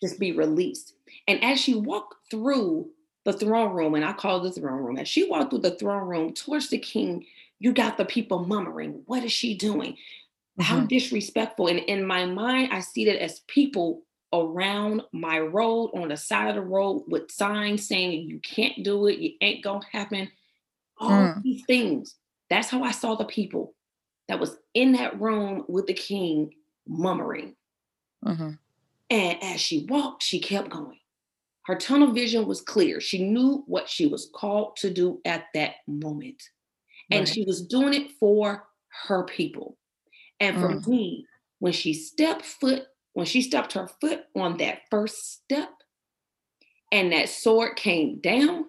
just 0.00 0.20
be 0.20 0.30
released. 0.30 0.94
And 1.26 1.42
as 1.42 1.60
she 1.60 1.74
walked 1.74 2.14
through 2.30 2.90
the 3.24 3.32
throne 3.32 3.74
room, 3.74 3.96
and 3.96 4.04
I 4.04 4.12
call 4.12 4.38
it 4.38 4.54
the 4.54 4.60
throne 4.60 4.84
room, 4.84 4.98
as 4.98 5.08
she 5.08 5.28
walked 5.28 5.50
through 5.50 5.62
the 5.62 5.72
throne 5.72 6.06
room 6.06 6.32
towards 6.32 6.68
the 6.68 6.78
king, 6.78 7.26
you 7.58 7.72
got 7.72 7.98
the 7.98 8.04
people 8.04 8.46
murmuring, 8.46 9.02
What 9.06 9.24
is 9.24 9.32
she 9.32 9.56
doing? 9.56 9.94
Mm-hmm. 9.94 10.62
How 10.62 10.80
disrespectful. 10.82 11.66
And 11.66 11.80
in 11.80 12.06
my 12.06 12.24
mind, 12.24 12.68
I 12.72 12.78
see 12.78 13.04
that 13.06 13.20
as 13.20 13.40
people 13.48 14.02
around 14.32 15.02
my 15.12 15.40
road 15.40 15.90
on 15.94 16.06
the 16.06 16.16
side 16.16 16.50
of 16.50 16.54
the 16.54 16.60
road 16.60 17.02
with 17.08 17.32
signs 17.32 17.88
saying, 17.88 18.28
You 18.28 18.38
can't 18.38 18.84
do 18.84 19.08
it, 19.08 19.18
you 19.18 19.32
ain't 19.40 19.64
gonna 19.64 19.84
happen. 19.90 20.30
All 20.98 21.10
mm. 21.10 21.42
these 21.42 21.64
things. 21.66 22.14
That's 22.50 22.68
how 22.68 22.82
I 22.82 22.90
saw 22.90 23.14
the 23.14 23.24
people 23.24 23.74
that 24.28 24.40
was 24.40 24.56
in 24.74 24.92
that 24.92 25.20
room 25.20 25.64
with 25.68 25.86
the 25.86 25.94
king 25.94 26.54
mummering. 26.86 27.56
Mm-hmm. 28.24 28.50
And 29.10 29.42
as 29.42 29.60
she 29.60 29.86
walked, 29.88 30.22
she 30.22 30.40
kept 30.40 30.70
going. 30.70 30.98
Her 31.66 31.76
tunnel 31.76 32.12
vision 32.12 32.46
was 32.46 32.60
clear. 32.60 33.00
She 33.00 33.24
knew 33.24 33.64
what 33.66 33.88
she 33.88 34.06
was 34.06 34.30
called 34.34 34.76
to 34.76 34.92
do 34.92 35.20
at 35.24 35.46
that 35.54 35.76
moment. 35.86 36.42
And 37.10 37.20
right. 37.20 37.28
she 37.28 37.44
was 37.44 37.66
doing 37.66 37.94
it 37.94 38.12
for 38.18 38.66
her 39.06 39.24
people. 39.24 39.76
And 40.40 40.56
for 40.56 40.68
mm. 40.68 40.86
me, 40.86 41.26
when 41.58 41.72
she 41.72 41.94
stepped 41.94 42.44
foot, 42.44 42.84
when 43.14 43.26
she 43.26 43.40
stepped 43.40 43.72
her 43.74 43.88
foot 44.00 44.24
on 44.36 44.58
that 44.58 44.80
first 44.90 45.32
step, 45.32 45.70
and 46.92 47.12
that 47.12 47.28
sword 47.28 47.76
came 47.76 48.20
down, 48.20 48.66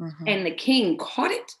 mm-hmm. 0.00 0.24
and 0.26 0.46
the 0.46 0.52
king 0.52 0.96
caught 0.98 1.30
it, 1.30 1.52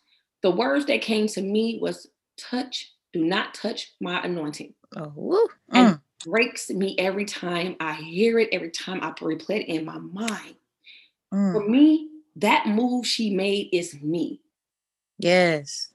the 0.42 0.50
words 0.50 0.86
that 0.86 1.02
came 1.02 1.26
to 1.28 1.42
me 1.42 1.78
was 1.80 2.08
touch, 2.36 2.92
do 3.12 3.24
not 3.24 3.54
touch 3.54 3.92
my 4.00 4.20
anointing. 4.22 4.74
Oh, 4.96 5.48
mm. 5.72 5.78
and 5.78 6.00
breaks 6.24 6.68
me 6.70 6.96
every 6.98 7.24
time 7.24 7.76
I 7.80 7.94
hear 7.94 8.38
it, 8.38 8.48
every 8.52 8.70
time 8.70 9.00
I 9.02 9.10
replay 9.10 9.60
it 9.60 9.68
in 9.68 9.84
my 9.84 9.98
mind. 9.98 10.56
Mm. 11.32 11.52
For 11.52 11.68
me, 11.68 12.08
that 12.36 12.66
move 12.66 13.06
she 13.06 13.34
made 13.34 13.68
is 13.72 14.00
me. 14.00 14.40
Yes. 15.18 15.88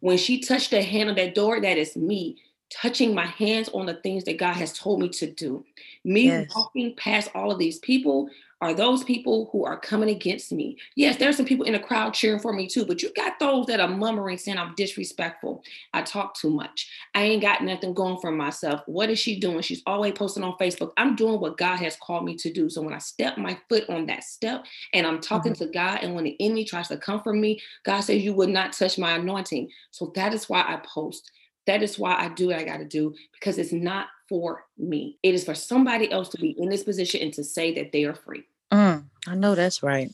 When 0.00 0.18
she 0.18 0.40
touched 0.40 0.70
the 0.70 0.82
hand 0.82 1.08
on 1.08 1.16
that 1.16 1.34
door, 1.34 1.60
that 1.60 1.78
is 1.78 1.96
me 1.96 2.36
touching 2.70 3.14
my 3.14 3.26
hands 3.26 3.68
on 3.70 3.86
the 3.86 3.94
things 3.94 4.24
that 4.24 4.38
God 4.38 4.54
has 4.54 4.72
told 4.72 5.00
me 5.00 5.08
to 5.10 5.30
do. 5.30 5.64
Me 6.04 6.26
yes. 6.26 6.50
walking 6.54 6.94
past 6.96 7.30
all 7.34 7.50
of 7.50 7.58
these 7.58 7.78
people 7.78 8.28
are 8.60 8.74
those 8.74 9.04
people 9.04 9.48
who 9.52 9.64
are 9.64 9.78
coming 9.78 10.10
against 10.10 10.52
me. 10.52 10.76
Yes, 10.96 11.16
there's 11.16 11.36
some 11.36 11.46
people 11.46 11.66
in 11.66 11.72
the 11.72 11.78
crowd 11.78 12.14
cheering 12.14 12.40
for 12.40 12.52
me 12.52 12.66
too, 12.66 12.84
but 12.84 13.02
you 13.02 13.12
got 13.14 13.38
those 13.38 13.66
that 13.66 13.80
are 13.80 13.88
murmuring, 13.88 14.38
saying 14.38 14.58
I'm 14.58 14.74
disrespectful. 14.76 15.62
I 15.92 16.02
talk 16.02 16.34
too 16.34 16.50
much. 16.50 16.88
I 17.14 17.22
ain't 17.22 17.42
got 17.42 17.62
nothing 17.62 17.94
going 17.94 18.18
for 18.20 18.30
myself. 18.30 18.82
What 18.86 19.10
is 19.10 19.18
she 19.18 19.38
doing? 19.38 19.60
She's 19.62 19.82
always 19.86 20.12
posting 20.12 20.44
on 20.44 20.56
Facebook. 20.60 20.92
I'm 20.96 21.16
doing 21.16 21.40
what 21.40 21.58
God 21.58 21.76
has 21.76 21.96
called 21.96 22.24
me 22.24 22.36
to 22.36 22.52
do. 22.52 22.70
So 22.70 22.82
when 22.82 22.94
I 22.94 22.98
step 22.98 23.38
my 23.38 23.58
foot 23.68 23.88
on 23.88 24.06
that 24.06 24.24
step 24.24 24.64
and 24.92 25.06
I'm 25.06 25.20
talking 25.20 25.52
mm-hmm. 25.52 25.64
to 25.64 25.70
God, 25.70 25.98
and 26.02 26.14
when 26.14 26.24
the 26.24 26.36
enemy 26.40 26.64
tries 26.64 26.88
to 26.88 26.96
come 26.96 27.22
for 27.22 27.32
me, 27.32 27.60
God 27.84 28.00
says, 28.00 28.22
You 28.22 28.34
would 28.34 28.50
not 28.50 28.72
touch 28.72 28.98
my 28.98 29.12
anointing. 29.12 29.70
So 29.90 30.12
that 30.14 30.32
is 30.32 30.48
why 30.48 30.60
I 30.60 30.80
post. 30.84 31.30
That 31.66 31.82
is 31.82 31.98
why 31.98 32.14
I 32.14 32.28
do 32.28 32.48
what 32.48 32.56
I 32.56 32.64
got 32.64 32.78
to 32.78 32.84
do 32.84 33.14
because 33.32 33.58
it's 33.58 33.72
not 33.72 34.08
for 34.28 34.64
me. 34.78 35.18
It 35.22 35.34
is 35.34 35.44
for 35.44 35.54
somebody 35.54 36.10
else 36.10 36.28
to 36.30 36.38
be 36.38 36.50
in 36.58 36.68
this 36.68 36.82
position 36.82 37.20
and 37.22 37.32
to 37.34 37.44
say 37.44 37.74
that 37.74 37.92
they 37.92 38.04
are 38.04 38.14
free. 38.14 38.44
Mm, 38.72 39.04
I 39.26 39.34
know 39.34 39.54
that's 39.54 39.82
right. 39.82 40.10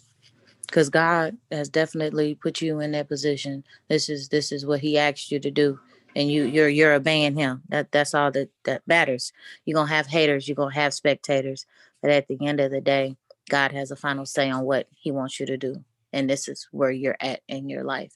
Cause 0.70 0.88
God 0.88 1.36
has 1.50 1.68
definitely 1.68 2.36
put 2.36 2.60
you 2.60 2.78
in 2.78 2.92
that 2.92 3.08
position. 3.08 3.64
This 3.88 4.08
is 4.08 4.28
this 4.28 4.52
is 4.52 4.64
what 4.64 4.78
He 4.78 4.98
asked 4.98 5.32
you 5.32 5.40
to 5.40 5.50
do, 5.50 5.80
and 6.14 6.30
you 6.30 6.44
you're 6.44 6.68
you're 6.68 6.92
obeying 6.92 7.36
Him. 7.36 7.62
That 7.70 7.90
that's 7.90 8.14
all 8.14 8.30
that 8.32 8.50
that 8.64 8.82
matters. 8.86 9.32
You're 9.64 9.74
gonna 9.74 9.88
have 9.88 10.06
haters. 10.06 10.46
You're 10.46 10.54
gonna 10.54 10.74
have 10.74 10.94
spectators, 10.94 11.66
but 12.00 12.12
at 12.12 12.28
the 12.28 12.38
end 12.46 12.60
of 12.60 12.70
the 12.70 12.80
day, 12.80 13.16
God 13.48 13.72
has 13.72 13.90
a 13.90 13.96
final 13.96 14.24
say 14.24 14.48
on 14.48 14.64
what 14.64 14.86
He 14.94 15.10
wants 15.10 15.40
you 15.40 15.46
to 15.46 15.56
do, 15.56 15.82
and 16.12 16.30
this 16.30 16.46
is 16.46 16.68
where 16.70 16.92
you're 16.92 17.16
at 17.20 17.40
in 17.48 17.68
your 17.68 17.82
life. 17.82 18.12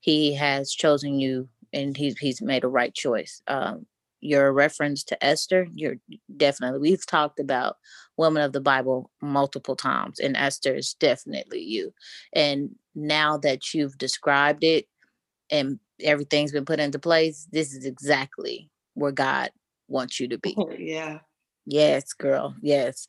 He 0.00 0.32
has 0.34 0.72
chosen 0.72 1.20
you, 1.20 1.50
and 1.74 1.94
He's 1.94 2.16
He's 2.16 2.40
made 2.40 2.64
a 2.64 2.68
right 2.68 2.94
choice. 2.94 3.42
Um, 3.48 3.84
your 4.20 4.52
reference 4.52 5.04
to 5.04 5.24
Esther, 5.24 5.68
you're 5.74 5.96
definitely 6.36 6.80
we've 6.80 7.06
talked 7.06 7.40
about 7.40 7.76
women 8.16 8.42
of 8.42 8.52
the 8.52 8.60
Bible 8.60 9.10
multiple 9.22 9.76
times, 9.76 10.18
and 10.18 10.36
Esther 10.36 10.74
is 10.74 10.94
definitely 10.94 11.60
you. 11.60 11.92
And 12.32 12.74
now 12.94 13.38
that 13.38 13.74
you've 13.74 13.96
described 13.98 14.64
it 14.64 14.86
and 15.50 15.78
everything's 16.02 16.52
been 16.52 16.64
put 16.64 16.80
into 16.80 16.98
place, 16.98 17.46
this 17.52 17.72
is 17.72 17.84
exactly 17.84 18.70
where 18.94 19.12
God 19.12 19.50
wants 19.88 20.18
you 20.20 20.28
to 20.28 20.38
be. 20.38 20.54
Oh, 20.56 20.70
yeah. 20.76 21.20
Yes, 21.64 22.12
girl. 22.12 22.54
Yes. 22.62 23.06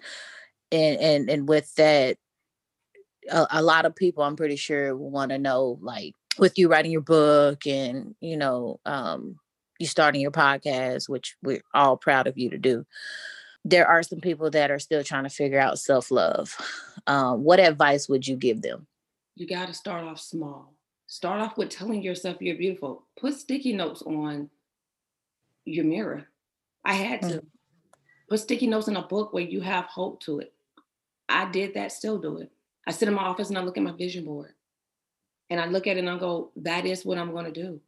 And 0.72 1.00
and 1.00 1.30
and 1.30 1.50
with 1.50 1.74
that, 1.76 2.18
a, 3.32 3.48
a 3.52 3.64
lot 3.64 3.86
of 3.86 3.96
people 3.96 4.24
I'm 4.24 4.36
pretty 4.36 4.58
sure 4.58 4.96
want 4.96 5.32
to 5.32 5.38
know 5.38 5.80
like 5.82 6.14
with 6.38 6.58
you 6.58 6.70
writing 6.70 6.92
your 6.92 7.02
book 7.02 7.66
and 7.66 8.16
you 8.22 8.38
know 8.38 8.80
um 8.86 9.38
you 9.80 9.88
starting 9.88 10.22
your 10.22 10.32
podcast, 10.32 11.10
which 11.10 11.36
we're 11.42 11.64
all 11.74 11.98
proud 11.98 12.28
of 12.28 12.38
you 12.38 12.50
to 12.52 12.58
do. 12.58 12.86
There 13.66 13.88
are 13.88 14.04
some 14.04 14.20
people 14.20 14.50
that 14.52 14.72
are 14.72 14.80
still 14.80 15.04
trying 15.04 15.24
to 15.24 15.30
figure 15.30 15.60
out 15.60 15.80
self 15.80 16.12
love. 16.12 16.56
Um, 17.08 17.44
what 17.44 17.60
advice 17.60 18.08
would 18.08 18.28
you 18.28 18.36
give 18.36 18.62
them? 18.62 18.88
You 19.36 19.48
got 19.48 19.68
to 19.68 19.74
start 19.74 20.04
off 20.04 20.20
small. 20.20 20.74
Start 21.08 21.42
off 21.42 21.58
with 21.58 21.70
telling 21.70 22.04
yourself 22.04 22.38
you're 22.40 22.58
beautiful. 22.58 23.08
Put 23.20 23.34
sticky 23.34 23.74
notes 23.74 24.02
on 24.04 24.50
your 25.66 25.86
mirror. 25.86 26.28
I 26.86 26.94
had 26.94 27.22
to 27.24 27.28
mm-hmm. 27.28 27.48
put 28.30 28.40
sticky 28.42 28.68
notes 28.68 28.88
in 28.88 28.96
a 28.96 29.02
book 29.02 29.34
where 29.34 29.44
you 29.44 29.62
have 29.62 29.86
hope 29.86 30.22
to 30.22 30.40
it. 30.40 30.54
I 31.28 31.50
did 31.50 31.74
that, 31.74 31.92
still 31.92 32.18
do 32.18 32.40
it. 32.40 32.52
I 32.88 32.92
sit 32.92 33.08
in 33.08 33.14
my 33.14 33.24
office 33.24 33.50
and 33.50 33.58
I 33.58 33.62
look 33.62 33.78
at 33.78 33.84
my 33.84 33.92
vision 33.92 34.26
board 34.26 34.54
and 35.50 35.60
I 35.60 35.66
look 35.66 35.88
at 35.88 35.98
it 35.98 36.02
and 36.02 36.10
I 36.10 36.18
go, 36.18 36.52
that 36.58 36.86
is 36.86 37.06
what 37.06 37.18
I'm 37.18 37.32
going 37.32 37.46
to 37.46 37.52
do. 37.52 37.82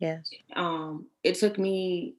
Yes. 0.00 0.30
Um, 0.56 1.06
it 1.22 1.36
took 1.36 1.58
me, 1.58 2.14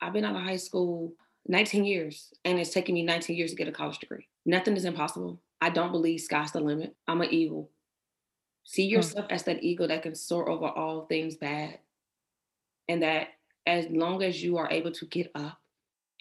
I've 0.00 0.12
been 0.12 0.24
out 0.24 0.34
of 0.34 0.42
high 0.42 0.56
school 0.56 1.12
19 1.46 1.84
years, 1.84 2.32
and 2.44 2.58
it's 2.58 2.72
taken 2.72 2.94
me 2.94 3.02
19 3.02 3.36
years 3.36 3.50
to 3.50 3.56
get 3.56 3.68
a 3.68 3.72
college 3.72 3.98
degree. 3.98 4.26
Nothing 4.44 4.76
is 4.76 4.84
impossible. 4.84 5.40
I 5.60 5.70
don't 5.70 5.92
believe 5.92 6.20
sky's 6.20 6.52
the 6.52 6.60
limit. 6.60 6.94
I'm 7.06 7.20
an 7.20 7.32
eagle. 7.32 7.70
See 8.64 8.88
hmm. 8.88 8.94
yourself 8.94 9.26
as 9.30 9.44
that 9.44 9.62
eagle 9.62 9.88
that 9.88 10.02
can 10.02 10.14
soar 10.14 10.48
over 10.48 10.66
all 10.66 11.06
things 11.06 11.36
bad. 11.36 11.78
And 12.88 13.02
that 13.02 13.28
as 13.66 13.86
long 13.90 14.22
as 14.22 14.42
you 14.42 14.56
are 14.58 14.70
able 14.70 14.92
to 14.92 15.06
get 15.06 15.30
up 15.34 15.60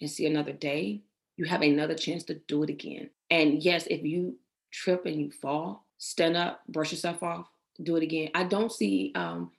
and 0.01 0.09
see 0.09 0.25
another 0.25 0.53
day, 0.53 1.03
you 1.37 1.45
have 1.45 1.61
another 1.61 1.95
chance 1.95 2.23
to 2.25 2.35
do 2.47 2.63
it 2.63 2.69
again. 2.69 3.09
And 3.29 3.61
yes, 3.61 3.87
if 3.87 4.03
you 4.03 4.37
trip 4.71 5.05
and 5.05 5.19
you 5.19 5.31
fall, 5.31 5.85
stand 5.97 6.37
up, 6.37 6.61
brush 6.67 6.91
yourself 6.91 7.21
off, 7.23 7.47
do 7.81 7.95
it 7.95 8.03
again. 8.03 8.29
I 8.33 8.45
don't 8.45 8.71
see 8.71 9.11
um, 9.15 9.51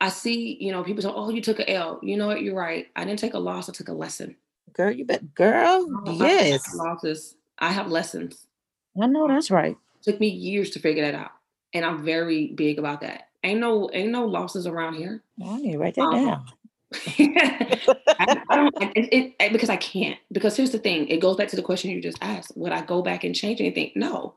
I 0.00 0.08
see, 0.08 0.56
you 0.60 0.72
know, 0.72 0.82
people 0.82 1.02
say, 1.02 1.10
"Oh, 1.12 1.30
you 1.30 1.40
took 1.40 1.60
a 1.60 1.70
L." 1.70 2.00
You 2.02 2.16
know 2.16 2.26
what? 2.26 2.42
You're 2.42 2.54
right. 2.54 2.88
I 2.96 3.04
didn't 3.04 3.20
take 3.20 3.34
a 3.34 3.38
loss. 3.38 3.68
I 3.68 3.72
took 3.72 3.88
a 3.88 3.92
lesson. 3.92 4.36
Girl, 4.72 4.90
you 4.90 5.04
bet, 5.04 5.34
girl. 5.34 5.86
yes. 6.06 6.74
losses. 6.74 7.36
I 7.58 7.72
have 7.72 7.88
lessons. 7.88 8.46
I 9.00 9.06
know 9.06 9.28
that's 9.28 9.50
right. 9.50 9.76
It 10.00 10.02
took 10.02 10.20
me 10.20 10.28
years 10.28 10.70
to 10.70 10.80
figure 10.80 11.04
that 11.04 11.14
out, 11.14 11.30
and 11.72 11.84
I'm 11.84 12.04
very 12.04 12.48
big 12.48 12.78
about 12.78 13.00
that. 13.02 13.28
Ain't 13.44 13.60
no, 13.60 13.90
ain't 13.92 14.10
no 14.10 14.24
losses 14.24 14.66
around 14.66 14.94
here. 14.94 15.22
I 15.44 15.58
need 15.58 15.72
to 15.72 15.78
write 15.78 15.94
that 15.94 16.02
um, 16.02 16.24
down. 16.24 16.46
I, 17.18 18.42
I, 18.48 18.56
don't 18.56 18.74
it, 18.96 19.34
it, 19.38 19.52
because 19.52 19.68
I 19.68 19.76
can't. 19.76 20.18
Because 20.32 20.56
here's 20.56 20.70
the 20.70 20.78
thing: 20.78 21.08
it 21.08 21.20
goes 21.20 21.36
back 21.36 21.48
to 21.48 21.56
the 21.56 21.62
question 21.62 21.90
you 21.90 22.00
just 22.00 22.18
asked. 22.20 22.52
Would 22.56 22.72
I 22.72 22.82
go 22.82 23.02
back 23.02 23.24
and 23.24 23.34
change 23.34 23.60
anything? 23.60 23.92
No. 23.94 24.34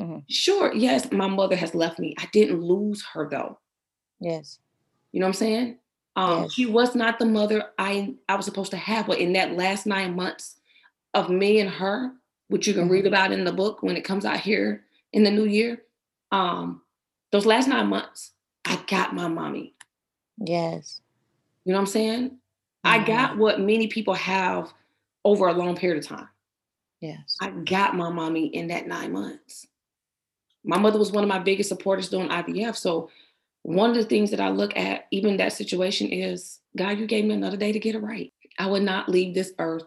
Mm-hmm. 0.00 0.20
Sure. 0.28 0.72
Yes, 0.74 1.12
my 1.12 1.28
mother 1.28 1.54
has 1.54 1.74
left 1.74 1.98
me. 1.98 2.14
I 2.18 2.28
didn't 2.32 2.60
lose 2.60 3.04
her 3.12 3.28
though. 3.28 3.58
Yes. 4.24 4.58
You 5.12 5.20
know 5.20 5.26
what 5.26 5.30
I'm 5.30 5.34
saying? 5.34 5.78
Um, 6.16 6.42
yes. 6.44 6.52
She 6.52 6.66
was 6.66 6.94
not 6.94 7.18
the 7.18 7.26
mother 7.26 7.64
I 7.78 8.14
I 8.28 8.36
was 8.36 8.44
supposed 8.46 8.70
to 8.70 8.76
have, 8.76 9.06
but 9.06 9.18
in 9.18 9.32
that 9.34 9.52
last 9.56 9.86
nine 9.86 10.16
months 10.16 10.56
of 11.12 11.28
me 11.30 11.60
and 11.60 11.70
her, 11.70 12.12
which 12.48 12.66
you 12.66 12.74
can 12.74 12.88
read 12.88 13.04
Mhm. 13.04 13.08
about 13.08 13.32
in 13.32 13.44
the 13.44 13.52
book 13.52 13.82
when 13.82 13.96
it 13.96 14.04
comes 14.04 14.24
out 14.24 14.40
here 14.40 14.84
in 15.12 15.22
the 15.24 15.30
new 15.30 15.44
year. 15.44 15.84
Um, 16.32 16.82
those 17.30 17.46
last 17.46 17.68
nine 17.68 17.88
months, 17.88 18.32
I 18.64 18.76
got 18.86 19.14
my 19.14 19.28
mommy. 19.28 19.74
Yes. 20.38 21.00
You 21.64 21.72
know 21.72 21.78
what 21.78 21.82
I'm 21.82 21.86
saying? 21.92 22.38
I 22.82 23.04
got 23.04 23.36
what 23.38 23.60
many 23.60 23.86
people 23.86 24.14
have 24.14 24.72
over 25.24 25.48
a 25.48 25.52
long 25.54 25.76
period 25.76 26.02
of 26.02 26.08
time. 26.08 26.28
Yes. 27.00 27.36
I 27.40 27.50
got 27.50 27.96
my 27.96 28.10
mommy 28.10 28.46
in 28.46 28.68
that 28.68 28.86
nine 28.86 29.12
months. 29.12 29.66
My 30.64 30.78
mother 30.78 30.98
was 30.98 31.12
one 31.12 31.24
of 31.24 31.28
my 31.28 31.38
biggest 31.38 31.68
supporters 31.68 32.08
during 32.08 32.28
IVF. 32.30 32.76
So 32.76 33.10
one 33.64 33.90
of 33.90 33.96
the 33.96 34.04
things 34.04 34.30
that 34.30 34.40
I 34.40 34.50
look 34.50 34.76
at, 34.76 35.06
even 35.10 35.38
that 35.38 35.54
situation, 35.54 36.08
is 36.10 36.60
God, 36.76 36.98
you 36.98 37.06
gave 37.06 37.24
me 37.24 37.34
another 37.34 37.56
day 37.56 37.72
to 37.72 37.78
get 37.78 37.94
it 37.94 38.02
right. 38.02 38.30
I 38.58 38.66
would 38.66 38.82
not 38.82 39.08
leave 39.08 39.34
this 39.34 39.52
earth 39.58 39.86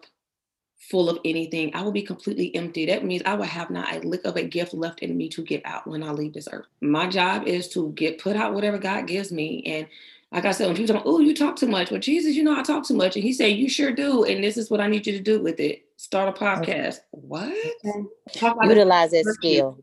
full 0.90 1.08
of 1.08 1.18
anything. 1.24 1.74
I 1.74 1.82
will 1.82 1.92
be 1.92 2.02
completely 2.02 2.52
empty. 2.56 2.86
That 2.86 3.04
means 3.04 3.22
I 3.24 3.34
will 3.34 3.44
have 3.44 3.70
not 3.70 3.94
a 3.94 4.00
lick 4.00 4.24
of 4.24 4.36
a 4.36 4.42
gift 4.42 4.74
left 4.74 4.98
in 5.00 5.16
me 5.16 5.28
to 5.30 5.42
give 5.42 5.62
out 5.64 5.86
when 5.86 6.02
I 6.02 6.10
leave 6.10 6.32
this 6.32 6.48
earth. 6.50 6.66
My 6.80 7.08
job 7.08 7.46
is 7.46 7.68
to 7.70 7.92
get 7.92 8.18
put 8.18 8.34
out 8.34 8.52
whatever 8.52 8.78
God 8.78 9.06
gives 9.06 9.30
me. 9.30 9.62
And 9.64 9.86
like 10.32 10.44
I 10.44 10.50
said, 10.50 10.66
when 10.66 10.76
people 10.76 10.96
talk, 10.96 11.04
oh, 11.06 11.20
you 11.20 11.32
talk 11.32 11.54
too 11.54 11.68
much. 11.68 11.92
Well, 11.92 12.00
Jesus, 12.00 12.34
you 12.34 12.42
know 12.42 12.58
I 12.58 12.62
talk 12.64 12.84
too 12.84 12.94
much. 12.94 13.14
And 13.14 13.22
he 13.22 13.32
said, 13.32 13.56
you 13.56 13.68
sure 13.68 13.92
do. 13.92 14.24
And 14.24 14.42
this 14.42 14.56
is 14.56 14.70
what 14.70 14.80
I 14.80 14.88
need 14.88 15.06
you 15.06 15.12
to 15.12 15.22
do 15.22 15.40
with 15.40 15.60
it. 15.60 15.84
Start 15.96 16.28
a 16.28 16.32
Okay. 16.32 16.44
podcast. 16.72 16.96
What? 17.12 17.48
Okay. 17.84 18.02
Talk 18.34 18.56
about. 18.56 18.68
Utilize 18.68 19.12
that 19.12 19.24
Virtue. 19.24 19.38
skill. 19.40 19.78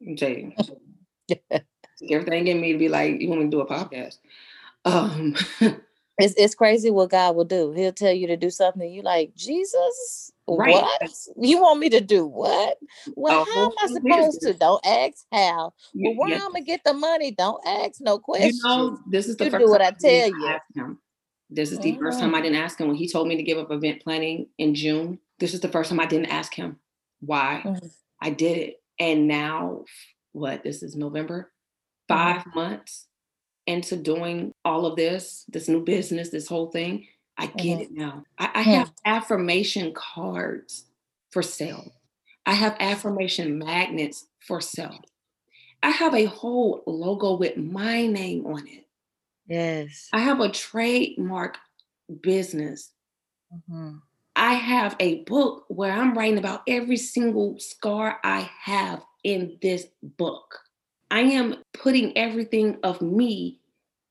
Mhm. 0.00 0.54
Everything 2.10 2.46
in 2.48 2.60
me 2.60 2.72
to 2.72 2.78
be 2.78 2.88
like, 2.88 3.20
you 3.20 3.28
want 3.28 3.40
me 3.42 3.46
to 3.46 3.50
do 3.50 3.60
a 3.60 3.66
podcast? 3.66 4.18
Um, 4.84 5.34
It's 6.20 6.34
it's 6.36 6.56
crazy 6.56 6.90
what 6.90 7.10
God 7.10 7.36
will 7.36 7.44
do. 7.44 7.70
He'll 7.70 7.92
tell 7.92 8.12
you 8.12 8.26
to 8.26 8.36
do 8.36 8.50
something. 8.50 8.90
You 8.90 9.02
like 9.02 9.36
Jesus. 9.36 10.32
Right. 10.48 10.72
What 10.72 11.12
you 11.36 11.60
want 11.62 11.78
me 11.78 11.88
to 11.90 12.00
do? 12.00 12.26
What? 12.26 12.76
Well, 13.14 13.44
how 13.44 13.66
am 13.66 13.72
I 13.80 13.86
supposed 13.86 14.40
to? 14.40 14.52
Don't 14.54 14.84
ask 14.84 15.24
how. 15.30 15.74
you, 15.92 16.10
Well, 16.10 16.18
where 16.18 16.30
yes, 16.30 16.42
I'm 16.44 16.50
gonna 16.52 16.64
get 16.64 16.80
the 16.84 16.92
money? 16.92 17.30
Don't 17.30 17.64
ask 17.64 18.00
no 18.00 18.14
you 18.14 18.18
questions. 18.18 18.64
know, 18.64 18.98
this 19.08 19.28
is 19.28 19.36
the 19.36 19.44
You 19.44 19.50
first 19.52 19.64
do 19.64 19.70
what 19.70 19.78
time 19.78 19.94
I 19.94 19.96
didn't 19.96 20.32
tell 20.32 20.40
you. 20.40 20.48
ask 20.48 20.62
him. 20.74 20.98
This 21.50 21.70
is 21.70 21.78
the 21.78 21.96
first 21.98 22.18
time 22.18 22.32
Mhm. 22.32 22.34
I 22.34 22.40
didn't 22.40 22.56
ask 22.58 22.80
him 22.80 22.88
when 22.88 22.96
he 22.96 23.08
told 23.08 23.28
me 23.28 23.36
to 23.36 23.42
give 23.44 23.58
up 23.58 23.70
event 23.70 24.02
planning 24.02 24.48
in 24.58 24.74
June. 24.74 25.20
This 25.38 25.54
is 25.54 25.60
the 25.60 25.68
first 25.68 25.88
time 25.90 26.00
I 26.00 26.06
didn't 26.06 26.32
ask 26.32 26.52
him 26.52 26.80
why. 27.20 27.62
Mhm. 27.64 27.92
I 28.20 28.30
did 28.30 28.58
it. 28.58 28.82
And 28.98 29.28
now, 29.28 29.84
what? 30.32 30.64
This 30.64 30.82
is 30.82 30.96
November, 30.96 31.52
Mhm. 32.12 32.34
5 32.34 32.44
months 32.54 33.08
into 33.66 33.96
doing 33.96 34.54
all 34.64 34.86
of 34.86 34.96
this, 34.96 35.44
this 35.48 35.68
new 35.68 35.82
business, 35.84 36.30
this 36.30 36.48
whole 36.48 36.70
thing. 36.70 37.06
I 37.38 37.46
get 37.48 37.78
Mhm. 37.78 37.80
it 37.80 37.90
now. 37.92 38.24
I, 38.38 38.50
I 38.56 38.62
Hmm. 38.64 38.78
have 38.78 38.92
affirmation 39.04 39.94
cards 39.94 40.86
for 41.30 41.42
sale. 41.42 41.92
I 42.46 42.54
have 42.54 42.76
affirmation 42.80 43.58
magnets 43.58 44.26
for 44.46 44.60
sale. 44.60 45.00
I 45.82 45.90
have 45.90 46.14
a 46.14 46.26
whole 46.26 46.82
logo 46.86 47.36
with 47.36 47.56
my 47.56 48.06
name 48.06 48.46
on 48.46 48.66
it. 48.68 48.86
Yes. 49.46 50.12
I 50.12 50.20
have 50.20 50.40
a 50.40 50.50
trademark 50.50 51.56
business. 52.22 52.92
Mhm. 53.50 54.08
I 54.36 54.54
have 54.54 54.96
a 55.00 55.24
book 55.24 55.64
where 55.68 55.92
I'm 55.92 56.14
writing 56.16 56.38
about 56.38 56.62
every 56.66 56.96
single 56.96 57.58
scar 57.58 58.20
I 58.22 58.40
have 58.62 59.02
in 59.24 59.58
this 59.62 59.86
book. 60.02 60.60
I 61.10 61.20
am 61.20 61.56
putting 61.74 62.16
everything 62.16 62.78
of 62.82 63.00
me 63.00 63.60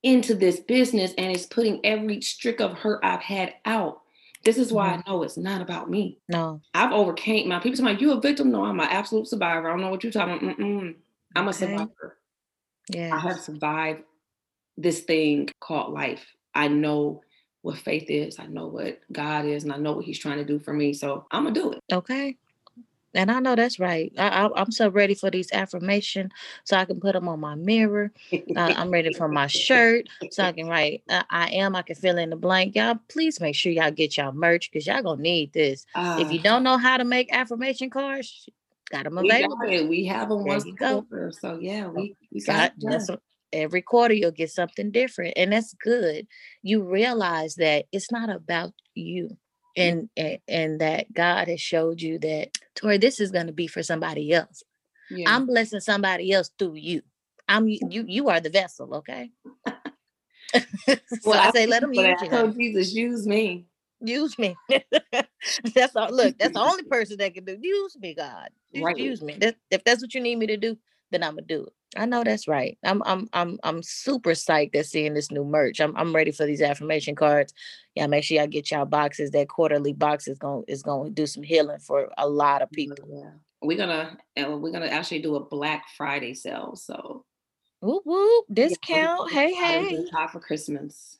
into 0.03 0.35
this 0.35 0.59
business 0.59 1.13
and 1.17 1.31
it's 1.31 1.45
putting 1.45 1.85
every 1.85 2.21
streak 2.21 2.59
of 2.61 2.73
hurt 2.73 2.99
I've 3.03 3.21
had 3.21 3.55
out. 3.65 4.01
This 4.43 4.57
is 4.57 4.71
why 4.71 4.89
Mhm. 4.89 5.03
I 5.07 5.09
know 5.11 5.23
it's 5.23 5.37
not 5.37 5.61
about 5.61 5.89
me. 5.89 6.19
No. 6.29 6.61
I've 6.73 6.91
overcame 6.93 7.49
my 7.49 7.59
people. 7.59 7.83
Like 7.83 8.01
you 8.01 8.11
a 8.13 8.21
victim? 8.21 8.51
No, 8.51 8.63
I'm 8.63 8.79
an 8.79 8.87
absolute 8.89 9.27
survivor. 9.27 9.67
I 9.67 9.71
don't 9.71 9.81
know 9.81 9.89
what 9.89 10.03
you're 10.03 10.11
talking 10.11 10.35
about. 10.49 10.57
Mm-mm. 10.57 10.95
I'm 11.35 11.47
a 11.47 11.49
Okay. 11.49 11.59
survivor. 11.65 12.17
Yeah. 12.89 13.15
I 13.15 13.19
have 13.19 13.39
survived 13.39 14.03
this 14.77 15.01
thing 15.01 15.49
called 15.59 15.93
life. 15.93 16.25
I 16.53 16.67
know 16.67 17.21
what 17.61 17.77
faith 17.79 18.09
is. 18.09 18.39
I 18.39 18.45
know 18.45 18.67
what 18.67 19.01
God 19.11 19.45
is, 19.45 19.63
and 19.63 19.73
I 19.73 19.77
know 19.77 19.93
what 19.93 20.05
He's 20.05 20.19
trying 20.19 20.37
to 20.37 20.45
do 20.45 20.59
for 20.59 20.73
me. 20.73 20.93
So 20.93 21.25
I'm 21.31 21.43
gonna 21.43 21.53
do 21.55 21.71
it. 21.73 21.79
Okay. 21.91 22.37
And 23.13 23.31
I 23.31 23.39
know 23.39 23.55
that's 23.55 23.79
right. 23.79 24.11
I, 24.17 24.27
I, 24.27 24.61
I'm 24.61 24.71
so 24.71 24.89
ready 24.89 25.13
for 25.15 25.31
these 25.31 25.51
affirmation 25.51 26.29
so 26.65 26.77
I 26.77 26.85
can 26.85 26.99
put 26.99 27.13
them 27.13 27.27
on 27.27 27.39
my 27.39 27.55
mirror. 27.55 28.11
Uh, 28.55 28.73
I'm 28.75 28.91
ready 28.91 29.13
for 29.13 29.27
my 29.27 29.47
shirt 29.47 30.07
so 30.31 30.43
I 30.43 30.51
can 30.53 30.67
write 30.67 31.03
uh, 31.09 31.23
I 31.29 31.49
am. 31.51 31.75
I 31.75 31.81
can 31.81 31.95
fill 31.95 32.17
in 32.17 32.29
the 32.29 32.35
blank. 32.35 32.75
Y'all, 32.75 32.99
please 33.07 33.39
make 33.39 33.55
sure 33.55 33.71
y'all 33.71 33.91
get 33.91 34.17
y'all 34.17 34.33
merch 34.33 34.69
because 34.71 34.85
y'all 34.85 35.01
gonna 35.01 35.21
need 35.21 35.53
this. 35.53 35.85
If 36.19 36.31
you 36.31 36.39
Uh, 36.39 36.43
don't 36.43 36.63
know 36.63 36.77
how 36.77 36.97
to 36.97 37.05
make 37.05 37.33
affirmation 37.33 37.89
cards, 37.89 38.47
got 38.91 39.05
them 39.05 39.15
we 39.15 39.29
available. 39.29 39.57
it. 39.63 39.87
We 39.87 40.05
have 40.05 40.29
them 40.29 40.43
There 40.43 40.47
once 40.47 40.65
quarter. 40.77 41.31
So 41.31 41.57
yeah, 41.59 41.87
we 41.87 42.15
we 42.31 42.41
got 42.41 42.53
Got 42.55 42.65
it 42.65 42.73
that's 42.79 43.07
done. 43.07 43.15
what- 43.15 43.21
every 43.53 43.81
quarter 43.81 44.13
you'll 44.13 44.31
get 44.31 44.51
something 44.51 44.91
different, 44.91 45.33
and 45.37 45.53
that's 45.53 45.73
good. 45.73 46.27
You 46.63 46.83
realize 46.83 47.55
that 47.55 47.85
it's 47.93 48.11
not 48.11 48.29
about 48.29 48.73
you, 48.93 49.37
Mm. 49.77 49.99
and 49.99 50.09
and, 50.17 50.39
and 50.47 50.81
that 50.81 51.13
God 51.13 51.47
has 51.49 51.61
showed 51.61 52.01
you 52.01 52.19
that 52.19 52.49
Tori, 52.75 52.97
this 52.97 53.19
is 53.19 53.31
going 53.31 53.47
to 53.47 53.53
be 53.53 53.67
for 53.67 53.83
somebody 53.83 54.33
else. 54.33 54.63
Yeah. 55.09 55.27
I'm 55.27 55.45
blessing 55.47 55.81
somebody 55.81 56.31
else 56.33 56.51
through 56.59 56.75
you. 56.75 57.03
I'm 57.49 57.67
you. 57.67 58.05
You 58.07 58.29
are 58.29 58.41
the 58.41 58.49
vessel, 58.51 58.95
okay? 58.97 59.31
so 60.87 60.95
Well, 61.25 61.39
I 61.39 61.49
I 61.49 61.51
say, 61.51 61.67
let 61.67 61.81
thank 61.81 61.81
them 61.81 61.93
use 61.93 62.21
you 62.21 62.29
I 62.33 62.37
told 62.37 62.55
Jesus, 62.55 62.93
use 62.93 63.27
me. 63.27 63.67
Use 64.01 64.37
me. 64.37 64.55
that's 65.75 65.95
all. 65.95 66.11
Look, 66.15 66.37
that's 66.37 66.53
the 66.53 66.61
only 66.61 66.83
person 66.85 67.17
that 67.17 67.33
can 67.33 67.45
do. 67.45 67.57
Use 67.61 67.97
me, 67.99 68.13
God. 68.13 68.49
Just 68.73 68.83
Right. 68.83 68.97
use 68.97 69.21
me. 69.23 69.37
That, 69.39 69.55
if 69.71 69.83
that's 69.83 70.01
what 70.01 70.13
you 70.13 70.21
need 70.21 70.37
me 70.37 70.47
to 70.47 70.57
do, 70.57 70.77
then 71.11 71.23
I'm 71.23 71.35
gonna 71.35 71.47
do 71.47 71.65
it. 71.65 71.73
I 71.95 72.05
know 72.05 72.23
that's 72.23 72.47
right. 72.47 72.77
I'm 72.83 73.01
I'm 73.05 73.29
I'm 73.33 73.59
I'm 73.63 73.81
super 73.81 74.31
psyched 74.31 74.75
at 74.75 74.85
seeing 74.85 75.13
this 75.13 75.31
new 75.31 75.45
merch. 75.45 75.79
I'm 75.79 75.95
I'm 75.95 76.13
ready 76.13 76.31
for 76.31 76.45
these 76.45 76.61
affirmation 76.61 77.15
cards. 77.15 77.53
Yeah, 77.95 78.07
make 78.07 78.23
sure 78.23 78.37
y'all 78.37 78.47
get 78.47 78.69
y'all 78.71 78.85
boxes. 78.85 79.31
That 79.31 79.47
quarterly 79.47 79.93
box 79.93 80.27
is 80.27 80.37
gonna 80.37 80.63
is 80.67 80.83
going 80.83 81.09
to 81.09 81.13
do 81.13 81.25
some 81.25 81.43
healing 81.43 81.79
for 81.79 82.11
a 82.17 82.27
lot 82.27 82.61
of 82.61 82.69
people. 82.71 82.97
Yeah. 83.09 83.31
We're 83.61 83.77
gonna 83.77 84.17
we're 84.35 84.71
gonna 84.71 84.87
actually 84.87 85.21
do 85.21 85.35
a 85.35 85.45
Black 85.45 85.85
Friday 85.95 86.33
sale. 86.33 86.75
So 86.75 87.23
Whoop 87.79 88.03
whoop! 88.05 88.45
Discount. 88.51 89.19
gonna 89.19 89.31
Hey 89.31 89.53
hey. 89.53 90.05
hot 90.11 90.31
for 90.31 90.39
Christmas. 90.39 91.17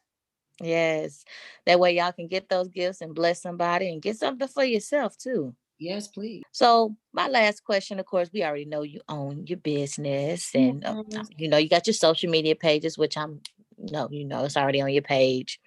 Yes, 0.62 1.24
that 1.66 1.80
way 1.80 1.96
y'all 1.96 2.12
can 2.12 2.28
get 2.28 2.50
those 2.50 2.68
gifts 2.70 3.02
and 3.02 3.14
bless 3.14 3.42
somebody 3.42 3.92
and 3.92 4.02
get 4.02 4.18
something 4.18 4.48
for 4.48 4.64
yourself 4.64 5.16
too. 5.18 5.56
Yes, 5.80 6.08
please. 6.08 6.44
So 6.52 6.96
my 7.14 7.28
last 7.28 7.64
question, 7.64 8.00
of 8.00 8.06
course, 8.06 8.30
we 8.34 8.44
already 8.44 8.66
know 8.66 8.82
you 8.82 9.02
own 9.10 9.46
your 9.48 9.60
business 9.60 10.54
and 10.56 10.84
uh, 10.84 10.96
Mhm. 10.96 11.28
you 11.38 11.48
know 11.48 11.58
you 11.58 11.70
got 11.70 11.86
your 11.88 11.94
social 11.94 12.30
media 12.30 12.56
pages, 12.56 12.98
which 12.98 13.18
I'm 13.18 13.42
no, 13.78 14.10
you 14.12 14.26
know 14.26 14.44
it's 14.44 14.58
already 14.58 14.82
on 14.82 14.92
your 14.92 15.04
page. 15.04 15.60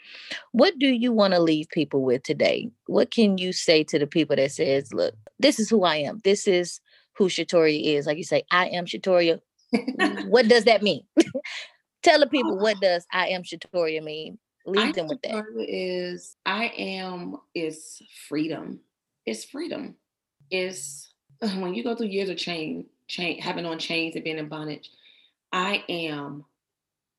What 0.52 0.78
do 0.78 0.88
you 0.88 1.12
want 1.12 1.34
to 1.34 1.40
leave 1.40 1.68
people 1.68 2.02
with 2.02 2.24
today? 2.24 2.70
What 2.86 3.12
can 3.12 3.38
you 3.38 3.52
say 3.52 3.84
to 3.84 3.98
the 3.98 4.06
people 4.06 4.36
that 4.36 4.50
says, 4.52 4.92
"Look, 4.92 5.14
this 5.38 5.60
is 5.60 5.70
who 5.70 5.84
I 5.84 5.96
am. 5.96 6.20
This 6.24 6.48
is 6.48 6.80
who 7.14 7.28
Shatoria 7.28 7.80
is." 7.96 8.06
Like 8.06 8.18
you 8.18 8.24
say, 8.24 8.42
"I 8.50 8.68
am 8.68 8.86
Shatoria." 8.86 9.40
What 10.28 10.48
does 10.48 10.64
that 10.64 10.82
mean? 10.82 11.02
Tell 12.02 12.18
the 12.18 12.26
people 12.26 12.58
what 12.58 12.80
does 12.80 13.06
"I 13.12 13.28
am 13.28 13.42
Shatoria" 13.44 14.02
mean. 14.02 14.38
Leave 14.66 14.86
am 14.86 14.92
them 14.92 15.08
with 15.08 15.22
that. 15.22 15.44
Is 15.68 16.36
I 16.44 16.66
am 16.76 17.36
is 17.54 18.02
freedom. 18.28 18.80
It's 19.24 19.44
freedom. 19.44 19.96
It's 20.50 21.12
when 21.40 21.74
you 21.74 21.82
go 21.82 21.94
through 21.94 22.08
years 22.08 22.28
of 22.28 22.36
chain, 22.36 22.86
chain 23.08 23.40
having 23.40 23.66
on 23.66 23.78
chains 23.78 24.14
and 24.14 24.24
being 24.24 24.38
in 24.38 24.48
bondage. 24.48 24.90
I 25.52 25.84
am, 25.88 26.44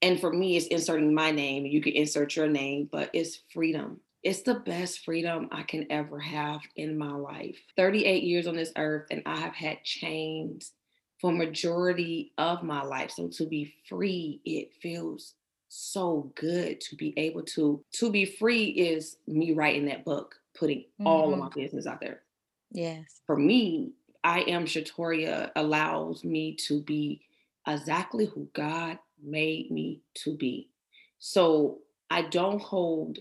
and 0.02 0.20
for 0.20 0.32
me, 0.34 0.58
it's 0.58 0.68
inserting 0.68 1.14
my 1.14 1.32
name. 1.32 1.66
You 1.66 1.82
can 1.82 1.94
insert 1.94 2.36
your 2.36 2.48
name, 2.48 2.90
but 2.92 3.10
it's 3.14 3.42
freedom. 3.54 4.02
It's 4.24 4.42
the 4.44 4.56
best 4.56 5.00
freedom 5.06 5.50
I 5.52 5.64
can 5.64 5.92
ever 5.92 6.20
have 6.20 6.62
in 6.76 6.98
my 6.98 7.14
life. 7.14 7.58
38 7.78 8.24
years 8.24 8.48
on 8.48 8.56
this 8.56 8.72
earth, 8.78 9.08
and 9.12 9.24
I 9.26 9.38
have 9.40 9.56
had 9.56 9.84
chains 9.84 10.74
for 11.20 11.32
majority 11.32 12.34
of 12.38 12.64
my 12.64 12.84
life. 12.84 13.12
So 13.12 13.30
to 13.30 13.46
be 13.46 13.74
free, 13.88 14.42
it 14.46 14.74
feels 14.82 15.36
so 15.70 16.32
good 16.36 16.82
to 16.82 16.96
be 16.96 17.14
able 17.18 17.44
to 17.44 17.84
to 17.94 18.12
be 18.12 18.26
free 18.26 18.66
is 18.66 19.18
me 19.28 19.54
writing 19.54 19.86
that 19.86 20.06
book, 20.06 20.36
putting 20.54 20.86
all 21.06 21.34
of 21.34 21.40
Mhm. 21.40 21.40
my 21.40 21.50
business 21.50 21.88
out 21.88 22.02
there. 22.02 22.24
Yes. 22.72 23.22
For 23.28 23.38
me, 23.38 23.94
I 24.24 24.42
am 24.42 24.66
Shatoria 24.66 25.52
allows 25.56 26.24
me 26.24 26.56
to 26.68 26.82
be 26.82 27.22
exactly 27.68 28.26
who 28.26 28.50
God 28.54 29.00
made 29.24 29.72
me 29.72 30.02
to 30.24 30.36
be. 30.36 30.70
So 31.20 31.80
I 32.10 32.24
don't 32.24 32.62
hold 32.62 33.20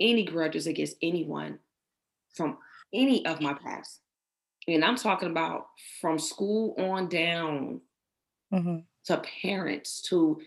any 0.00 0.24
grudges 0.24 0.66
against 0.66 0.96
anyone 1.02 1.58
from 2.34 2.58
any 2.92 3.24
of 3.26 3.40
my 3.40 3.54
past. 3.54 4.00
And 4.68 4.84
I'm 4.84 4.96
talking 4.96 5.30
about 5.30 5.66
from 6.00 6.18
school 6.18 6.74
on 6.78 7.08
down 7.08 7.80
hmm 8.52 8.78
to 9.06 9.22
parents 9.42 10.02
to 10.02 10.40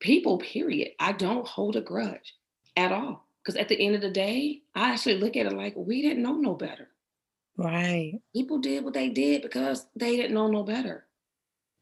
people, 0.00 0.38
period. 0.38 0.92
I 1.00 1.12
don't 1.12 1.46
hold 1.48 1.76
a 1.76 1.80
grudge 1.80 2.34
at 2.76 2.92
all. 2.92 3.26
because 3.42 3.56
at 3.56 3.68
the 3.68 3.80
end 3.84 3.94
of 3.96 4.02
the 4.02 4.10
day, 4.10 4.62
I 4.74 4.92
actually 4.92 5.18
look 5.18 5.36
at 5.36 5.46
it 5.46 5.54
like 5.54 5.74
we 5.76 6.02
didn't 6.02 6.22
know 6.22 6.34
no 6.36 6.54
better. 6.54 6.88
Right. 7.56 8.20
People 8.34 8.58
did 8.58 8.84
what 8.84 8.94
they 8.94 9.08
did 9.08 9.42
because 9.42 9.86
they 9.94 10.16
didn't 10.16 10.34
know 10.34 10.48
no 10.48 10.62
better. 10.62 11.06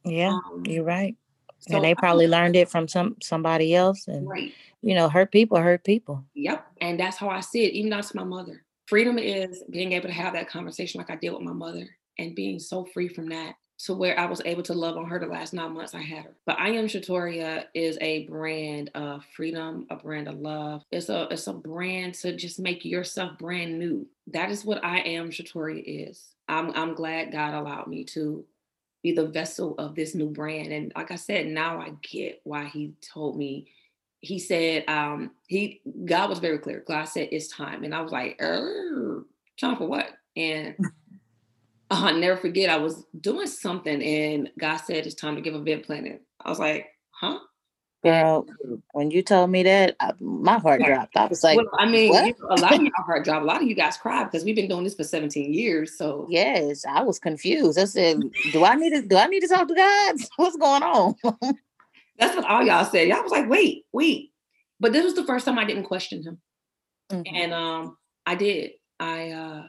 Yeah, 0.05 0.31
um, 0.31 0.65
you're 0.67 0.85
right. 0.85 1.17
So 1.61 1.77
and 1.77 1.85
they 1.85 1.95
probably 1.95 2.27
I, 2.27 2.29
learned 2.29 2.57
it 2.57 2.69
from 2.69 2.89
some 2.89 3.17
somebody 3.23 3.75
else. 3.75 4.09
And 4.09 4.29
right. 4.29 4.53
you 4.83 4.95
know, 4.95 5.09
hurt 5.09 5.31
people 5.31 5.59
hurt 5.59 5.85
people. 5.85 6.25
Yep. 6.35 6.67
And 6.81 6.99
that's 6.99 7.17
how 7.17 7.29
I 7.29 7.41
see 7.41 7.65
it, 7.65 7.75
even 7.75 7.91
not 7.91 8.05
to 8.05 8.17
my 8.17 8.25
mother. 8.25 8.65
Freedom 8.87 9.19
is 9.19 9.63
being 9.71 9.93
able 9.93 10.09
to 10.09 10.15
have 10.15 10.33
that 10.33 10.49
conversation 10.49 10.99
like 10.99 11.11
I 11.11 11.17
did 11.17 11.31
with 11.31 11.43
my 11.43 11.53
mother 11.53 11.87
and 12.19 12.35
being 12.35 12.59
so 12.59 12.85
free 12.85 13.09
from 13.09 13.29
that 13.29 13.55
to 13.85 13.95
where 13.95 14.19
I 14.19 14.27
was 14.27 14.43
able 14.45 14.63
to 14.65 14.75
love 14.75 14.97
on 14.97 15.09
her 15.09 15.19
the 15.19 15.27
last 15.27 15.55
nine 15.55 15.73
months 15.73 15.95
I 15.95 16.03
had 16.03 16.25
her. 16.25 16.37
But 16.45 16.59
I 16.59 16.71
am 16.71 16.87
Shatoria 16.87 17.65
is 17.75 17.97
a 18.01 18.27
brand 18.27 18.91
of 18.95 19.25
freedom, 19.35 19.87
a 19.91 19.97
brand 19.97 20.29
of 20.29 20.39
love. 20.39 20.83
It's 20.91 21.09
a 21.09 21.29
it's 21.31 21.47
a 21.47 21.53
brand 21.53 22.15
to 22.15 22.37
just 22.37 22.59
make 22.59 22.85
yourself 22.85 23.39
brand 23.39 23.79
new. 23.79 24.07
That 24.33 24.51
is 24.51 24.65
what 24.65 24.85
I 24.85 24.99
am 25.01 25.31
Shatoria 25.31 25.83
is. 26.09 26.35
I'm 26.49 26.73
I'm 26.75 26.95
glad 26.95 27.33
God 27.33 27.55
allowed 27.55 27.87
me 27.87 28.05
to 28.05 28.45
be 29.03 29.13
the 29.13 29.27
vessel 29.27 29.75
of 29.79 29.95
this 29.95 30.15
new 30.15 30.29
brand. 30.29 30.73
And 30.73 30.93
like 30.95 31.11
I 31.11 31.17
said, 31.17 31.47
now 31.47 31.81
I 31.81 31.93
get 32.03 32.41
why 32.45 32.67
he 32.67 32.95
told 33.01 33.37
me. 33.37 33.69
He 34.23 34.39
said, 34.39 34.85
um, 34.89 35.31
he 35.47 35.81
God 36.05 36.29
was 36.29 36.41
very 36.41 36.59
clear. 36.59 36.85
God 36.87 37.05
said 37.07 37.29
it's 37.33 37.49
time. 37.49 37.85
And 37.85 37.95
I 37.95 38.03
was 38.03 38.13
like, 38.13 38.41
er, 38.41 39.25
time 39.59 39.77
for 39.77 39.89
what? 39.89 40.11
And 40.37 40.77
I'll 41.91 42.15
never 42.15 42.37
forget, 42.37 42.71
I 42.71 42.77
was 42.77 43.05
doing 43.21 43.47
something 43.47 44.03
and 44.03 44.51
God 44.59 44.77
said 44.77 45.07
it's 45.07 45.15
time 45.15 45.35
to 45.37 45.41
give 45.41 45.55
a 45.55 45.59
event 45.59 45.87
planning. 45.87 46.21
I 46.45 46.51
was 46.51 46.59
like, 46.59 46.87
huh? 47.11 47.41
Girl, 48.03 48.47
when 48.93 49.11
you 49.11 49.23
told 49.23 49.51
me 49.51 49.63
that, 49.63 49.95
I, 50.01 50.13
my 50.21 50.59
heart 50.59 50.83
dropped. 50.83 51.17
I 51.17 51.27
was 51.27 51.45
like, 51.45 51.59
well, 51.59 51.69
I 51.79 51.87
mean, 51.87 52.15
you 52.15 52.35
know, 52.41 52.47
a 52.49 52.61
lot 52.61 52.75
of 52.75 52.81
your 52.81 52.93
heart 52.97 53.25
dropped. 53.25 53.43
A 53.43 53.47
lot 53.47 53.61
of 53.61 53.69
you 53.69 53.75
guys 53.75 53.99
cried 53.99 54.25
because 54.25 54.43
we've 54.43 54.57
been 54.57 54.69
doing 54.69 54.85
this 54.85 54.95
for 54.95 55.05
17 55.05 55.53
years. 55.53 55.99
So 55.99 56.27
yes, 56.31 56.87
I 56.87 57.03
was 57.03 57.19
confused. 57.19 57.79
I 57.79 57.85
said, 57.85 58.21
do 58.53 58.65
I 58.65 58.75
need 58.75 58.91
to 58.91 59.03
do 59.03 59.17
I 59.17 59.27
need 59.27 59.41
to 59.41 59.49
talk 59.49 59.69
to 59.69 59.75
God? 59.75 60.17
What's 60.37 60.57
going 60.57 60.83
on? 60.83 61.15
That's 62.19 62.37
what 62.37 62.47
all 62.47 62.63
y'all 62.63 62.85
said. 62.85 63.09
Y'all 63.09 63.23
was 63.23 63.33
like, 63.33 63.49
wait, 63.49 63.85
wait. 63.93 64.33
But 64.79 64.93
this 64.93 65.05
was 65.05 65.15
the 65.15 65.25
first 65.25 65.45
time 65.45 65.59
I 65.59 65.65
didn't 65.65 65.85
question 65.85 66.23
him. 66.23 66.41
Mm-hmm. 67.13 67.37
And 67.37 67.53
um, 67.53 67.99
I 68.25 68.35
did. 68.35 68.73
I 68.99 69.31
uh 69.31 69.63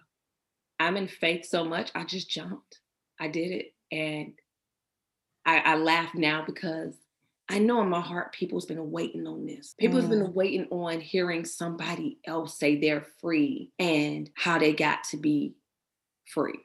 I'm 0.81 0.97
in 0.97 1.07
faith 1.07 1.45
so 1.45 1.63
much, 1.63 1.91
I 1.93 2.03
just 2.03 2.29
jumped. 2.29 2.79
I 3.19 3.27
did 3.27 3.51
it. 3.51 3.73
And 3.91 4.33
I, 5.45 5.59
I 5.59 5.75
laugh 5.75 6.15
now 6.15 6.43
because 6.45 6.95
I 7.51 7.59
know 7.59 7.81
in 7.81 7.89
my 7.89 7.99
heart 7.99 8.31
people's 8.31 8.65
been 8.65 8.91
waiting 8.91 9.27
on 9.27 9.45
this. 9.45 9.75
People's 9.77 10.05
mm. 10.05 10.09
been 10.09 10.33
waiting 10.33 10.67
on 10.71 11.01
hearing 11.01 11.43
somebody 11.43 12.17
else 12.25 12.57
say 12.57 12.79
they're 12.79 13.05
free 13.19 13.71
and 13.77 14.29
how 14.35 14.57
they 14.57 14.71
got 14.73 15.03
to 15.11 15.17
be 15.17 15.55
free. 16.25 16.59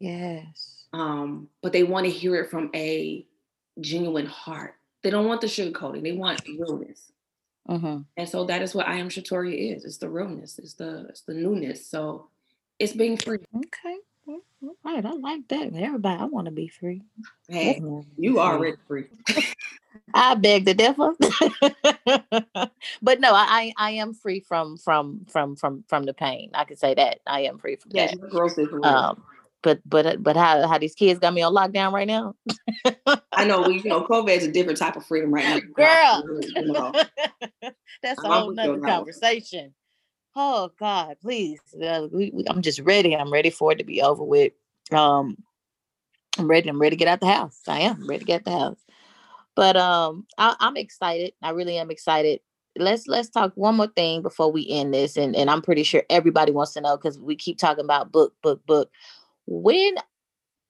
Yes. 0.00 0.84
Um, 0.94 1.48
but 1.62 1.72
they 1.74 1.82
want 1.82 2.06
to 2.06 2.10
hear 2.10 2.36
it 2.36 2.50
from 2.50 2.70
a 2.74 3.26
genuine 3.80 4.26
heart. 4.26 4.74
They 5.02 5.10
don't 5.10 5.26
want 5.26 5.42
the 5.42 5.48
sugarcoating. 5.48 6.02
They 6.02 6.12
want 6.12 6.42
realness. 6.48 7.12
Mm-hmm. 7.68 8.02
And 8.16 8.28
so 8.28 8.44
that 8.44 8.62
is 8.62 8.74
what 8.74 8.88
I 8.88 8.96
am 8.96 9.10
Shatoria 9.10 9.76
is. 9.76 9.84
It's 9.84 9.98
the 9.98 10.08
realness. 10.08 10.58
It's 10.58 10.74
the 10.74 11.06
it's 11.08 11.22
the 11.22 11.34
newness. 11.34 11.86
So 11.86 12.28
it's 12.78 12.92
being 12.92 13.16
free. 13.18 13.38
Okay. 13.54 13.96
Right, 14.84 15.04
I 15.04 15.12
like 15.12 15.48
that. 15.48 15.74
Everybody, 15.74 16.20
I 16.20 16.24
want 16.24 16.46
to 16.46 16.50
be 16.50 16.68
free. 16.68 17.02
Hey, 17.48 17.80
you 18.16 18.38
are 18.38 18.56
already 18.56 18.76
free. 18.86 19.04
I 20.14 20.34
beg 20.34 20.64
the 20.64 20.74
devil, 20.74 21.14
but 23.02 23.20
no, 23.20 23.32
I 23.32 23.72
I 23.76 23.92
am 23.92 24.14
free 24.14 24.40
from 24.40 24.76
from 24.78 25.26
from 25.28 25.56
from 25.56 25.84
from 25.88 26.04
the 26.04 26.14
pain. 26.14 26.50
I 26.54 26.64
can 26.64 26.76
say 26.76 26.94
that 26.94 27.20
I 27.26 27.42
am 27.42 27.58
free 27.58 27.76
from 27.76 27.92
yes, 27.94 28.14
that. 28.16 28.30
Gross 28.30 28.58
um, 28.82 29.22
but 29.62 29.80
but 29.84 30.22
but 30.22 30.36
how 30.36 30.66
how 30.66 30.78
these 30.78 30.94
kids 30.94 31.18
got 31.18 31.34
me 31.34 31.42
on 31.42 31.54
lockdown 31.54 31.92
right 31.92 32.06
now? 32.06 32.34
I 33.32 33.44
know 33.44 33.62
we 33.62 33.80
you 33.80 33.88
know 33.88 34.02
COVID 34.08 34.36
is 34.36 34.44
a 34.44 34.52
different 34.52 34.78
type 34.78 34.96
of 34.96 35.04
freedom 35.06 35.32
right 35.32 35.44
now. 35.44 35.60
Girl, 35.74 36.40
you 36.40 36.72
know. 36.72 36.92
that's 38.02 38.22
a 38.22 38.28
whole 38.28 38.52
nother 38.52 38.80
conversation 38.80 39.74
oh 40.36 40.70
God, 40.78 41.16
please. 41.20 41.58
Uh, 41.82 42.06
we, 42.12 42.30
we, 42.32 42.44
I'm 42.48 42.62
just 42.62 42.80
ready. 42.80 43.16
I'm 43.16 43.32
ready 43.32 43.50
for 43.50 43.72
it 43.72 43.78
to 43.78 43.84
be 43.84 44.02
over 44.02 44.22
with. 44.22 44.52
Um, 44.92 45.36
I'm 46.38 46.46
ready. 46.46 46.68
I'm 46.68 46.80
ready 46.80 46.94
to 46.94 46.98
get 46.98 47.08
out 47.08 47.20
the 47.20 47.26
house. 47.26 47.60
I 47.66 47.80
am 47.80 48.06
ready 48.06 48.20
to 48.20 48.24
get 48.24 48.44
the 48.44 48.52
house. 48.52 48.78
But 49.54 49.76
um, 49.76 50.26
I, 50.38 50.54
I'm 50.60 50.76
excited. 50.76 51.32
I 51.42 51.50
really 51.50 51.78
am 51.78 51.90
excited. 51.90 52.40
Let's 52.78 53.06
let's 53.06 53.30
talk 53.30 53.52
one 53.54 53.76
more 53.76 53.86
thing 53.86 54.20
before 54.20 54.52
we 54.52 54.68
end 54.68 54.92
this, 54.92 55.16
and 55.16 55.34
and 55.34 55.48
I'm 55.48 55.62
pretty 55.62 55.82
sure 55.82 56.02
everybody 56.10 56.52
wants 56.52 56.74
to 56.74 56.82
know 56.82 56.98
because 56.98 57.18
we 57.18 57.34
keep 57.34 57.56
talking 57.56 57.84
about 57.84 58.12
book, 58.12 58.34
book, 58.42 58.64
book. 58.66 58.90
When 59.46 59.94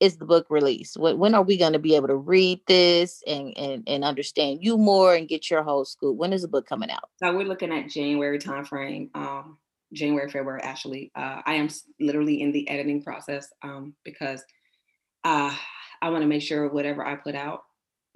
is 0.00 0.16
the 0.16 0.26
book 0.26 0.46
released? 0.50 0.96
When, 0.96 1.18
when 1.18 1.34
are 1.34 1.42
we 1.42 1.56
going 1.56 1.72
to 1.72 1.78
be 1.78 1.96
able 1.96 2.08
to 2.08 2.16
read 2.16 2.60
this 2.66 3.22
and, 3.26 3.56
and 3.56 3.82
and 3.86 4.04
understand 4.04 4.58
you 4.62 4.76
more 4.76 5.14
and 5.14 5.28
get 5.28 5.50
your 5.50 5.62
whole 5.62 5.84
scoop? 5.84 6.16
When 6.16 6.32
is 6.32 6.42
the 6.42 6.48
book 6.48 6.66
coming 6.66 6.90
out? 6.90 7.10
So 7.22 7.34
we're 7.34 7.46
looking 7.46 7.72
at 7.72 7.88
January 7.88 8.38
timeframe. 8.38 9.10
Um, 9.14 9.58
January, 9.92 10.28
February. 10.28 10.60
Actually, 10.62 11.10
uh, 11.14 11.42
I 11.44 11.54
am 11.54 11.68
literally 12.00 12.42
in 12.42 12.52
the 12.52 12.68
editing 12.68 13.02
process 13.02 13.48
um, 13.62 13.94
because 14.04 14.44
uh, 15.24 15.54
I 16.02 16.10
want 16.10 16.22
to 16.22 16.28
make 16.28 16.42
sure 16.42 16.68
whatever 16.68 17.04
I 17.04 17.16
put 17.16 17.34
out 17.34 17.64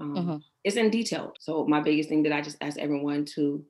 um, 0.00 0.14
mm-hmm. 0.14 0.36
is 0.64 0.76
in 0.76 0.90
detail. 0.90 1.32
So 1.40 1.66
my 1.66 1.80
biggest 1.80 2.08
thing 2.08 2.22
that 2.24 2.32
I 2.32 2.40
just 2.40 2.56
ask 2.60 2.78
everyone 2.78 3.24
to, 3.36 3.64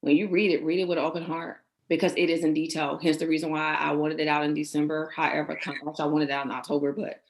when 0.00 0.16
you 0.16 0.28
read 0.28 0.52
it, 0.52 0.64
read 0.64 0.80
it 0.80 0.88
with 0.88 0.98
an 0.98 1.04
open 1.04 1.24
heart 1.24 1.58
because 1.88 2.12
it 2.16 2.30
is 2.30 2.44
in 2.44 2.54
detail. 2.54 2.98
Hence 3.02 3.16
the 3.16 3.26
reason 3.26 3.50
why 3.50 3.74
I 3.74 3.92
wanted 3.92 4.20
it 4.20 4.28
out 4.28 4.44
in 4.44 4.54
December. 4.54 5.12
However, 5.14 5.58
I 5.98 6.06
wanted 6.06 6.28
it 6.28 6.32
out 6.32 6.46
in 6.46 6.52
October, 6.52 6.92
but 6.92 7.22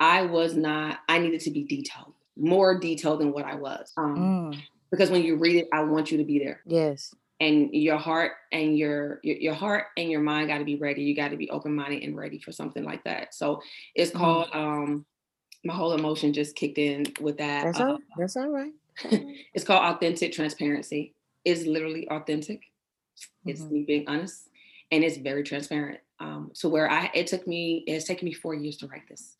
I 0.00 0.22
was 0.22 0.54
not, 0.54 1.00
I 1.08 1.18
needed 1.18 1.40
to 1.42 1.50
be 1.50 1.64
detailed, 1.64 2.14
more 2.36 2.78
detailed 2.78 3.20
than 3.20 3.32
what 3.32 3.44
I 3.44 3.54
was. 3.54 3.92
Um, 3.96 4.52
mm. 4.52 4.62
Because 4.90 5.10
when 5.10 5.22
you 5.22 5.36
read 5.36 5.56
it, 5.56 5.68
I 5.72 5.82
want 5.82 6.10
you 6.10 6.18
to 6.18 6.24
be 6.24 6.38
there. 6.38 6.62
Yes. 6.66 7.14
And 7.40 7.70
your 7.72 7.98
heart 7.98 8.32
and 8.50 8.76
your 8.76 9.20
your, 9.22 9.36
your 9.36 9.54
heart 9.54 9.86
and 9.96 10.10
your 10.10 10.20
mind 10.20 10.48
got 10.48 10.58
to 10.58 10.64
be 10.64 10.76
ready. 10.76 11.02
You 11.02 11.14
got 11.14 11.30
to 11.30 11.36
be 11.36 11.48
open 11.50 11.74
minded 11.74 12.02
and 12.02 12.16
ready 12.16 12.40
for 12.40 12.50
something 12.50 12.82
like 12.82 13.04
that. 13.04 13.32
So 13.32 13.60
it's 13.94 14.10
mm. 14.10 14.18
called 14.18 14.48
um, 14.52 15.06
my 15.64 15.74
whole 15.74 15.92
emotion 15.92 16.32
just 16.32 16.56
kicked 16.56 16.78
in 16.78 17.04
with 17.20 17.38
that. 17.38 17.64
That's 17.64 17.80
all. 17.80 17.94
Uh, 17.94 17.98
that's 18.16 18.36
all 18.36 18.48
right. 18.48 18.72
it's 19.54 19.64
called 19.64 19.94
authentic 19.94 20.32
transparency. 20.32 21.14
It's 21.44 21.64
literally 21.64 22.08
authentic. 22.08 22.60
Mm-hmm. 22.60 23.50
It's 23.50 23.60
me 23.62 23.84
being 23.86 24.08
honest, 24.08 24.48
and 24.90 25.04
it's 25.04 25.18
very 25.18 25.42
transparent. 25.44 26.00
Um, 26.20 26.50
so 26.54 26.68
where 26.68 26.90
I 26.90 27.10
it 27.14 27.28
took 27.28 27.46
me 27.46 27.84
it's 27.86 28.06
taken 28.06 28.26
me 28.26 28.32
four 28.32 28.54
years 28.54 28.76
to 28.78 28.88
write 28.88 29.08
this. 29.08 29.36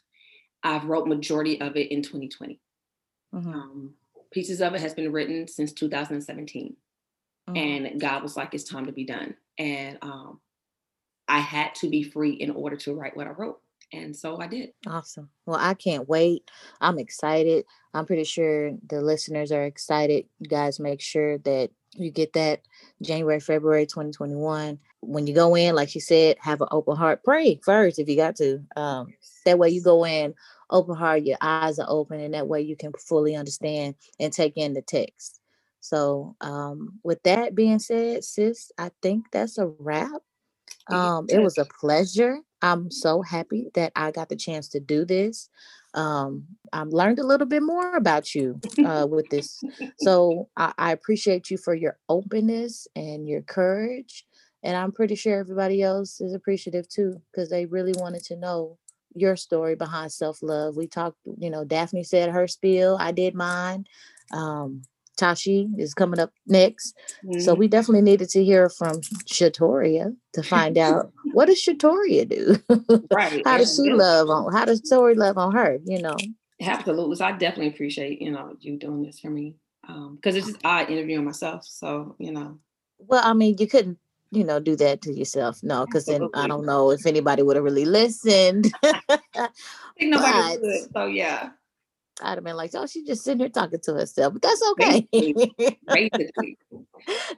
I've 0.62 0.84
wrote 0.84 1.06
majority 1.06 1.60
of 1.60 1.76
it 1.76 1.90
in 1.90 2.02
2020. 2.02 2.60
Mm-hmm. 3.34 3.52
Um, 3.52 3.94
pieces 4.32 4.60
of 4.60 4.74
it 4.74 4.80
has 4.80 4.94
been 4.94 5.12
written 5.12 5.46
since 5.46 5.72
2017, 5.72 6.76
mm-hmm. 7.48 7.56
and 7.56 8.00
God 8.00 8.22
was 8.22 8.36
like, 8.36 8.54
"It's 8.54 8.64
time 8.64 8.86
to 8.86 8.92
be 8.92 9.04
done." 9.04 9.34
And 9.58 9.98
um, 10.02 10.40
I 11.28 11.40
had 11.40 11.74
to 11.76 11.88
be 11.88 12.02
free 12.02 12.32
in 12.32 12.50
order 12.50 12.76
to 12.76 12.94
write 12.94 13.16
what 13.16 13.26
I 13.26 13.30
wrote. 13.30 13.60
And 13.92 14.14
so 14.14 14.40
I 14.40 14.46
did. 14.46 14.70
Awesome. 14.86 15.30
Well, 15.46 15.58
I 15.58 15.74
can't 15.74 16.08
wait. 16.08 16.50
I'm 16.80 16.98
excited. 16.98 17.64
I'm 17.94 18.06
pretty 18.06 18.24
sure 18.24 18.72
the 18.86 19.00
listeners 19.00 19.50
are 19.50 19.64
excited. 19.64 20.26
You 20.40 20.48
guys 20.48 20.78
make 20.78 21.00
sure 21.00 21.38
that 21.38 21.70
you 22.00 22.10
get 22.10 22.32
that 22.34 22.62
January, 23.02 23.40
February 23.40 23.86
2021. 23.86 24.78
When 25.00 25.26
you 25.26 25.34
go 25.34 25.54
in, 25.54 25.74
like 25.74 25.88
she 25.88 26.00
said, 26.00 26.36
have 26.40 26.60
an 26.60 26.68
open 26.70 26.96
heart. 26.96 27.22
Pray 27.24 27.60
first 27.62 27.98
if 27.98 28.08
you 28.08 28.16
got 28.16 28.36
to. 28.36 28.60
Um, 28.76 29.14
that 29.44 29.58
way 29.58 29.70
you 29.70 29.82
go 29.82 30.04
in 30.04 30.34
open 30.70 30.96
heart, 30.96 31.22
your 31.22 31.38
eyes 31.40 31.78
are 31.78 31.86
open, 31.88 32.20
and 32.20 32.34
that 32.34 32.48
way 32.48 32.60
you 32.60 32.76
can 32.76 32.92
fully 32.92 33.34
understand 33.34 33.94
and 34.20 34.32
take 34.32 34.54
in 34.56 34.74
the 34.74 34.82
text. 34.82 35.40
So, 35.80 36.36
um, 36.40 36.98
with 37.02 37.22
that 37.22 37.54
being 37.54 37.78
said, 37.78 38.24
sis, 38.24 38.72
I 38.78 38.90
think 39.00 39.26
that's 39.30 39.58
a 39.58 39.66
wrap. 39.66 40.22
Um, 40.88 41.26
it 41.28 41.38
was 41.38 41.58
a 41.58 41.66
pleasure. 41.80 42.38
I'm 42.60 42.90
so 42.90 43.22
happy 43.22 43.68
that 43.74 43.92
I 43.94 44.10
got 44.10 44.28
the 44.28 44.36
chance 44.36 44.68
to 44.70 44.80
do 44.80 45.04
this. 45.04 45.48
Um, 45.98 46.44
I've 46.72 46.88
learned 46.88 47.18
a 47.18 47.26
little 47.26 47.46
bit 47.46 47.62
more 47.62 47.96
about 47.96 48.32
you 48.34 48.60
uh, 48.84 49.06
with 49.10 49.28
this. 49.30 49.60
So 50.00 50.48
I, 50.56 50.72
I 50.78 50.92
appreciate 50.92 51.50
you 51.50 51.58
for 51.58 51.74
your 51.74 51.98
openness 52.08 52.86
and 52.94 53.28
your 53.28 53.42
courage. 53.42 54.24
And 54.62 54.76
I'm 54.76 54.92
pretty 54.92 55.16
sure 55.16 55.40
everybody 55.40 55.82
else 55.82 56.20
is 56.20 56.34
appreciative 56.34 56.88
too, 56.88 57.20
because 57.32 57.50
they 57.50 57.66
really 57.66 57.94
wanted 57.96 58.22
to 58.24 58.36
know 58.36 58.78
your 59.14 59.34
story 59.34 59.74
behind 59.74 60.12
self 60.12 60.40
love. 60.40 60.76
We 60.76 60.86
talked, 60.86 61.18
you 61.36 61.50
know, 61.50 61.64
Daphne 61.64 62.04
said 62.04 62.30
her 62.30 62.46
spiel, 62.46 62.96
I 63.00 63.10
did 63.10 63.34
mine. 63.34 63.86
Um, 64.32 64.82
Tashi 65.18 65.68
is 65.76 65.94
coming 65.94 66.20
up 66.20 66.32
next. 66.46 66.96
Mm-hmm. 67.24 67.40
So 67.40 67.54
we 67.54 67.68
definitely 67.68 68.02
needed 68.02 68.30
to 68.30 68.44
hear 68.44 68.68
from 68.68 69.00
Shatoria 69.26 70.14
to 70.32 70.42
find 70.42 70.78
out 70.78 71.12
what 71.32 71.46
does 71.46 71.62
Shatoria 71.62 72.28
do? 72.28 72.56
right. 73.10 73.42
how 73.46 73.58
does 73.58 73.76
she 73.76 73.92
love 73.92 74.30
on 74.30 74.52
how 74.52 74.64
does 74.64 74.80
Tori 74.80 75.14
love 75.14 75.36
on 75.36 75.52
her, 75.54 75.78
you 75.84 76.00
know? 76.00 76.16
Absolutely. 76.60 77.16
So 77.16 77.24
I 77.24 77.32
definitely 77.32 77.68
appreciate, 77.68 78.22
you 78.22 78.30
know, 78.30 78.56
you 78.60 78.78
doing 78.78 79.02
this 79.02 79.20
for 79.20 79.30
me. 79.30 79.56
Um, 79.86 80.16
because 80.16 80.36
it's 80.36 80.46
just 80.46 80.64
I 80.64 80.84
interviewing 80.84 81.24
myself. 81.24 81.64
So, 81.64 82.14
you 82.18 82.32
know. 82.32 82.58
Well, 82.98 83.22
I 83.24 83.32
mean, 83.32 83.56
you 83.58 83.66
couldn't 83.66 83.98
you 84.30 84.44
know, 84.44 84.60
do 84.60 84.76
that 84.76 85.00
to 85.02 85.12
yourself. 85.12 85.62
No, 85.62 85.86
because 85.86 86.06
then 86.06 86.28
I 86.34 86.46
don't 86.46 86.66
know 86.66 86.90
if 86.90 87.06
anybody 87.06 87.42
would 87.42 87.56
have 87.56 87.64
really 87.64 87.86
listened. 87.86 88.70
I 88.82 89.18
think 89.98 90.10
nobody 90.10 90.58
would. 90.62 90.92
So 90.92 91.06
yeah. 91.06 91.50
I'd 92.22 92.34
have 92.34 92.44
been 92.44 92.56
like, 92.56 92.70
oh, 92.74 92.86
she's 92.86 93.06
just 93.06 93.24
sitting 93.24 93.40
here 93.40 93.48
talking 93.48 93.80
to 93.80 93.94
herself, 93.94 94.32
but 94.34 94.42
that's 94.42 94.62
okay. 94.72 95.08
Basically. 95.12 95.54
Basically. 95.86 96.58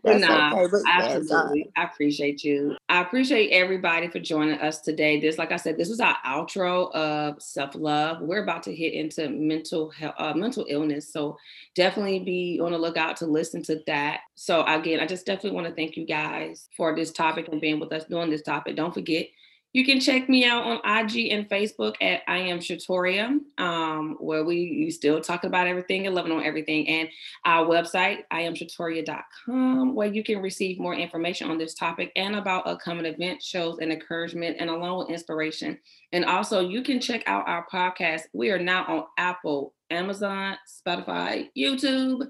that's 0.02 0.20
nah, 0.20 0.58
okay. 0.58 0.76
Absolutely. 0.90 1.58
Yes, 1.60 1.68
uh, 1.76 1.80
I 1.80 1.84
appreciate 1.84 2.44
you. 2.44 2.76
I 2.88 3.02
appreciate 3.02 3.50
everybody 3.50 4.08
for 4.08 4.18
joining 4.18 4.58
us 4.58 4.80
today. 4.80 5.20
This, 5.20 5.38
like 5.38 5.52
I 5.52 5.56
said, 5.56 5.76
this 5.76 5.88
was 5.88 6.00
our 6.00 6.16
outro 6.26 6.90
of 6.92 7.40
self 7.42 7.74
love. 7.74 8.20
We're 8.20 8.42
about 8.42 8.62
to 8.64 8.74
hit 8.74 8.94
into 8.94 9.28
mental 9.28 9.90
health, 9.90 10.14
uh, 10.18 10.34
mental 10.34 10.66
illness. 10.68 11.12
So 11.12 11.36
definitely 11.74 12.20
be 12.20 12.60
on 12.62 12.72
the 12.72 12.78
lookout 12.78 13.16
to 13.18 13.26
listen 13.26 13.62
to 13.64 13.80
that. 13.86 14.20
So 14.34 14.64
again, 14.64 15.00
I 15.00 15.06
just 15.06 15.26
definitely 15.26 15.52
want 15.52 15.66
to 15.66 15.74
thank 15.74 15.96
you 15.96 16.06
guys 16.06 16.68
for 16.76 16.94
this 16.94 17.12
topic 17.12 17.48
and 17.52 17.60
being 17.60 17.80
with 17.80 17.92
us 17.92 18.04
doing 18.04 18.30
this 18.30 18.42
topic. 18.42 18.76
Don't 18.76 18.94
forget 18.94 19.26
you 19.72 19.84
can 19.84 20.00
check 20.00 20.28
me 20.28 20.44
out 20.44 20.64
on 20.64 20.76
IG 20.84 21.30
and 21.30 21.48
Facebook 21.48 21.94
at 22.00 22.22
I 22.26 22.38
am 22.38 22.58
Shatoria, 22.58 23.38
um, 23.58 24.16
where 24.18 24.44
we 24.44 24.56
you 24.56 24.90
still 24.90 25.20
talk 25.20 25.44
about 25.44 25.68
everything 25.68 26.06
and 26.06 26.14
loving 26.14 26.32
on 26.32 26.44
everything. 26.44 26.88
And 26.88 27.08
our 27.44 27.66
website, 27.66 28.24
I 28.30 28.42
iamshatoria.com, 28.42 29.94
where 29.94 30.08
you 30.08 30.24
can 30.24 30.40
receive 30.40 30.80
more 30.80 30.94
information 30.94 31.50
on 31.50 31.58
this 31.58 31.74
topic 31.74 32.10
and 32.16 32.34
about 32.34 32.66
upcoming 32.66 33.06
events, 33.06 33.46
shows, 33.46 33.78
and 33.80 33.92
encouragement, 33.92 34.56
and 34.58 34.70
along 34.70 34.98
with 34.98 35.10
inspiration. 35.10 35.78
And 36.12 36.24
also, 36.24 36.60
you 36.60 36.82
can 36.82 37.00
check 37.00 37.22
out 37.26 37.48
our 37.48 37.66
podcast. 37.72 38.22
We 38.32 38.50
are 38.50 38.58
now 38.58 38.84
on 38.86 39.04
Apple, 39.18 39.74
Amazon, 39.90 40.56
Spotify, 40.66 41.48
YouTube 41.56 42.28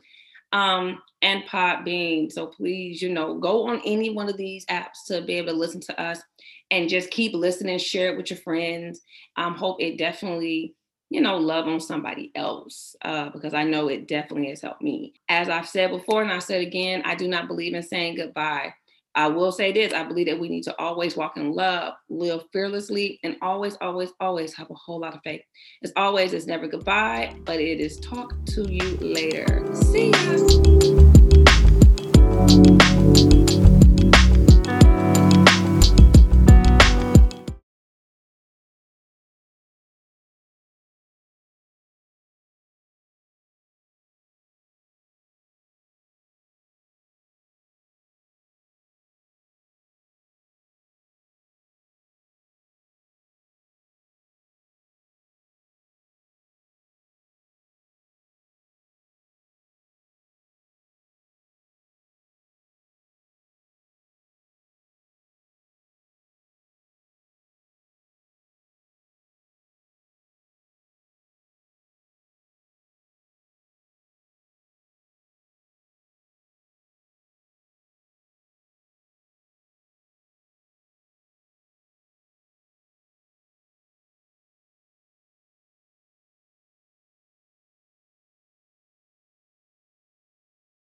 um, 0.53 1.01
and 1.22 1.45
Podbean. 1.45 2.30
So 2.30 2.47
please, 2.47 3.01
you 3.01 3.11
know, 3.11 3.38
go 3.38 3.68
on 3.68 3.80
any 3.84 4.11
one 4.11 4.28
of 4.28 4.36
these 4.36 4.66
apps 4.66 5.05
to 5.07 5.22
be 5.22 5.34
able 5.34 5.53
to 5.53 5.59
listen 5.59 5.80
to 5.82 6.01
us 6.01 6.20
and 6.71 6.89
just 6.89 7.11
keep 7.11 7.35
listening, 7.35 7.79
share 7.79 8.12
it 8.12 8.16
with 8.16 8.31
your 8.31 8.39
friends. 8.39 9.01
Um, 9.37 9.55
hope 9.55 9.81
it 9.81 9.99
definitely, 9.99 10.75
you 11.09 11.21
know, 11.21 11.37
love 11.37 11.66
on 11.66 11.81
somebody 11.81 12.31
else 12.35 12.95
uh, 13.03 13.31
because 13.31 13.55
I 13.55 13.64
know 13.64 13.89
it 13.89 14.07
definitely 14.09 14.49
has 14.51 14.62
helped 14.62 14.83
me. 14.83 15.14
As 15.29 15.49
I've 15.49 15.68
said 15.68 15.91
before, 15.91 16.23
and 16.23 16.33
I 16.33 16.39
said 16.39 16.62
again, 16.62 17.03
I 17.05 17.14
do 17.14 17.29
not 17.29 17.49
believe 17.49 17.75
in 17.75 17.83
saying 17.83 18.16
goodbye. 18.16 18.75
I 19.14 19.27
will 19.27 19.51
say 19.51 19.73
this 19.73 19.93
I 19.93 20.05
believe 20.05 20.27
that 20.27 20.39
we 20.39 20.49
need 20.49 20.62
to 20.64 20.79
always 20.79 21.16
walk 21.16 21.37
in 21.37 21.53
love, 21.53 21.95
live 22.09 22.45
fearlessly, 22.53 23.18
and 23.25 23.37
always, 23.43 23.77
always, 23.81 24.11
always 24.21 24.55
have 24.55 24.71
a 24.71 24.75
whole 24.75 25.01
lot 25.01 25.14
of 25.14 25.21
faith. 25.25 25.43
As 25.83 25.93
always, 25.97 26.33
it's 26.33 26.47
never 26.47 26.68
goodbye, 26.68 27.35
but 27.45 27.59
it 27.59 27.81
is 27.81 27.99
talk 27.99 28.33
to 28.47 28.73
you 28.73 28.97
later. 28.99 29.66
See 29.75 30.11
ya. 32.79 32.87